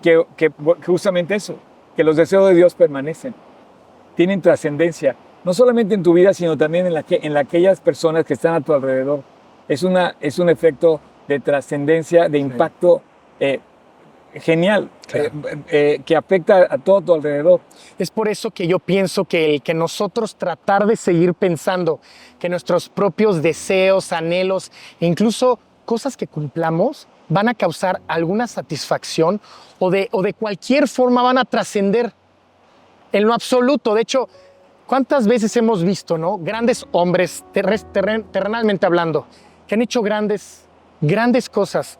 Que, 0.00 0.24
que 0.38 0.50
justamente 0.86 1.34
eso, 1.34 1.56
que 1.94 2.02
los 2.02 2.16
deseos 2.16 2.48
de 2.48 2.54
Dios 2.54 2.74
permanecen, 2.74 3.34
tienen 4.14 4.40
trascendencia, 4.40 5.14
no 5.46 5.54
solamente 5.54 5.94
en 5.94 6.02
tu 6.02 6.12
vida, 6.12 6.34
sino 6.34 6.58
también 6.58 6.86
en, 6.88 6.92
la 6.94 7.04
que, 7.04 7.20
en 7.22 7.32
la- 7.32 7.40
aquellas 7.40 7.80
personas 7.80 8.24
que 8.24 8.34
están 8.34 8.54
a 8.54 8.60
tu 8.60 8.72
alrededor. 8.74 9.22
Es, 9.68 9.84
una, 9.84 10.16
es 10.20 10.40
un 10.40 10.48
efecto 10.50 11.00
de 11.28 11.38
trascendencia, 11.38 12.28
de 12.28 12.38
impacto 12.38 13.00
eh, 13.38 13.60
genial, 14.34 14.90
Claro. 15.06 15.30
eh, 15.48 15.58
eh, 15.68 16.00
que 16.04 16.16
afecta 16.16 16.66
a 16.68 16.78
todo 16.78 17.00
tu 17.00 17.14
alrededor. 17.14 17.60
Es 17.96 18.10
por 18.10 18.26
eso 18.28 18.50
que 18.50 18.66
yo 18.66 18.80
pienso 18.80 19.24
que 19.24 19.54
el 19.54 19.62
que 19.62 19.72
nosotros 19.72 20.34
tratar 20.34 20.84
de 20.84 20.96
seguir 20.96 21.32
pensando 21.32 22.00
que 22.40 22.48
nuestros 22.48 22.88
propios 22.88 23.40
deseos, 23.40 24.12
anhelos 24.12 24.72
incluso 24.98 25.60
cosas 25.84 26.16
que 26.16 26.26
cumplamos 26.26 27.06
van 27.28 27.48
a 27.48 27.54
causar 27.54 28.00
alguna 28.08 28.48
satisfacción 28.48 29.40
o 29.78 29.90
de, 29.92 30.08
o 30.10 30.22
de 30.22 30.34
cualquier 30.34 30.88
forma 30.88 31.22
van 31.22 31.38
a 31.38 31.44
trascender 31.44 32.12
en 33.12 33.24
lo 33.24 33.32
absoluto. 33.32 33.94
De 33.94 34.02
hecho, 34.02 34.28
¿cuántas 34.86 35.26
veces 35.26 35.56
hemos 35.56 35.82
visto, 35.82 36.16
no? 36.18 36.38
Grandes 36.38 36.86
hombres, 36.92 37.44
terren- 37.52 38.24
terrenalmente 38.30 38.86
hablando, 38.86 39.26
que 39.66 39.74
han 39.74 39.82
hecho 39.82 40.02
grandes, 40.02 40.64
grandes 41.00 41.48
cosas. 41.48 41.98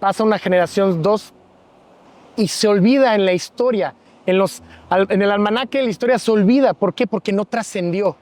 Pasa 0.00 0.22
una 0.24 0.38
generación, 0.38 1.02
dos, 1.02 1.32
y 2.36 2.48
se 2.48 2.68
olvida 2.68 3.14
en 3.14 3.24
la 3.24 3.32
historia. 3.32 3.94
En, 4.26 4.38
los, 4.38 4.62
en 4.90 5.22
el 5.22 5.30
almanaque 5.30 5.78
de 5.78 5.84
la 5.84 5.90
historia 5.90 6.18
se 6.18 6.30
olvida. 6.30 6.74
¿Por 6.74 6.94
qué? 6.94 7.06
Porque 7.06 7.32
no 7.32 7.44
trascendió. 7.44 8.16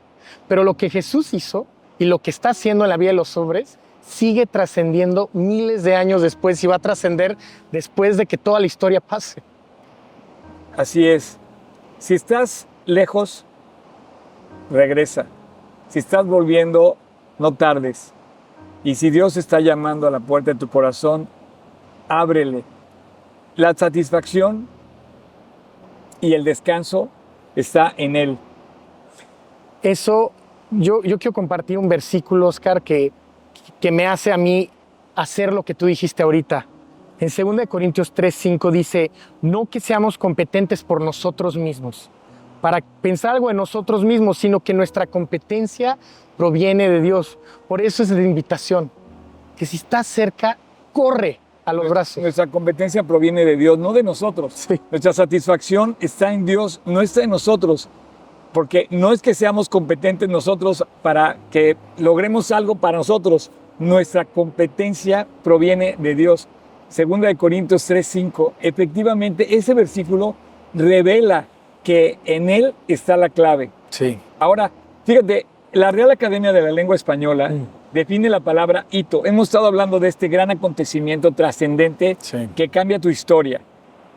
Pero 0.49 0.65
lo 0.65 0.75
que 0.75 0.89
Jesús 0.89 1.35
hizo 1.35 1.67
y 1.99 2.05
lo 2.05 2.21
que 2.21 2.31
está 2.31 2.51
haciendo 2.51 2.85
en 2.85 2.91
la 2.91 2.97
vida 2.97 3.11
de 3.11 3.17
los 3.17 3.37
hombres 3.37 3.79
sigue 4.07 4.47
trascendiendo 4.47 5.31
miles 5.33 5.83
de 5.83 5.97
años 5.97 6.23
después 6.23 6.63
y 6.63 6.69
va 6.69 6.77
a 6.77 6.79
trascender 6.79 7.37
después 7.73 8.17
de 8.17 8.27
que 8.27 8.39
toda 8.39 8.61
la 8.61 8.67
historia 8.67 9.01
pase. 9.01 9.43
Así 10.77 11.07
es. 11.07 11.39
Si 11.99 12.15
estás 12.15 12.69
lejos, 12.85 13.45
regresa. 14.71 15.27
Si 15.89 15.99
estás 15.99 16.27
volviendo, 16.27 16.97
no 17.39 17.55
tardes. 17.55 18.13
Y 18.85 18.95
si 18.95 19.11
Dios 19.11 19.37
está 19.37 19.61
llamando 19.61 20.07
a 20.07 20.11
la 20.11 20.21
puerta 20.21 20.53
de 20.53 20.59
tu 20.59 20.69
corazón, 20.69 21.29
ábrele. 22.09 22.65
La 23.57 23.75
satisfacción 23.75 24.69
y 26.21 26.35
el 26.35 26.45
descanso 26.45 27.09
está 27.55 27.93
en 27.97 28.17
Él. 28.17 28.39
Eso, 29.83 30.33
yo, 30.71 31.03
yo 31.03 31.19
quiero 31.19 31.33
compartir 31.33 31.79
un 31.79 31.89
versículo, 31.89 32.49
Oscar, 32.49 32.83
que, 32.83 33.13
que 33.81 33.91
me 33.91 34.07
hace 34.07 34.33
a 34.33 34.37
mí 34.37 34.71
hacer 35.15 35.53
lo 35.53 35.63
que 35.63 35.75
tú 35.75 35.87
dijiste 35.87 36.23
ahorita. 36.23 36.67
En 37.19 37.29
2 37.29 37.67
Corintios 37.67 38.13
3, 38.13 38.35
5 38.35 38.71
dice, 38.71 39.11
no 39.41 39.67
que 39.67 39.81
seamos 39.81 40.19
competentes 40.19 40.85
por 40.85 41.01
nosotros 41.01 41.57
mismos, 41.57 42.11
para 42.61 42.81
pensar 43.03 43.35
algo 43.35 43.51
en 43.51 43.57
nosotros 43.57 44.05
mismos, 44.05 44.39
sino 44.39 44.61
que 44.61 44.75
nuestra 44.75 45.07
competencia 45.07 45.99
proviene 46.37 46.89
de 46.89 47.01
Dios. 47.01 47.39
Por 47.69 47.81
eso 47.81 48.03
es 48.03 48.11
la 48.11 48.23
invitación, 48.23 48.91
que 49.57 49.67
si 49.67 49.77
estás 49.77 50.07
cerca, 50.07 50.59
corre 50.93 51.41
a 51.65 51.73
los 51.73 51.89
brazos. 51.89 52.23
Nuestra 52.23 52.47
competencia 52.47 53.03
proviene 53.03 53.45
de 53.45 53.57
Dios, 53.57 53.79
no 53.79 53.93
de 53.93 54.03
nosotros. 54.03 54.53
Sí. 54.55 54.81
Nuestra 54.91 55.13
satisfacción 55.13 55.97
está 56.01 56.33
en 56.33 56.47
Dios, 56.47 56.81
no 56.85 57.01
está 57.01 57.23
en 57.23 57.31
nosotros. 57.31 57.89
Porque 58.53 58.87
no 58.91 59.13
es 59.13 59.21
que 59.21 59.35
seamos 59.35 59.69
competentes 59.69 60.29
nosotros 60.29 60.85
para 61.03 61.37
que 61.51 61.77
logremos 61.99 62.53
algo 62.53 62.77
para 62.77 62.99
nosotros. 62.99 63.51
Nuestra 63.79 64.25
competencia 64.25 65.27
proviene 65.43 65.97
de 65.99 66.15
Dios. 66.15 66.49
Segunda 66.89 67.29
de 67.29 67.37
Corintios 67.37 67.83
3:5. 67.91 68.55
Efectivamente, 68.61 69.57
ese 69.57 69.75
versículo 69.75 70.37
revela 70.73 71.47
que 71.87 72.19
en 72.25 72.51
él 72.51 72.75
está 72.89 73.17
la 73.17 73.29
clave. 73.29 73.71
Sí. 73.91 74.19
Ahora, 74.41 74.73
fíjate, 75.05 75.47
la 75.71 75.93
Real 75.93 76.11
Academia 76.11 76.53
de 76.53 76.61
la 76.61 76.73
Lengua 76.73 76.97
Española 76.97 77.49
Mm. 77.49 77.67
define 77.93 78.29
la 78.29 78.41
palabra 78.41 78.87
hito. 78.91 79.25
Hemos 79.25 79.47
estado 79.47 79.69
hablando 79.69 80.01
de 80.01 80.09
este 80.09 80.27
gran 80.27 80.51
acontecimiento 80.51 81.31
trascendente 81.31 82.17
Sí. 82.19 82.49
que 82.57 82.69
cambia 82.71 82.99
tu 82.99 83.09
historia. 83.09 83.61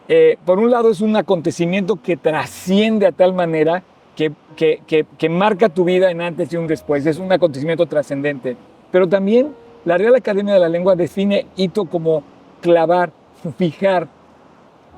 Eh, 0.08 0.40
por 0.44 0.58
un 0.58 0.72
lado, 0.72 0.90
es 0.90 1.00
un 1.02 1.16
acontecimiento 1.16 1.98
que 2.02 2.18
trasciende 2.18 3.06
a 3.06 3.12
tal 3.12 3.34
manera 3.36 3.84
que, 4.16 4.32
que- 4.56 4.82
que- 4.88 5.06
que 5.20 5.30
marca 5.30 5.70
tu 5.70 5.84
vida 5.84 6.10
en 6.10 6.22
antes 6.22 6.52
y 6.52 6.58
un 6.58 6.66
después. 6.66 7.06
Es 7.06 7.20
un 7.20 7.32
acontecimiento 7.32 7.86
trascendente. 7.86 8.58
Pero 8.92 9.08
también 9.08 9.50
la 9.86 9.96
Real 10.00 10.16
Academia 10.16 10.56
de 10.56 10.60
la 10.60 10.70
Lengua 10.70 10.96
define 10.96 11.46
hito 11.56 11.86
como 11.86 12.24
clavar, 12.62 13.12
fijar. 13.60 14.08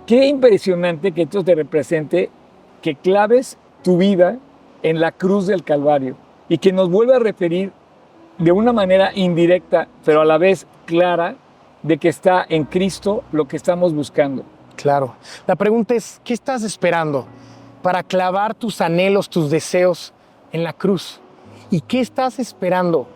Qué 0.07 0.26
impresionante 0.28 1.11
que 1.11 1.24
esto 1.24 1.43
te 1.43 1.53
represente 1.53 2.30
que 2.82 2.96
claves 2.96 3.58
tu 3.84 3.98
vida 3.98 4.38
en 4.84 5.00
la 5.00 5.12
cruz 5.12 5.48
del 5.48 5.64
Calvario 5.64 6.16
y 6.50 6.58
que 6.58 6.72
nos 6.72 6.90
vuelva 6.90 7.18
a 7.18 7.20
referir 7.20 7.72
de 8.38 8.52
una 8.52 8.74
manera 8.74 9.12
indirecta, 9.14 9.88
pero 10.04 10.22
a 10.22 10.26
la 10.26 10.38
vez 10.38 10.66
clara, 10.86 11.36
de 11.84 11.98
que 11.98 12.10
está 12.10 12.46
en 12.48 12.66
Cristo 12.66 13.24
lo 13.32 13.48
que 13.48 13.58
estamos 13.58 13.94
buscando. 13.94 14.44
Claro. 14.76 15.16
La 15.48 15.56
pregunta 15.56 15.96
es, 15.96 16.22
¿qué 16.24 16.34
estás 16.34 16.64
esperando 16.64 17.28
para 17.82 18.04
clavar 18.04 18.54
tus 18.54 18.82
anhelos, 18.82 19.30
tus 19.30 19.50
deseos 19.50 20.14
en 20.52 20.64
la 20.64 20.74
cruz? 20.74 21.20
¿Y 21.70 21.82
qué 21.82 22.00
estás 22.00 22.40
esperando 22.40 23.08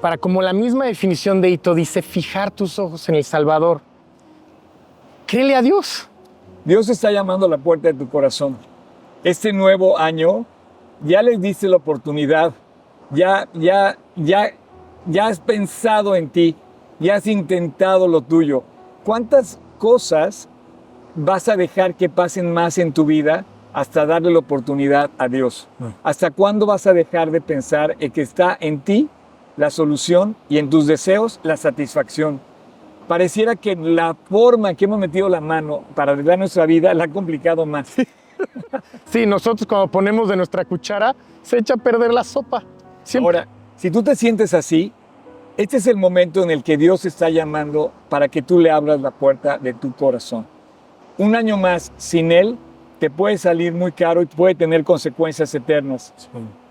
para, 0.00 0.18
como 0.18 0.42
la 0.42 0.52
misma 0.52 0.86
definición 0.86 1.40
de 1.40 1.50
Hito 1.50 1.74
dice, 1.74 2.02
fijar 2.02 2.50
tus 2.50 2.78
ojos 2.78 3.08
en 3.08 3.14
el 3.14 3.24
Salvador? 3.24 3.80
Créele 5.26 5.56
a 5.56 5.62
Dios. 5.62 6.08
Dios 6.64 6.88
está 6.88 7.10
llamando 7.10 7.46
a 7.46 7.48
la 7.48 7.58
puerta 7.58 7.88
de 7.88 7.94
tu 7.94 8.08
corazón. 8.08 8.56
Este 9.24 9.54
nuevo 9.54 9.98
año 9.98 10.44
ya 11.02 11.22
les 11.22 11.40
diste 11.40 11.66
la 11.66 11.76
oportunidad, 11.76 12.52
ya, 13.10 13.48
ya, 13.54 13.96
ya, 14.16 14.50
ya 15.06 15.28
has 15.28 15.40
pensado 15.40 16.14
en 16.14 16.28
ti, 16.28 16.54
ya 17.00 17.14
has 17.14 17.26
intentado 17.26 18.06
lo 18.06 18.20
tuyo. 18.20 18.64
¿Cuántas 19.02 19.58
cosas 19.78 20.46
vas 21.14 21.48
a 21.48 21.56
dejar 21.56 21.94
que 21.94 22.10
pasen 22.10 22.52
más 22.52 22.76
en 22.76 22.92
tu 22.92 23.06
vida 23.06 23.46
hasta 23.72 24.04
darle 24.04 24.30
la 24.30 24.40
oportunidad 24.40 25.10
a 25.16 25.26
Dios? 25.26 25.68
¿Hasta 26.02 26.30
cuándo 26.30 26.66
vas 26.66 26.86
a 26.86 26.92
dejar 26.92 27.30
de 27.30 27.40
pensar 27.40 27.96
en 28.00 28.12
que 28.12 28.20
está 28.20 28.54
en 28.60 28.80
ti 28.80 29.08
la 29.56 29.70
solución 29.70 30.36
y 30.50 30.58
en 30.58 30.68
tus 30.68 30.86
deseos 30.86 31.40
la 31.42 31.56
satisfacción? 31.56 32.42
Pareciera 33.08 33.56
que 33.56 33.74
la 33.74 34.12
forma 34.28 34.68
en 34.68 34.76
que 34.76 34.84
hemos 34.84 34.98
metido 34.98 35.30
la 35.30 35.40
mano 35.40 35.82
para 35.94 36.12
arreglar 36.12 36.38
nuestra 36.38 36.66
vida 36.66 36.92
la 36.92 37.04
ha 37.04 37.08
complicado 37.08 37.64
más. 37.64 37.96
Sí, 39.10 39.26
nosotros 39.26 39.66
cuando 39.66 39.88
ponemos 39.88 40.28
de 40.28 40.36
nuestra 40.36 40.64
cuchara 40.64 41.14
se 41.42 41.58
echa 41.58 41.74
a 41.74 41.76
perder 41.76 42.12
la 42.12 42.24
sopa. 42.24 42.62
Siempre. 43.04 43.38
Ahora, 43.38 43.48
si 43.76 43.90
tú 43.90 44.02
te 44.02 44.16
sientes 44.16 44.54
así, 44.54 44.92
este 45.56 45.76
es 45.76 45.86
el 45.86 45.96
momento 45.96 46.42
en 46.42 46.50
el 46.50 46.62
que 46.62 46.76
Dios 46.76 47.04
está 47.04 47.30
llamando 47.30 47.92
para 48.08 48.28
que 48.28 48.42
tú 48.42 48.58
le 48.58 48.70
abras 48.70 49.00
la 49.00 49.10
puerta 49.10 49.58
de 49.58 49.72
tu 49.72 49.92
corazón. 49.92 50.46
Un 51.16 51.36
año 51.36 51.56
más 51.56 51.92
sin 51.96 52.32
Él 52.32 52.58
te 52.98 53.08
puede 53.10 53.38
salir 53.38 53.72
muy 53.72 53.92
caro 53.92 54.22
y 54.22 54.26
puede 54.26 54.54
tener 54.54 54.82
consecuencias 54.82 55.54
eternas. 55.54 56.12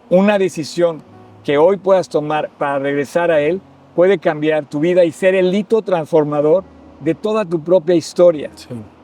Una 0.10 0.38
decisión 0.38 1.02
que 1.44 1.58
hoy 1.58 1.78
puedas 1.78 2.10
tomar 2.10 2.50
para 2.58 2.80
regresar 2.80 3.32
a 3.32 3.40
Él 3.40 3.62
puede 3.96 4.18
cambiar 4.18 4.66
tu 4.66 4.80
vida 4.80 5.06
y 5.06 5.12
ser 5.12 5.36
el 5.36 5.54
hito 5.54 5.82
transformador 5.82 6.64
de 7.00 7.16
toda 7.16 7.46
tu 7.46 7.62
propia 7.62 7.96
historia. 7.96 8.50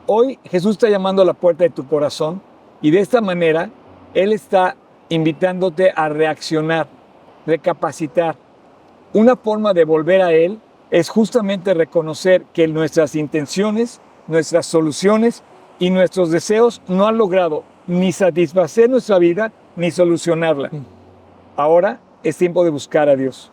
Hoy 0.06 0.38
Jesús 0.44 0.72
está 0.72 0.88
llamando 0.88 1.22
a 1.22 1.24
la 1.24 1.34
puerta 1.34 1.64
de 1.64 1.70
tu 1.70 1.86
corazón 1.86 2.42
y 2.82 2.90
de 2.90 3.00
esta 3.00 3.20
manera 3.20 3.70
Él 4.14 4.32
está 4.32 4.76
invitándote 5.08 5.92
a 5.94 6.08
reaccionar, 6.08 6.88
recapacitar. 7.46 8.36
Una 9.12 9.36
forma 9.36 9.74
de 9.74 9.84
volver 9.84 10.22
a 10.22 10.32
Él 10.32 10.60
es 10.90 11.08
justamente 11.08 11.74
reconocer 11.74 12.44
que 12.52 12.66
nuestras 12.68 13.14
intenciones, 13.14 14.00
nuestras 14.26 14.66
soluciones 14.66 15.42
y 15.78 15.90
nuestros 15.90 16.30
deseos 16.30 16.80
no 16.88 17.06
han 17.06 17.18
logrado 17.18 17.64
ni 17.86 18.12
satisfacer 18.12 18.88
nuestra 18.88 19.18
vida 19.18 19.52
ni 19.76 19.90
solucionarla. 19.90 20.70
Ahora 21.56 22.00
es 22.22 22.36
tiempo 22.36 22.64
de 22.64 22.70
buscar 22.70 23.08
a 23.08 23.16
Dios. 23.16 23.50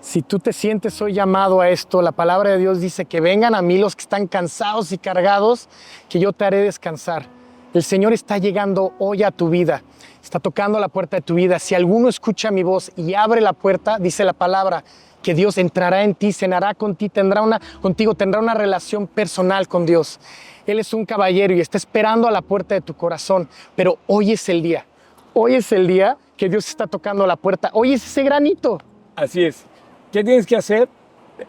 Si 0.00 0.22
tú 0.22 0.38
te 0.38 0.52
sientes 0.52 1.00
hoy 1.02 1.12
llamado 1.12 1.60
a 1.60 1.68
esto, 1.68 2.00
la 2.00 2.12
palabra 2.12 2.50
de 2.50 2.58
Dios 2.58 2.80
dice 2.80 3.04
que 3.04 3.20
vengan 3.20 3.54
a 3.54 3.60
mí 3.60 3.78
los 3.78 3.94
que 3.94 4.02
están 4.02 4.26
cansados 4.26 4.92
y 4.92 4.98
cargados, 4.98 5.68
que 6.08 6.18
yo 6.18 6.32
te 6.32 6.44
haré 6.46 6.58
descansar. 6.58 7.39
El 7.72 7.84
Señor 7.84 8.12
está 8.12 8.38
llegando 8.38 8.94
hoy 8.98 9.22
a 9.22 9.30
tu 9.30 9.48
vida, 9.48 9.84
está 10.20 10.40
tocando 10.40 10.80
la 10.80 10.88
puerta 10.88 11.18
de 11.18 11.22
tu 11.22 11.34
vida. 11.34 11.60
Si 11.60 11.76
alguno 11.76 12.08
escucha 12.08 12.50
mi 12.50 12.64
voz 12.64 12.90
y 12.96 13.14
abre 13.14 13.40
la 13.40 13.52
puerta, 13.52 13.98
dice 14.00 14.24
la 14.24 14.32
palabra, 14.32 14.82
que 15.22 15.34
Dios 15.34 15.56
entrará 15.56 16.02
en 16.02 16.16
ti, 16.16 16.32
cenará 16.32 16.74
con 16.74 16.96
ti, 16.96 17.08
tendrá 17.08 17.42
una, 17.42 17.60
contigo, 17.80 18.14
tendrá 18.16 18.40
una 18.40 18.54
relación 18.54 19.06
personal 19.06 19.68
con 19.68 19.86
Dios. 19.86 20.18
Él 20.66 20.80
es 20.80 20.92
un 20.92 21.06
caballero 21.06 21.54
y 21.54 21.60
está 21.60 21.78
esperando 21.78 22.26
a 22.26 22.32
la 22.32 22.42
puerta 22.42 22.74
de 22.74 22.80
tu 22.80 22.94
corazón, 22.94 23.48
pero 23.76 23.98
hoy 24.08 24.32
es 24.32 24.48
el 24.48 24.62
día. 24.62 24.84
Hoy 25.32 25.54
es 25.54 25.70
el 25.70 25.86
día 25.86 26.16
que 26.36 26.48
Dios 26.48 26.68
está 26.68 26.88
tocando 26.88 27.24
la 27.24 27.36
puerta. 27.36 27.70
Hoy 27.72 27.92
es 27.92 28.04
ese 28.04 28.24
granito. 28.24 28.78
Así 29.14 29.44
es. 29.44 29.64
¿Qué 30.10 30.24
tienes 30.24 30.44
que 30.44 30.56
hacer? 30.56 30.88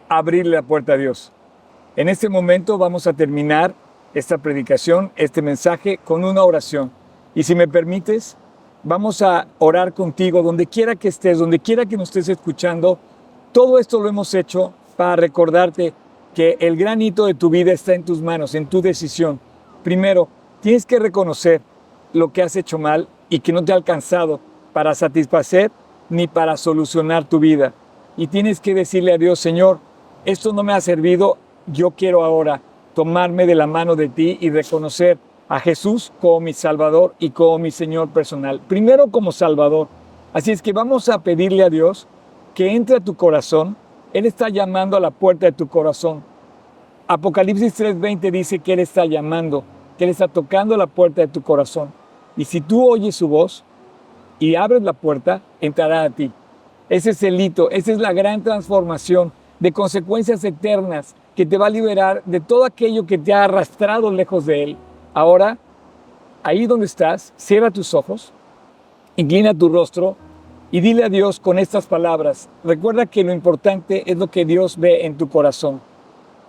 Abrirle 0.08 0.54
la 0.54 0.62
puerta 0.62 0.92
a 0.92 0.96
Dios. 0.96 1.32
En 1.96 2.08
este 2.08 2.28
momento 2.28 2.78
vamos 2.78 3.08
a 3.08 3.12
terminar 3.12 3.74
esta 4.14 4.38
predicación, 4.38 5.12
este 5.16 5.42
mensaje, 5.42 5.98
con 6.04 6.24
una 6.24 6.44
oración. 6.44 6.90
Y 7.34 7.42
si 7.42 7.54
me 7.54 7.68
permites, 7.68 8.36
vamos 8.82 9.22
a 9.22 9.46
orar 9.58 9.94
contigo 9.94 10.42
donde 10.42 10.66
quiera 10.66 10.96
que 10.96 11.08
estés, 11.08 11.38
donde 11.38 11.58
quiera 11.58 11.86
que 11.86 11.96
nos 11.96 12.08
estés 12.08 12.28
escuchando. 12.28 12.98
Todo 13.52 13.78
esto 13.78 14.00
lo 14.00 14.08
hemos 14.08 14.32
hecho 14.34 14.72
para 14.96 15.16
recordarte 15.16 15.92
que 16.34 16.56
el 16.60 16.76
gran 16.76 17.02
hito 17.02 17.26
de 17.26 17.34
tu 17.34 17.50
vida 17.50 17.72
está 17.72 17.94
en 17.94 18.04
tus 18.04 18.22
manos, 18.22 18.54
en 18.54 18.66
tu 18.66 18.82
decisión. 18.82 19.40
Primero, 19.82 20.28
tienes 20.60 20.86
que 20.86 20.98
reconocer 20.98 21.60
lo 22.12 22.32
que 22.32 22.42
has 22.42 22.56
hecho 22.56 22.78
mal 22.78 23.08
y 23.28 23.40
que 23.40 23.52
no 23.52 23.64
te 23.64 23.72
ha 23.72 23.76
alcanzado 23.76 24.40
para 24.72 24.94
satisfacer 24.94 25.70
ni 26.08 26.26
para 26.26 26.56
solucionar 26.56 27.24
tu 27.24 27.38
vida 27.38 27.72
y 28.16 28.26
tienes 28.26 28.60
que 28.60 28.74
decirle 28.74 29.12
a 29.12 29.18
Dios, 29.18 29.38
Señor, 29.38 29.78
esto 30.24 30.52
no 30.52 30.62
me 30.62 30.72
ha 30.72 30.80
servido, 30.80 31.38
yo 31.66 31.92
quiero 31.92 32.24
ahora 32.24 32.60
tomarme 32.94 33.46
de 33.46 33.54
la 33.54 33.66
mano 33.66 33.96
de 33.96 34.08
ti 34.08 34.38
y 34.40 34.50
reconocer 34.50 35.18
a 35.48 35.60
Jesús 35.60 36.12
como 36.20 36.40
mi 36.40 36.52
Salvador 36.52 37.14
y 37.18 37.30
como 37.30 37.58
mi 37.58 37.70
Señor 37.70 38.08
personal. 38.08 38.60
Primero 38.60 39.08
como 39.08 39.32
Salvador. 39.32 39.88
Así 40.32 40.50
es 40.50 40.62
que 40.62 40.72
vamos 40.72 41.08
a 41.08 41.22
pedirle 41.22 41.62
a 41.62 41.70
Dios 41.70 42.06
que 42.54 42.74
entre 42.74 42.96
a 42.96 43.00
tu 43.00 43.14
corazón. 43.14 43.76
Él 44.12 44.26
está 44.26 44.48
llamando 44.48 44.96
a 44.96 45.00
la 45.00 45.10
puerta 45.10 45.46
de 45.46 45.52
tu 45.52 45.68
corazón. 45.68 46.22
Apocalipsis 47.06 47.74
3:20 47.78 48.30
dice 48.30 48.58
que 48.58 48.72
Él 48.74 48.80
está 48.80 49.04
llamando, 49.04 49.64
que 49.98 50.04
Él 50.04 50.10
está 50.10 50.28
tocando 50.28 50.76
la 50.76 50.86
puerta 50.86 51.20
de 51.20 51.28
tu 51.28 51.42
corazón. 51.42 51.92
Y 52.36 52.44
si 52.44 52.60
tú 52.60 52.88
oyes 52.88 53.16
su 53.16 53.28
voz 53.28 53.64
y 54.38 54.54
abres 54.54 54.82
la 54.82 54.92
puerta, 54.92 55.42
entrará 55.60 56.04
a 56.04 56.10
ti. 56.10 56.30
Ese 56.88 57.10
es 57.10 57.22
el 57.22 57.40
hito, 57.40 57.70
esa 57.70 57.92
es 57.92 57.98
la 57.98 58.12
gran 58.12 58.42
transformación 58.42 59.32
de 59.62 59.70
consecuencias 59.70 60.42
eternas 60.42 61.14
que 61.36 61.46
te 61.46 61.56
va 61.56 61.68
a 61.68 61.70
liberar 61.70 62.20
de 62.26 62.40
todo 62.40 62.64
aquello 62.64 63.06
que 63.06 63.16
te 63.16 63.32
ha 63.32 63.44
arrastrado 63.44 64.10
lejos 64.10 64.44
de 64.44 64.64
Él. 64.64 64.76
Ahora, 65.14 65.56
ahí 66.42 66.66
donde 66.66 66.86
estás, 66.86 67.32
cierra 67.36 67.70
tus 67.70 67.94
ojos, 67.94 68.32
inclina 69.14 69.54
tu 69.54 69.68
rostro 69.68 70.16
y 70.72 70.80
dile 70.80 71.04
a 71.04 71.08
Dios 71.08 71.38
con 71.38 71.60
estas 71.60 71.86
palabras. 71.86 72.48
Recuerda 72.64 73.06
que 73.06 73.22
lo 73.22 73.32
importante 73.32 74.02
es 74.10 74.18
lo 74.18 74.26
que 74.26 74.44
Dios 74.44 74.76
ve 74.76 75.06
en 75.06 75.16
tu 75.16 75.28
corazón. 75.28 75.80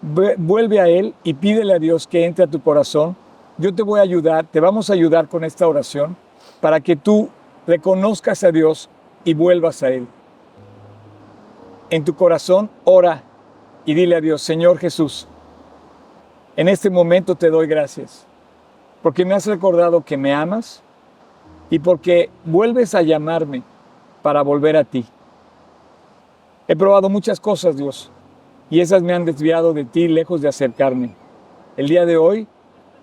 Vuelve 0.01 0.79
a 0.79 0.87
Él 0.87 1.13
y 1.23 1.35
pídele 1.35 1.75
a 1.75 1.79
Dios 1.79 2.07
que 2.07 2.25
entre 2.25 2.45
a 2.45 2.47
tu 2.47 2.63
corazón. 2.63 3.15
Yo 3.59 3.75
te 3.75 3.83
voy 3.83 3.99
a 3.99 4.03
ayudar, 4.03 4.47
te 4.47 4.59
vamos 4.59 4.89
a 4.89 4.93
ayudar 4.93 5.27
con 5.27 5.43
esta 5.43 5.67
oración 5.67 6.17
para 6.59 6.79
que 6.79 6.95
tú 6.95 7.29
reconozcas 7.67 8.43
a 8.43 8.51
Dios 8.51 8.89
y 9.23 9.35
vuelvas 9.35 9.83
a 9.83 9.89
Él 9.89 10.07
en 11.93 12.03
tu 12.03 12.15
corazón, 12.15 12.71
ora 12.85 13.21
y 13.85 13.93
dile 13.93 14.15
a 14.15 14.21
Dios, 14.21 14.41
Señor 14.41 14.79
Jesús, 14.79 15.27
en 16.55 16.67
este 16.67 16.89
momento 16.89 17.35
te 17.35 17.51
doy 17.51 17.67
gracias, 17.67 18.25
porque 19.03 19.23
me 19.23 19.35
has 19.35 19.45
recordado 19.45 20.03
que 20.03 20.17
me 20.17 20.33
amas 20.33 20.81
y 21.69 21.77
porque 21.77 22.31
vuelves 22.45 22.95
a 22.95 23.03
llamarme 23.03 23.61
para 24.23 24.41
volver 24.41 24.75
a 24.75 24.83
ti. 24.83 25.05
He 26.67 26.75
probado 26.75 27.09
muchas 27.09 27.39
cosas, 27.39 27.77
Dios, 27.77 28.09
y 28.71 28.79
esas 28.79 29.03
me 29.03 29.13
han 29.13 29.25
desviado 29.25 29.71
de 29.73 29.85
ti 29.85 30.07
lejos 30.07 30.41
de 30.41 30.47
acercarme. 30.47 31.13
El 31.77 31.89
día 31.89 32.07
de 32.07 32.17
hoy 32.17 32.47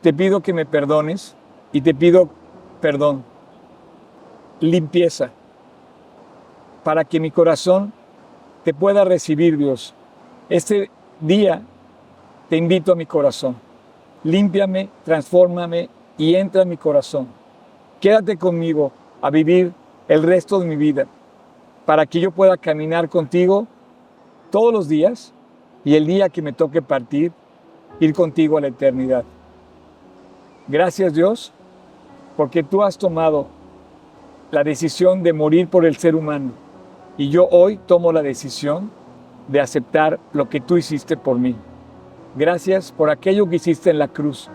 te 0.01 0.12
pido 0.12 0.41
que 0.41 0.53
me 0.53 0.66
perdones 0.66 1.36
y 1.70 1.82
te 1.82 1.95
pido 1.95 2.28
perdón, 2.80 3.22
limpieza, 4.59 5.30
para 6.82 7.05
que 7.05 7.20
mi 7.20 7.30
corazón 7.30 7.93
te 8.64 8.74
pueda 8.74 9.04
recibir, 9.04 9.56
Dios. 9.56 9.94
Este 10.48 10.90
día 11.20 11.62
te 12.48 12.56
invito 12.56 12.92
a 12.92 12.96
mi 12.96 13.06
corazón. 13.06 13.56
Límpiame, 14.24 14.88
transfórmame 15.04 15.88
y 16.18 16.34
entra 16.34 16.62
en 16.62 16.68
mi 16.68 16.76
corazón. 16.76 17.28
Quédate 18.00 18.36
conmigo 18.36 18.92
a 19.22 19.30
vivir 19.30 19.72
el 20.08 20.22
resto 20.22 20.58
de 20.58 20.66
mi 20.66 20.76
vida 20.76 21.06
para 21.86 22.06
que 22.06 22.20
yo 22.20 22.30
pueda 22.30 22.56
caminar 22.56 23.08
contigo 23.08 23.66
todos 24.50 24.72
los 24.72 24.88
días 24.88 25.32
y 25.84 25.94
el 25.94 26.06
día 26.06 26.28
que 26.28 26.42
me 26.42 26.52
toque 26.52 26.82
partir, 26.82 27.32
ir 28.00 28.12
contigo 28.12 28.58
a 28.58 28.61
la 28.61 28.68
eternidad. 28.68 29.24
Gracias 30.68 31.14
Dios, 31.14 31.52
porque 32.36 32.62
tú 32.62 32.82
has 32.82 32.98
tomado 32.98 33.46
la 34.50 34.62
decisión 34.62 35.22
de 35.22 35.32
morir 35.32 35.68
por 35.68 35.86
el 35.86 35.96
ser 35.96 36.14
humano 36.14 36.52
y 37.20 37.28
yo 37.28 37.46
hoy 37.50 37.78
tomo 37.86 38.12
la 38.12 38.22
decisión 38.22 38.90
de 39.46 39.60
aceptar 39.60 40.18
lo 40.32 40.48
que 40.48 40.58
tú 40.58 40.78
hiciste 40.78 41.18
por 41.18 41.38
mí. 41.38 41.54
Gracias 42.34 42.92
por 42.92 43.10
aquello 43.10 43.46
que 43.46 43.56
hiciste 43.56 43.90
en 43.90 43.98
la 43.98 44.08
cruz, 44.08 44.48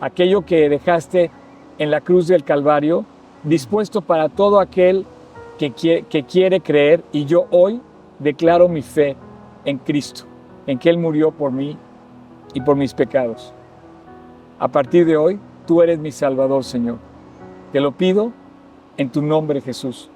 aquello 0.00 0.42
que 0.42 0.68
dejaste 0.68 1.32
en 1.78 1.90
la 1.90 2.00
cruz 2.00 2.28
del 2.28 2.44
Calvario, 2.44 3.04
dispuesto 3.42 4.02
para 4.02 4.28
todo 4.28 4.60
aquel 4.60 5.04
que 5.58 5.72
quiere, 5.72 6.60
creer. 6.60 7.02
Y 7.10 7.24
yo 7.24 7.46
hoy 7.50 7.80
declaro 8.20 8.68
mi 8.68 8.82
fe 8.82 9.16
en 9.64 9.78
Cristo, 9.78 10.26
en 10.68 10.78
que 10.78 10.90
Él 10.90 10.98
murió 10.98 11.32
por 11.32 11.50
mí 11.50 11.76
y 12.54 12.60
por 12.60 12.76
mis 12.76 12.94
pecados. 12.94 13.52
A 14.60 14.68
partir 14.68 15.06
de 15.06 15.16
hoy, 15.16 15.40
tú 15.66 15.82
eres 15.82 15.98
mi 15.98 16.12
Salvador, 16.12 16.62
Señor. 16.62 16.98
Te 17.72 17.80
lo 17.80 17.90
pido 17.90 18.30
en 18.96 19.10
tu 19.10 19.22
nombre, 19.22 19.60
Jesús. 19.60 20.08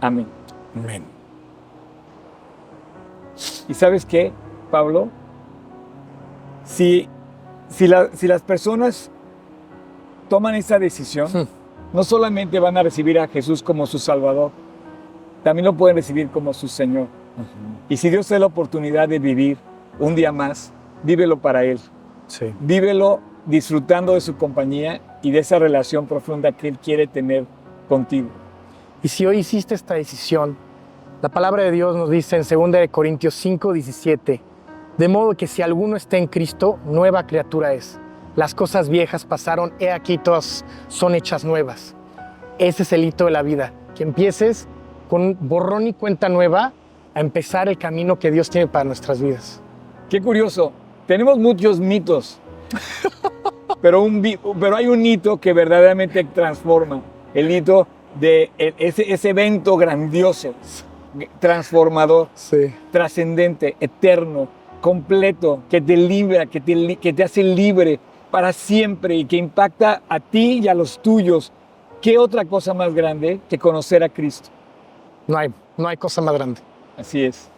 Amén. 0.00 0.39
Amén. 0.76 1.04
¿Y 3.68 3.74
sabes 3.74 4.04
qué, 4.04 4.32
Pablo? 4.70 5.08
Si, 6.64 7.08
si, 7.68 7.86
la- 7.86 8.10
si 8.12 8.26
las 8.26 8.42
personas 8.42 9.10
toman 10.28 10.54
esa 10.54 10.78
decisión, 10.78 11.28
Hmm. 11.32 11.46
no 11.92 12.04
solamente 12.04 12.58
van 12.60 12.76
a 12.76 12.82
recibir 12.82 13.18
a 13.18 13.26
Jesús 13.28 13.62
como 13.62 13.86
su 13.86 13.98
Salvador, 13.98 14.50
también 15.42 15.64
lo 15.64 15.72
pueden 15.74 15.96
recibir 15.96 16.28
como 16.28 16.52
su 16.52 16.68
Señor. 16.68 17.06
Y 17.88 17.96
si 17.96 18.10
Dios 18.10 18.26
te 18.28 18.34
da 18.34 18.40
la 18.40 18.46
oportunidad 18.46 19.08
de 19.08 19.18
vivir 19.18 19.56
un 19.98 20.14
día 20.14 20.30
más, 20.30 20.72
vívelo 21.02 21.38
para 21.38 21.64
Él. 21.64 21.80
Sí. 22.26 22.52
Vívelo 22.60 23.20
disfrutando 23.46 24.12
de 24.14 24.20
su 24.20 24.36
compañía 24.36 25.00
y 25.22 25.30
de 25.30 25.38
esa 25.38 25.58
relación 25.58 26.06
profunda 26.06 26.52
que 26.52 26.68
Él 26.68 26.78
quiere 26.78 27.06
tener 27.06 27.46
contigo. 27.88 28.28
Y 29.02 29.08
si 29.08 29.24
hoy 29.24 29.38
hiciste 29.38 29.74
esta 29.74 29.94
decisión, 29.94 30.58
la 31.22 31.30
palabra 31.30 31.62
de 31.62 31.70
Dios 31.70 31.96
nos 31.96 32.10
dice 32.10 32.36
en 32.36 32.42
2 32.42 32.72
de 32.72 32.88
Corintios 32.90 33.34
5, 33.34 33.72
17, 33.72 34.42
de 34.98 35.08
modo 35.08 35.34
que 35.34 35.46
si 35.46 35.62
alguno 35.62 35.96
está 35.96 36.18
en 36.18 36.26
Cristo, 36.26 36.78
nueva 36.84 37.26
criatura 37.26 37.72
es. 37.72 37.98
Las 38.36 38.54
cosas 38.54 38.90
viejas 38.90 39.24
pasaron, 39.24 39.72
he 39.80 39.90
aquí 39.90 40.18
todas 40.18 40.66
son 40.88 41.14
hechas 41.14 41.46
nuevas. 41.46 41.96
Ese 42.58 42.82
es 42.82 42.92
el 42.92 43.04
hito 43.04 43.24
de 43.24 43.30
la 43.30 43.42
vida, 43.42 43.72
que 43.94 44.02
empieces 44.02 44.68
con 45.08 45.36
borrón 45.40 45.86
y 45.86 45.94
cuenta 45.94 46.28
nueva 46.28 46.74
a 47.14 47.20
empezar 47.20 47.70
el 47.70 47.78
camino 47.78 48.18
que 48.18 48.30
Dios 48.30 48.50
tiene 48.50 48.66
para 48.66 48.84
nuestras 48.84 49.22
vidas. 49.22 49.62
Qué 50.10 50.20
curioso, 50.20 50.72
tenemos 51.06 51.38
muchos 51.38 51.80
mitos, 51.80 52.38
pero, 53.80 54.02
un, 54.02 54.22
pero 54.60 54.76
hay 54.76 54.88
un 54.88 55.06
hito 55.06 55.40
que 55.40 55.54
verdaderamente 55.54 56.22
transforma, 56.24 57.00
el 57.32 57.50
hito 57.50 57.86
de 58.18 58.50
el- 58.58 58.74
ese, 58.78 59.12
ese 59.12 59.30
evento 59.30 59.76
grandioso, 59.76 60.54
transformador, 61.38 62.28
Sí. 62.34 62.72
trascendente, 62.90 63.76
eterno, 63.80 64.48
completo, 64.80 65.60
que 65.68 65.80
te 65.80 65.96
libra, 65.96 66.46
que 66.46 66.60
te, 66.60 66.96
que 66.96 67.12
te 67.12 67.22
hace 67.22 67.42
libre 67.42 67.98
para 68.30 68.52
siempre 68.52 69.14
y 69.16 69.24
que 69.24 69.36
impacta 69.36 70.02
a 70.08 70.20
ti 70.20 70.60
y 70.62 70.68
a 70.68 70.74
los 70.74 71.00
tuyos. 71.00 71.52
¿Qué 72.00 72.16
otra 72.18 72.44
cosa 72.44 72.72
más 72.72 72.94
grande 72.94 73.40
que 73.48 73.58
conocer 73.58 74.02
a 74.02 74.08
Cristo? 74.08 74.48
No 75.26 75.36
hay, 75.36 75.50
no 75.76 75.88
hay 75.88 75.96
cosa 75.96 76.22
más 76.22 76.34
grande. 76.34 76.60
Así 76.96 77.22
es. 77.24 77.48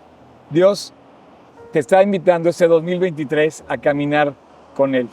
Dios 0.50 0.92
te 1.72 1.78
está 1.78 2.03
invitando 2.03 2.48
este 2.50 2.66
2023 2.66 3.64
a 3.68 3.78
caminar 3.78 4.34
con 4.76 4.94
Él. 4.94 5.09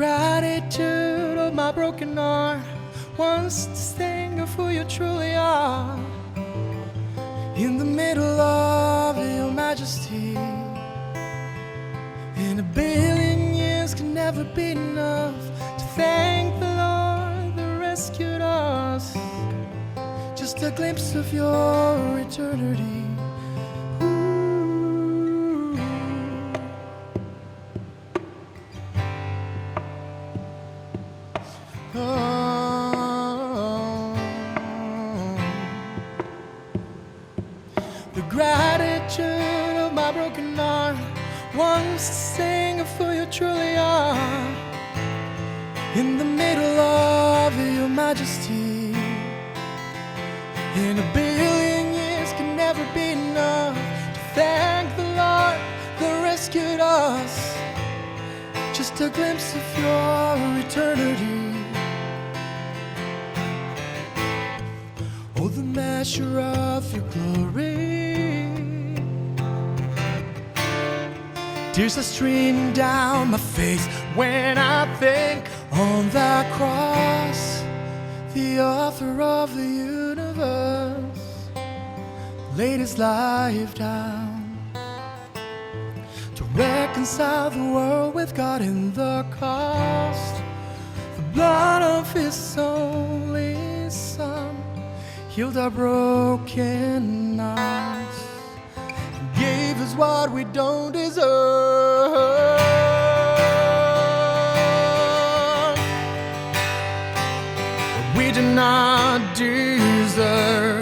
Gratitude 0.00 1.36
of 1.36 1.52
my 1.52 1.70
broken 1.70 2.16
heart 2.16 2.64
wants 3.18 3.66
to 3.66 3.76
sing 3.76 4.40
of 4.40 4.48
who 4.54 4.70
you 4.70 4.82
truly 4.84 5.34
are. 5.34 5.94
In 7.54 7.76
the 7.76 7.84
middle 7.84 8.40
of 8.40 9.18
your 9.18 9.52
majesty, 9.52 10.36
and 12.44 12.60
a 12.60 12.62
billion 12.62 13.54
years 13.54 13.92
can 13.92 14.14
never 14.14 14.42
be 14.42 14.70
enough 14.70 15.38
to 15.80 15.84
thank 16.00 16.58
the 16.60 16.72
Lord 16.82 17.56
that 17.56 17.78
rescued 17.78 18.40
us. 18.40 19.14
Just 20.34 20.62
a 20.62 20.70
glimpse 20.70 21.14
of 21.14 21.30
your 21.30 22.18
eternity. 22.18 22.99
A 59.02 59.08
glimpse 59.08 59.54
of 59.54 59.78
your 59.78 60.58
eternity. 60.58 61.54
Oh, 65.36 65.48
the 65.48 65.62
measure 65.62 66.38
of 66.40 66.92
your 66.94 67.04
glory. 67.14 67.80
Tears 71.72 71.96
are 71.96 72.02
streaming 72.02 72.74
down 72.74 73.30
my 73.30 73.38
face 73.38 73.86
when 74.14 74.58
I 74.58 74.84
think 74.96 75.48
on 75.72 76.10
that 76.10 76.52
cross. 76.52 77.62
The 78.34 78.60
author 78.60 79.22
of 79.22 79.56
the 79.56 79.66
universe 79.66 81.48
laid 82.54 82.80
his 82.80 82.98
life 82.98 83.74
down 83.74 84.09
reconcile 87.20 87.50
the 87.50 87.72
world 87.74 88.14
with 88.14 88.34
God 88.34 88.62
in 88.62 88.92
the 88.94 89.26
cost. 89.38 90.42
The 91.16 91.22
blood 91.34 91.82
of 91.82 92.12
his 92.12 92.56
only 92.56 93.90
son 93.90 94.56
healed 95.28 95.56
our 95.56 95.70
broken 95.70 97.38
hearts 97.38 98.24
gave 99.38 99.78
us 99.80 99.94
what 99.94 100.30
we 100.32 100.44
don't 100.44 100.92
deserve. 100.92 101.20
We 108.16 108.32
do 108.32 108.42
not 108.42 109.36
deserve. 109.36 110.79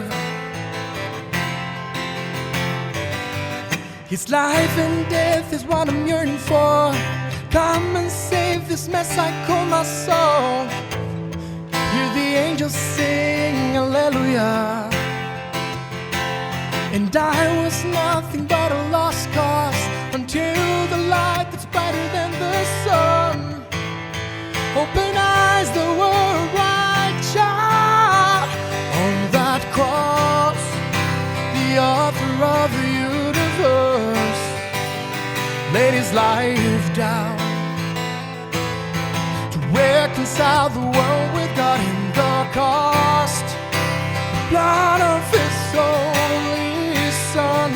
Life 4.30 4.76
and 4.76 5.08
death 5.08 5.54
is 5.54 5.64
what 5.64 5.88
I'm 5.88 6.06
yearning 6.06 6.36
for. 6.36 6.92
Come 7.50 7.96
and 7.96 8.10
save 8.10 8.68
this 8.68 8.86
mess 8.86 9.16
I 9.16 9.30
call 9.46 9.64
my 9.64 9.82
soul. 9.82 10.68
Hear 11.92 12.08
the 12.12 12.36
angels 12.36 12.74
sing, 12.74 13.72
Hallelujah. 13.72 14.90
And 16.92 17.16
I 17.16 17.64
was 17.64 17.82
nothing 17.86 18.44
but 18.44 18.70
a 18.70 18.88
lost 18.90 19.30
cause 19.32 19.47
his 36.08 36.14
life 36.14 36.94
down 36.94 37.36
to 39.52 39.58
reconcile 39.68 40.70
the 40.70 40.80
world 40.80 41.34
with 41.34 41.56
God 41.56 41.80
in 41.80 42.12
the 42.12 42.48
cost. 42.52 43.44
Blood 44.50 45.00
of 45.00 45.22
his 45.30 45.74
only 45.76 47.10
son 47.32 47.70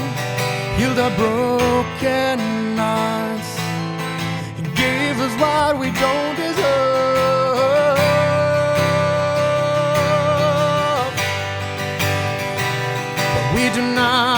healed 0.79 0.99
our 0.99 1.15
broken 1.17 2.39
hearts. 2.77 3.59
He 4.57 4.63
gave 4.75 5.21
us 5.21 5.35
what 5.41 5.79
we 5.79 5.91
don't 5.91 6.37
deserve. 6.37 6.73
But 13.35 13.47
we 13.55 13.65
do 13.75 13.83
not 13.95 14.32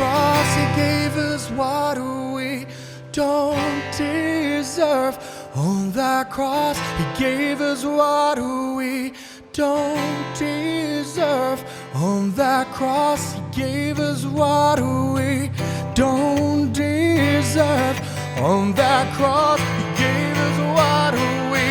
cross, 0.00 0.48
He 0.56 0.66
gave 0.80 1.14
us 1.18 1.50
what 1.50 1.98
we 2.34 2.66
don't 3.12 3.82
deserve. 3.98 5.14
On 5.54 5.92
that 5.92 6.30
cross, 6.30 6.78
He 6.98 7.04
gave 7.24 7.60
us 7.60 7.84
what 7.84 8.38
we 8.78 9.12
don't 9.52 10.24
deserve. 10.38 11.58
On 11.94 12.32
that 12.32 12.66
cross, 12.68 13.34
He 13.34 13.42
gave 13.62 13.98
us 14.00 14.24
what 14.24 14.80
we 15.16 15.50
don't 15.94 16.72
deserve. 16.72 17.96
On 18.38 18.72
that 18.72 19.06
cross, 19.18 19.60
He 19.60 19.84
gave 20.04 20.36
us 20.48 20.56
what 20.76 21.12
we 21.52 21.68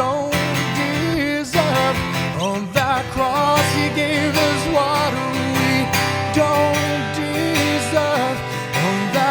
don't 0.00 0.38
deserve. 0.84 1.96
On 2.40 2.60
that 2.78 3.04
cross, 3.14 3.66
He 3.74 3.88
gave 3.96 4.32
us 4.48 4.62
what 4.76 5.27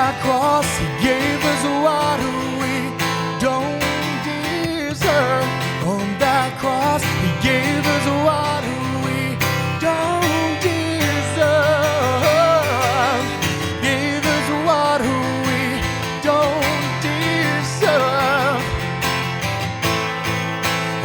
that 0.08 0.22
cross, 0.24 0.68
He 0.80 0.88
gave 1.04 1.40
us 1.52 1.64
what 1.84 2.20
we 2.62 2.76
don't 3.44 3.84
deserve. 4.24 5.48
On 5.84 6.08
that 6.24 6.50
cross, 6.62 7.04
He 7.24 7.32
gave 7.44 7.84
us 7.96 8.06
what 8.28 8.64
we 9.04 9.36
don't 9.84 10.64
deserve. 10.64 11.44
Gave 13.84 14.24
us 14.38 14.48
what 14.68 15.02
we 15.48 15.62
don't 16.24 16.88
deserve. 17.04 18.64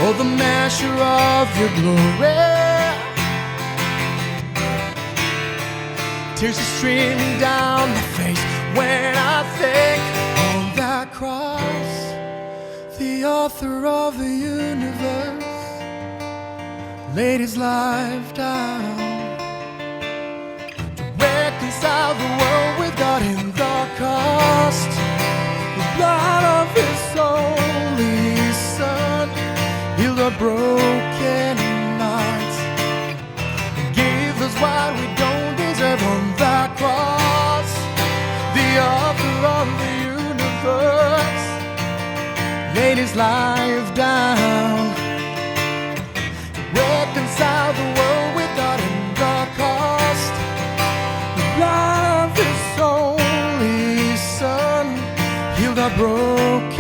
Oh, 0.03 0.13
the 0.17 0.29
measure 0.45 0.99
of 1.03 1.47
your 1.59 1.73
glory. 1.81 2.39
Tears 6.37 6.59
are 6.59 6.71
streaming 6.79 7.35
down 7.41 7.89
my 7.91 8.03
face 8.19 8.62
when 8.77 9.15
I 9.17 9.43
think 9.59 10.03
on 10.47 10.77
that 10.77 11.13
cross, 11.13 11.93
the 12.99 13.25
author 13.25 13.87
of 13.87 14.19
the 14.19 14.29
universe 14.29 15.45
laid 17.15 17.41
his 17.41 17.57
life 17.57 18.33
down 18.35 18.81
to 20.97 21.03
reconcile 21.19 22.15
the 22.15 22.31
world 22.41 22.75
with 22.81 22.95
God 22.97 23.23
in 23.23 23.53
the 23.53 23.79
cost. 23.99 24.91
The 25.79 25.87
blood 25.97 26.45
of 26.59 26.67
his 26.81 27.03
only 27.19 28.53
son 28.77 29.29
healed 29.99 30.21
our 30.21 30.35
broken 30.39 31.57
hearts 32.01 32.57
gave 33.95 34.35
us 34.47 34.55
what 34.63 34.89
we 34.99 35.07
don't 35.23 35.57
deserve 35.57 36.03
on 36.03 36.25
that 36.39 36.71
cross. 36.79 37.72
The 38.73 38.81
author 38.81 39.37
of 39.59 39.69
the 39.83 39.93
universe 40.25 41.47
laid 42.75 42.97
his 42.97 43.15
life 43.15 43.95
down 43.95 44.95
to 46.55 46.63
reconcile 46.73 47.73
the 47.75 47.87
world 47.99 48.35
with 48.35 48.51
God 48.57 48.81
in 48.81 48.97
the 49.23 49.39
cost. 49.61 50.33
Of 51.61 52.35
his 52.35 52.81
only 52.81 54.17
son 54.17 54.87
healed 55.59 55.79
our 55.79 55.95
broken 55.95 56.72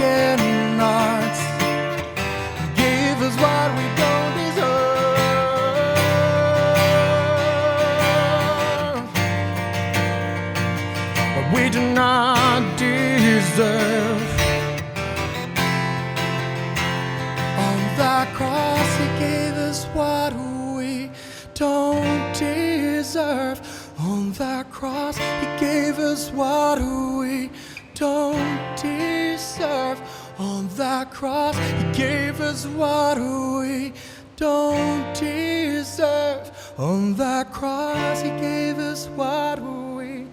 us 26.13 26.31
what 26.31 26.79
we 26.79 27.51
don't 27.95 28.77
deserve. 28.77 29.99
On 30.39 30.69
that 30.77 31.11
cross, 31.11 31.57
He 31.57 31.93
gave 31.93 32.41
us 32.41 32.67
what 32.67 33.19
we 33.19 33.95
don't 34.37 35.15
deserve. 35.15 36.51
On 36.77 37.15
that 37.15 37.51
cross, 37.51 38.21
He 38.21 38.29
gave 38.29 38.79
us 38.79 39.09
what 39.09 39.59
we 39.61 40.27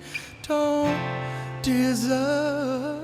don't 0.44 1.00
deserve. 1.62 2.99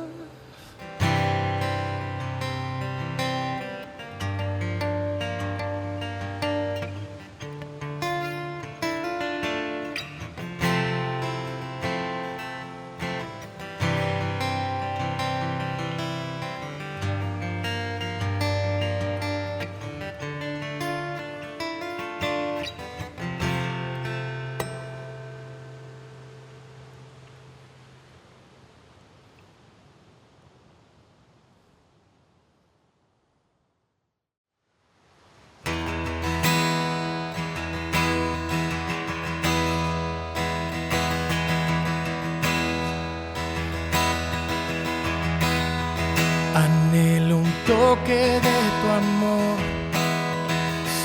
Toque 47.66 48.40
de 48.48 48.58
tu 48.80 48.88
amor, 49.04 49.58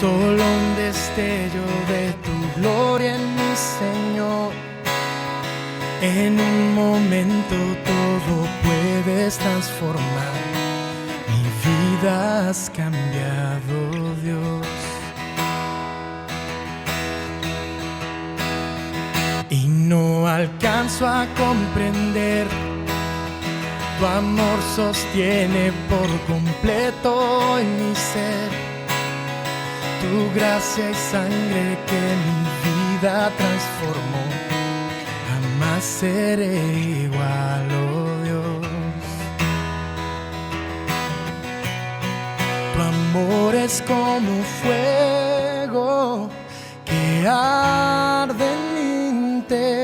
solo 0.00 0.42
un 0.42 0.76
destello 0.76 1.66
de 1.88 2.12
tu 2.24 2.60
gloria 2.60 3.14
en 3.14 3.34
mi 3.34 3.52
Señor. 3.56 4.52
En 6.02 6.40
un 6.40 6.74
momento 6.74 7.56
todo 7.84 8.34
puedes 8.64 9.38
transformar, 9.38 10.34
mi 11.28 11.42
vida 11.66 12.48
has 12.48 12.70
cambiado, 12.70 13.76
Dios. 14.22 14.66
Y 19.50 19.66
no 19.66 20.26
alcanzo 20.26 21.06
a 21.06 21.26
comprender 21.36 22.46
tu 24.00 24.06
amor 24.06 24.58
sostiene 24.74 25.72
por 25.90 26.08
completo 26.26 27.58
en 27.58 27.68
mi 27.76 27.94
ser. 27.94 28.50
tu 30.00 30.34
gracia 30.34 30.90
y 30.90 30.94
sangre 30.94 31.78
que 31.88 32.02
mi 32.24 32.38
vida 32.64 33.30
transformó. 33.36 34.22
Jamás 35.28 35.84
seré 35.84 36.56
igual, 37.04 37.66
oh 37.70 38.24
Dios. 38.24 38.66
Tu 42.72 42.80
amor 42.94 43.54
es 43.54 43.82
como 43.82 44.42
fuego 44.62 46.30
que 46.86 47.28
arde 47.28 48.46
en 48.54 48.62
mi 48.74 48.90
interior. 49.36 49.79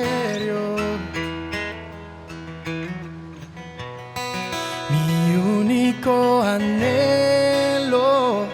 Único 6.06 6.42
anhelo, 6.42 8.46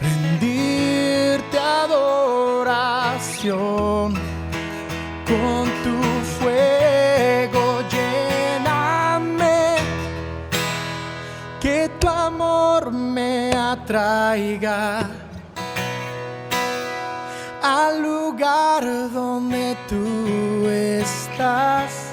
rendirte 0.00 1.58
adoración. 1.58 3.04
Con 5.26 5.64
tu 5.82 5.96
fuego 6.38 7.82
lléname, 7.90 9.76
que 11.60 11.90
tu 11.98 12.08
amor 12.08 12.92
me 12.92 13.52
atraiga 13.52 15.10
al 17.62 18.02
lugar 18.02 18.84
donde 19.12 19.76
tú 19.88 20.68
estás. 20.68 22.12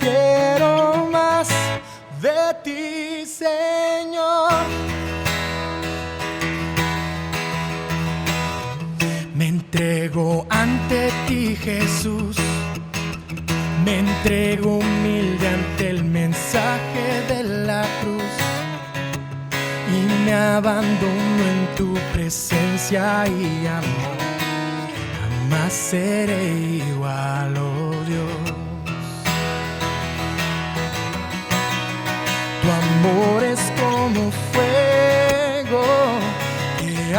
Quiero 0.00 1.08
más 1.10 1.48
de 2.20 2.54
ti, 2.64 3.07
Señor. 3.38 4.50
Me 9.32 9.46
entrego 9.46 10.44
ante 10.50 11.10
ti, 11.28 11.54
Jesús. 11.54 12.36
Me 13.84 14.00
entrego 14.00 14.78
humilde 14.78 15.46
ante 15.46 15.90
el 15.90 16.02
mensaje 16.02 17.04
de 17.28 17.44
la 17.44 17.84
cruz 18.00 18.34
y 19.96 20.24
me 20.24 20.34
abandono 20.34 21.42
en 21.52 21.76
tu 21.76 21.94
presencia 22.12 23.24
y 23.28 23.66
amor. 23.68 24.18
Jamás 25.20 25.72
seré 25.72 26.54
igual, 26.90 27.56
oh 27.56 27.92
Dios. 28.04 28.67
Tu 32.62 32.68
amor 32.70 33.44
es 33.44 33.60
como 33.80 34.30
fuego 34.52 35.84
que 36.78 37.14